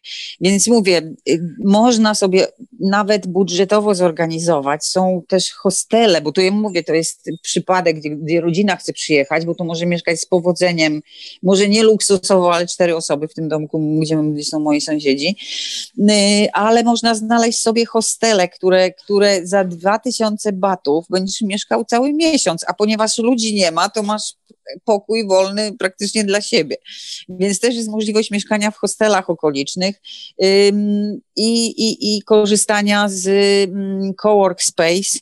Więc 0.41 0.66
mówię, 0.66 1.14
y, 1.28 1.57
można 1.64 2.14
sobie 2.14 2.47
nawet 2.80 3.26
budżetowo 3.26 3.95
zorganizować. 3.95 4.84
Są 4.84 5.22
też 5.28 5.53
hostele, 5.53 6.20
bo 6.20 6.32
tu 6.32 6.41
ja 6.41 6.51
mówię, 6.51 6.84
to 6.84 6.95
jest 6.95 7.30
przypadek, 7.43 7.97
gdzie, 7.97 8.11
gdzie 8.11 8.41
rodzina 8.41 8.76
chce 8.76 8.93
przyjechać, 8.93 9.45
bo 9.47 9.55
tu 9.55 9.64
może 9.64 9.86
mieszkać 9.86 10.20
z 10.20 10.26
powodzeniem, 10.26 11.03
może 11.43 11.68
nie 11.68 11.82
luksusowo, 11.82 12.55
ale 12.55 12.66
cztery 12.66 12.97
osoby 12.97 13.28
w 13.28 13.34
tym 13.34 13.49
domku, 13.49 14.01
gdzie, 14.01 14.45
są 14.45 14.61
moi 14.61 14.80
sąsiedzi. 14.80 15.36
Y, 16.11 16.53
ale 16.53 16.82
można 16.82 17.14
znaleźć 17.14 17.59
sobie 17.59 17.86
hostele, 17.86 18.49
które, 18.49 18.93
które 18.93 19.47
za 19.47 19.64
2000 19.64 20.53
batów 20.53 21.05
będziesz 21.11 21.41
mieszkał 21.41 21.84
cały 21.84 22.12
miesiąc, 22.12 22.64
a 22.66 22.74
ponieważ 22.74 23.18
ludzi 23.18 23.55
nie 23.55 23.72
ma, 23.72 23.89
to 23.89 24.03
masz 24.03 24.34
pokój 24.85 25.27
wolny 25.27 25.73
praktycznie 25.79 26.25
dla 26.25 26.41
siebie. 26.41 26.77
Więc 27.29 27.61
też 27.61 27.75
jest 27.75 27.89
możliwość 27.89 28.31
mieszkania 28.31 28.71
w 28.71 28.77
hostelach 28.77 29.31
okolicznych 29.31 30.01
i, 31.37 31.66
i, 31.66 32.16
i 32.16 32.23
korzystania 32.23 33.09
z 33.09 33.31
cowork 34.16 34.62
space. 34.62 35.19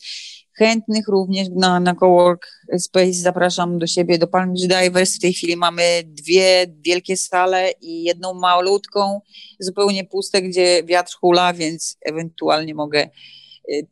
Chętnych 0.59 1.09
również 1.09 1.49
na, 1.55 1.81
na 1.81 1.95
Cowork 1.95 2.47
Space 2.79 3.13
zapraszam 3.13 3.79
do 3.79 3.87
siebie, 3.87 4.19
do 4.19 4.27
Palm 4.27 4.55
Beach 4.55 4.69
Divers. 4.69 5.17
W 5.17 5.21
tej 5.21 5.33
chwili 5.33 5.57
mamy 5.57 6.03
dwie 6.05 6.67
wielkie 6.81 7.17
sale 7.17 7.71
i 7.81 8.03
jedną 8.03 8.35
malutką, 8.35 9.21
zupełnie 9.61 10.05
puste, 10.05 10.43
gdzie 10.43 10.83
wiatr 10.85 11.17
hula, 11.21 11.53
więc 11.53 11.97
ewentualnie 12.03 12.75
mogę 12.75 13.09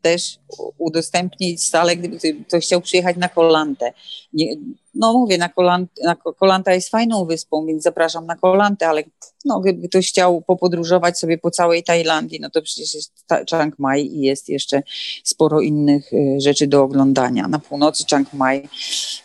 też 0.02 0.38
udostępnić 0.78 1.68
salę, 1.68 1.96
gdyby 1.96 2.18
ktoś 2.48 2.64
chciał 2.64 2.80
przyjechać 2.80 3.16
na 3.16 3.28
Kolantę. 3.28 3.92
Nie, 4.32 4.56
no 4.94 5.12
mówię, 5.12 5.38
na, 5.38 5.48
Kolant, 5.48 5.90
na 6.04 6.16
Kolanta 6.16 6.74
jest 6.74 6.88
fajną 6.88 7.24
wyspą, 7.24 7.66
więc 7.66 7.82
zapraszam 7.82 8.26
na 8.26 8.36
Kolantę, 8.36 8.88
ale 8.88 9.02
no, 9.44 9.60
gdyby 9.60 9.88
ktoś 9.88 10.08
chciał 10.08 10.42
popodróżować 10.42 11.18
sobie 11.18 11.38
po 11.38 11.50
całej 11.50 11.84
Tajlandii, 11.84 12.40
no 12.40 12.50
to 12.50 12.62
przecież 12.62 12.94
jest 12.94 13.12
Chiang 13.50 13.78
Mai 13.78 14.06
i 14.06 14.20
jest 14.20 14.48
jeszcze 14.48 14.82
sporo 15.24 15.60
innych 15.60 16.12
y, 16.12 16.36
rzeczy 16.40 16.66
do 16.66 16.82
oglądania. 16.82 17.48
Na 17.48 17.58
północy 17.58 18.04
Chiang 18.04 18.32
Mai 18.32 18.68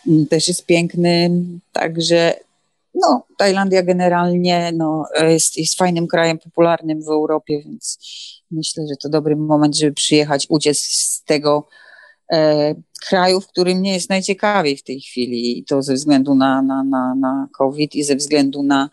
mm, 0.07 0.27
też 0.27 0.47
jest 0.47 0.65
piękny, 0.65 1.31
także 1.71 2.33
no, 2.95 3.23
Tajlandia 3.37 3.83
generalnie 3.83 4.71
no, 4.73 5.05
jest, 5.21 5.57
jest 5.57 5.77
fajnym 5.77 6.07
krajem 6.07 6.39
popularnym 6.39 7.03
w 7.03 7.07
Europie, 7.07 7.61
więc 7.63 7.99
myślę, 8.51 8.83
że 8.89 8.95
to 8.95 9.09
dobry 9.09 9.35
moment, 9.35 9.77
żeby 9.77 9.93
przyjechać, 9.93 10.45
uciec 10.49 10.79
z 10.79 11.23
tego 11.23 11.67
e, 12.31 12.75
kraju, 13.07 13.41
w 13.41 13.47
którym 13.47 13.81
nie 13.81 13.93
jest 13.93 14.09
najciekawiej 14.09 14.77
w 14.77 14.83
tej 14.83 15.01
chwili 15.01 15.59
i 15.59 15.63
to 15.63 15.81
ze 15.81 15.93
względu 15.93 16.35
na, 16.35 16.61
na, 16.61 16.83
na, 16.83 17.15
na 17.15 17.47
COVID 17.57 17.95
i 17.95 18.03
ze 18.03 18.15
względu 18.15 18.63
na 18.63 18.89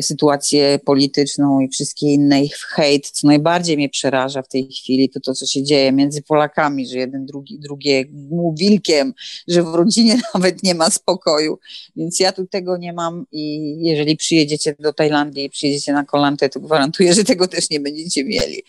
sytuację 0.00 0.78
polityczną 0.84 1.60
i 1.60 1.68
wszystkie 1.68 2.06
inne 2.06 2.44
ich 2.44 2.56
hejt. 2.56 3.10
Co 3.10 3.26
najbardziej 3.26 3.76
mnie 3.76 3.88
przeraża 3.88 4.42
w 4.42 4.48
tej 4.48 4.68
chwili, 4.68 5.10
to 5.10 5.20
to, 5.20 5.34
co 5.34 5.46
się 5.46 5.62
dzieje 5.62 5.92
między 5.92 6.22
Polakami, 6.22 6.86
że 6.86 6.98
jeden 6.98 7.26
drugi, 7.26 7.58
drugiemu 7.58 8.54
wilkiem, 8.58 9.14
że 9.48 9.62
w 9.62 9.74
rodzinie 9.74 10.20
nawet 10.34 10.62
nie 10.62 10.74
ma 10.74 10.90
spokoju. 10.90 11.58
Więc 11.96 12.20
ja 12.20 12.32
tu 12.32 12.46
tego 12.46 12.76
nie 12.76 12.92
mam 12.92 13.26
i 13.32 13.74
jeżeli 13.80 14.16
przyjedziecie 14.16 14.76
do 14.78 14.92
Tajlandii 14.92 15.44
i 15.44 15.50
przyjedziecie 15.50 15.92
na 15.92 16.04
kolantę, 16.04 16.48
to 16.48 16.60
gwarantuję, 16.60 17.14
że 17.14 17.24
tego 17.24 17.48
też 17.48 17.70
nie 17.70 17.80
będziecie 17.80 18.24
mieli. 18.24 18.62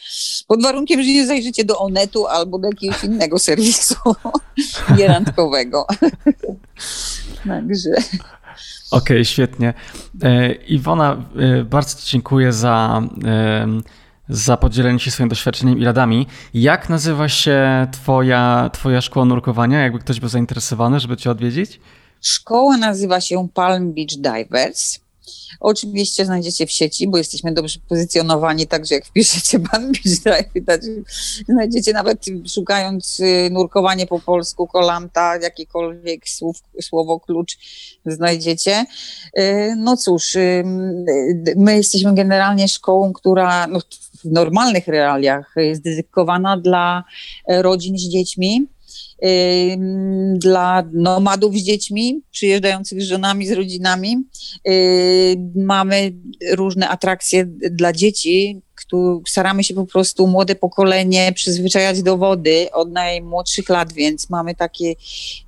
Pod 0.47 0.61
warunkiem, 0.61 1.03
że 1.03 1.09
nie 1.09 1.27
zajrzycie 1.27 1.63
do 1.63 1.79
Onetu 1.79 2.27
albo 2.27 2.59
do 2.59 2.67
jakiegoś 2.67 3.03
innego 3.03 3.39
serwisu 3.39 3.95
nierandkowego. 4.97 5.85
Także... 7.47 7.89
Okej, 8.91 9.17
okay, 9.17 9.25
świetnie. 9.25 9.73
E, 10.23 10.51
Iwona, 10.51 11.17
e, 11.35 11.63
bardzo 11.63 12.01
Ci 12.01 12.11
dziękuję 12.11 12.53
za, 12.53 13.01
e, 13.25 13.67
za 14.29 14.57
podzielenie 14.57 14.99
się 14.99 15.11
swoim 15.11 15.29
doświadczeniem 15.29 15.79
i 15.79 15.85
radami. 15.85 16.27
Jak 16.53 16.89
nazywa 16.89 17.29
się 17.29 17.87
twoja, 17.91 18.69
twoja 18.73 19.01
szkoła 19.01 19.25
nurkowania, 19.25 19.79
jakby 19.79 19.99
ktoś 19.99 20.19
był 20.19 20.29
zainteresowany, 20.29 20.99
żeby 20.99 21.17
Cię 21.17 21.31
odwiedzić? 21.31 21.79
Szkoła 22.21 22.77
nazywa 22.77 23.21
się 23.21 23.47
Palm 23.53 23.93
Beach 23.93 24.15
Divers. 24.17 25.04
Oczywiście 25.59 26.25
znajdziecie 26.25 26.67
w 26.67 26.71
sieci, 26.71 27.07
bo 27.07 27.17
jesteśmy 27.17 27.53
dobrze 27.53 27.79
pozycjonowani, 27.89 28.67
także 28.67 28.95
jak 28.95 29.05
wpiszecie 29.05 29.59
Pan 29.71 29.91
Beach 29.91 30.19
Drive, 30.23 30.65
znajdziecie 31.49 31.93
nawet 31.93 32.25
szukając 32.47 33.19
y, 33.19 33.49
nurkowanie 33.51 34.07
po 34.07 34.19
polsku, 34.19 34.67
kolanta, 34.67 35.37
jakikolwiek 35.37 36.29
słów, 36.29 36.57
słowo 36.81 37.19
klucz 37.19 37.57
znajdziecie. 38.05 38.85
Y, 39.39 39.73
no 39.77 39.97
cóż, 39.97 40.35
y, 40.35 40.63
my 41.55 41.75
jesteśmy 41.77 42.13
generalnie 42.13 42.67
szkołą, 42.67 43.13
która 43.13 43.67
no, 43.67 43.79
w 44.23 44.31
normalnych 44.31 44.87
realiach 44.87 45.53
jest 45.57 45.81
dedykowana 45.81 46.57
dla 46.57 47.03
rodzin 47.47 47.97
z 47.97 48.01
dziećmi 48.01 48.67
dla 50.35 50.83
nomadów 50.93 51.55
z 51.55 51.63
dziećmi, 51.63 52.21
przyjeżdżających 52.31 53.01
z 53.01 53.05
żonami, 53.05 53.47
z 53.47 53.51
rodzinami. 53.51 54.17
Mamy 55.55 56.13
różne 56.51 56.89
atrakcje 56.89 57.45
dla 57.71 57.93
dzieci, 57.93 58.61
staramy 59.27 59.63
się 59.63 59.73
po 59.73 59.85
prostu 59.85 60.27
młode 60.27 60.55
pokolenie 60.55 61.31
przyzwyczajać 61.35 62.03
do 62.03 62.17
wody 62.17 62.67
od 62.71 62.91
najmłodszych 62.91 63.69
lat, 63.69 63.93
więc 63.93 64.29
mamy 64.29 64.55
takie, 64.55 64.95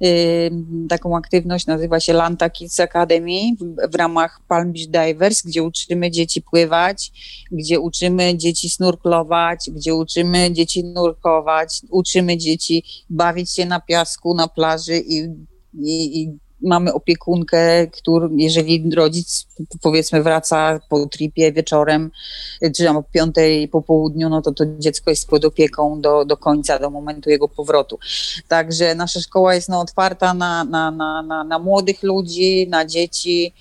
y, 0.04 0.52
taką 0.90 1.18
aktywność, 1.18 1.66
nazywa 1.66 2.00
się 2.00 2.14
Lanta 2.14 2.50
Kids 2.50 2.80
Academy 2.80 3.42
w, 3.60 3.92
w 3.92 3.96
ramach 3.96 4.40
Palm 4.48 4.74
Beach 4.74 4.88
Divers, 4.88 5.42
gdzie 5.42 5.64
uczymy 5.64 6.12
dzieci 6.12 6.42
pływać, 6.42 7.12
gdzie 7.52 7.80
uczymy 7.80 8.38
dzieci 8.38 8.70
snorklować, 8.70 9.70
gdzie 9.72 9.96
uczymy 9.96 10.52
dzieci 10.52 10.84
nurkować, 10.84 11.82
uczymy 11.90 12.38
dzieci 12.38 12.84
bawić 13.10 13.52
się 13.52 13.66
na 13.66 13.80
piasku, 13.80 14.34
na 14.34 14.48
plaży 14.48 14.98
i, 14.98 15.30
i, 15.74 16.22
i 16.22 16.47
mamy 16.62 16.94
opiekunkę, 16.94 17.88
który, 17.88 18.30
jeżeli 18.32 18.96
rodzic 18.96 19.48
powiedzmy 19.82 20.24
wraca 20.24 20.80
po 20.90 21.06
tripie 21.06 21.52
wieczorem, 21.52 22.12
czy 22.76 22.84
tam 22.84 22.98
o 22.98 23.04
piątej 23.04 23.68
po 23.68 23.82
południu, 23.82 24.30
no 24.30 24.42
to 24.42 24.52
to 24.52 24.66
dziecko 24.80 25.10
jest 25.10 25.30
pod 25.30 25.46
opieką 25.46 26.02
do, 26.02 26.26
do 26.26 26.38
końca, 26.38 26.80
do 26.80 26.90
momentu 26.90 27.30
jego 27.30 27.48
powrotu. 27.48 28.00
Także 28.48 28.96
nasza 28.96 29.22
szkoła 29.22 29.56
jest 29.56 29.70
no, 29.70 29.80
otwarta 29.80 30.34
na, 30.34 30.64
na, 30.64 30.92
na, 30.92 31.22
na, 31.22 31.44
na 31.44 31.60
młodych 31.60 32.04
ludzi, 32.04 32.68
na 32.70 32.86
dzieci, 32.86 33.54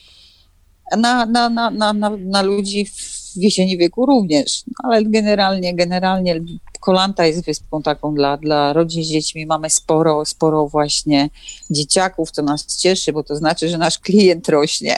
na, 0.96 1.26
na, 1.26 1.48
na, 1.48 1.70
na, 1.70 1.92
na, 2.18 2.42
ludzi 2.42 2.86
w 2.86 3.15
jesieni 3.36 3.78
wieku 3.78 4.06
również, 4.06 4.64
ale 4.84 5.04
generalnie, 5.04 5.74
generalnie 5.74 6.40
Kolanta 6.80 7.26
jest 7.26 7.44
wyspą 7.44 7.82
taką 7.82 8.14
dla, 8.14 8.36
dla 8.36 8.72
rodzin 8.72 9.04
z 9.04 9.06
dziećmi. 9.06 9.46
Mamy 9.46 9.70
sporo, 9.70 10.24
sporo 10.24 10.68
właśnie 10.68 11.30
dzieciaków, 11.70 12.30
co 12.30 12.42
nas 12.42 12.76
cieszy, 12.76 13.12
bo 13.12 13.22
to 13.22 13.36
znaczy, 13.36 13.68
że 13.68 13.78
nasz 13.78 13.98
klient 13.98 14.48
rośnie. 14.48 14.96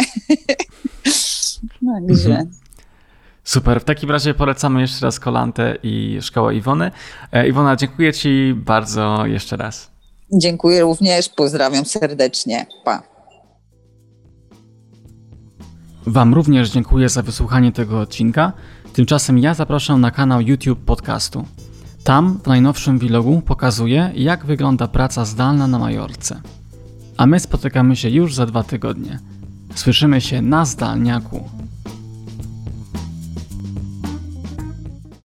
Także. 1.94 2.30
Mhm. 2.30 2.50
Super, 3.44 3.80
w 3.80 3.84
takim 3.84 4.10
razie 4.10 4.34
polecamy 4.34 4.80
jeszcze 4.80 5.06
raz 5.06 5.20
Kolantę 5.20 5.78
i 5.82 6.18
Szkołę 6.20 6.54
Iwony. 6.54 6.90
E, 7.32 7.48
Iwona, 7.48 7.76
dziękuję 7.76 8.12
Ci 8.12 8.54
bardzo 8.56 9.26
jeszcze 9.26 9.56
raz. 9.56 9.90
Dziękuję 10.32 10.80
również, 10.80 11.28
pozdrawiam 11.28 11.84
serdecznie. 11.84 12.66
Pa. 12.84 13.17
Wam 16.08 16.34
również 16.34 16.70
dziękuję 16.70 17.08
za 17.08 17.22
wysłuchanie 17.22 17.72
tego 17.72 18.00
odcinka. 18.00 18.52
Tymczasem 18.92 19.38
ja 19.38 19.54
zapraszam 19.54 20.00
na 20.00 20.10
kanał 20.10 20.40
YouTube 20.40 20.80
podcastu. 20.80 21.44
Tam 22.04 22.38
w 22.44 22.46
najnowszym 22.46 22.98
vlogu 22.98 23.42
pokazuję, 23.46 24.12
jak 24.14 24.46
wygląda 24.46 24.88
praca 24.88 25.24
zdalna 25.24 25.66
na 25.66 25.78
Majorce. 25.78 26.40
A 27.16 27.26
my 27.26 27.40
spotykamy 27.40 27.96
się 27.96 28.10
już 28.10 28.34
za 28.34 28.46
dwa 28.46 28.62
tygodnie. 28.62 29.18
Słyszymy 29.74 30.20
się 30.20 30.42
na 30.42 30.64
zdalniaku. 30.64 31.48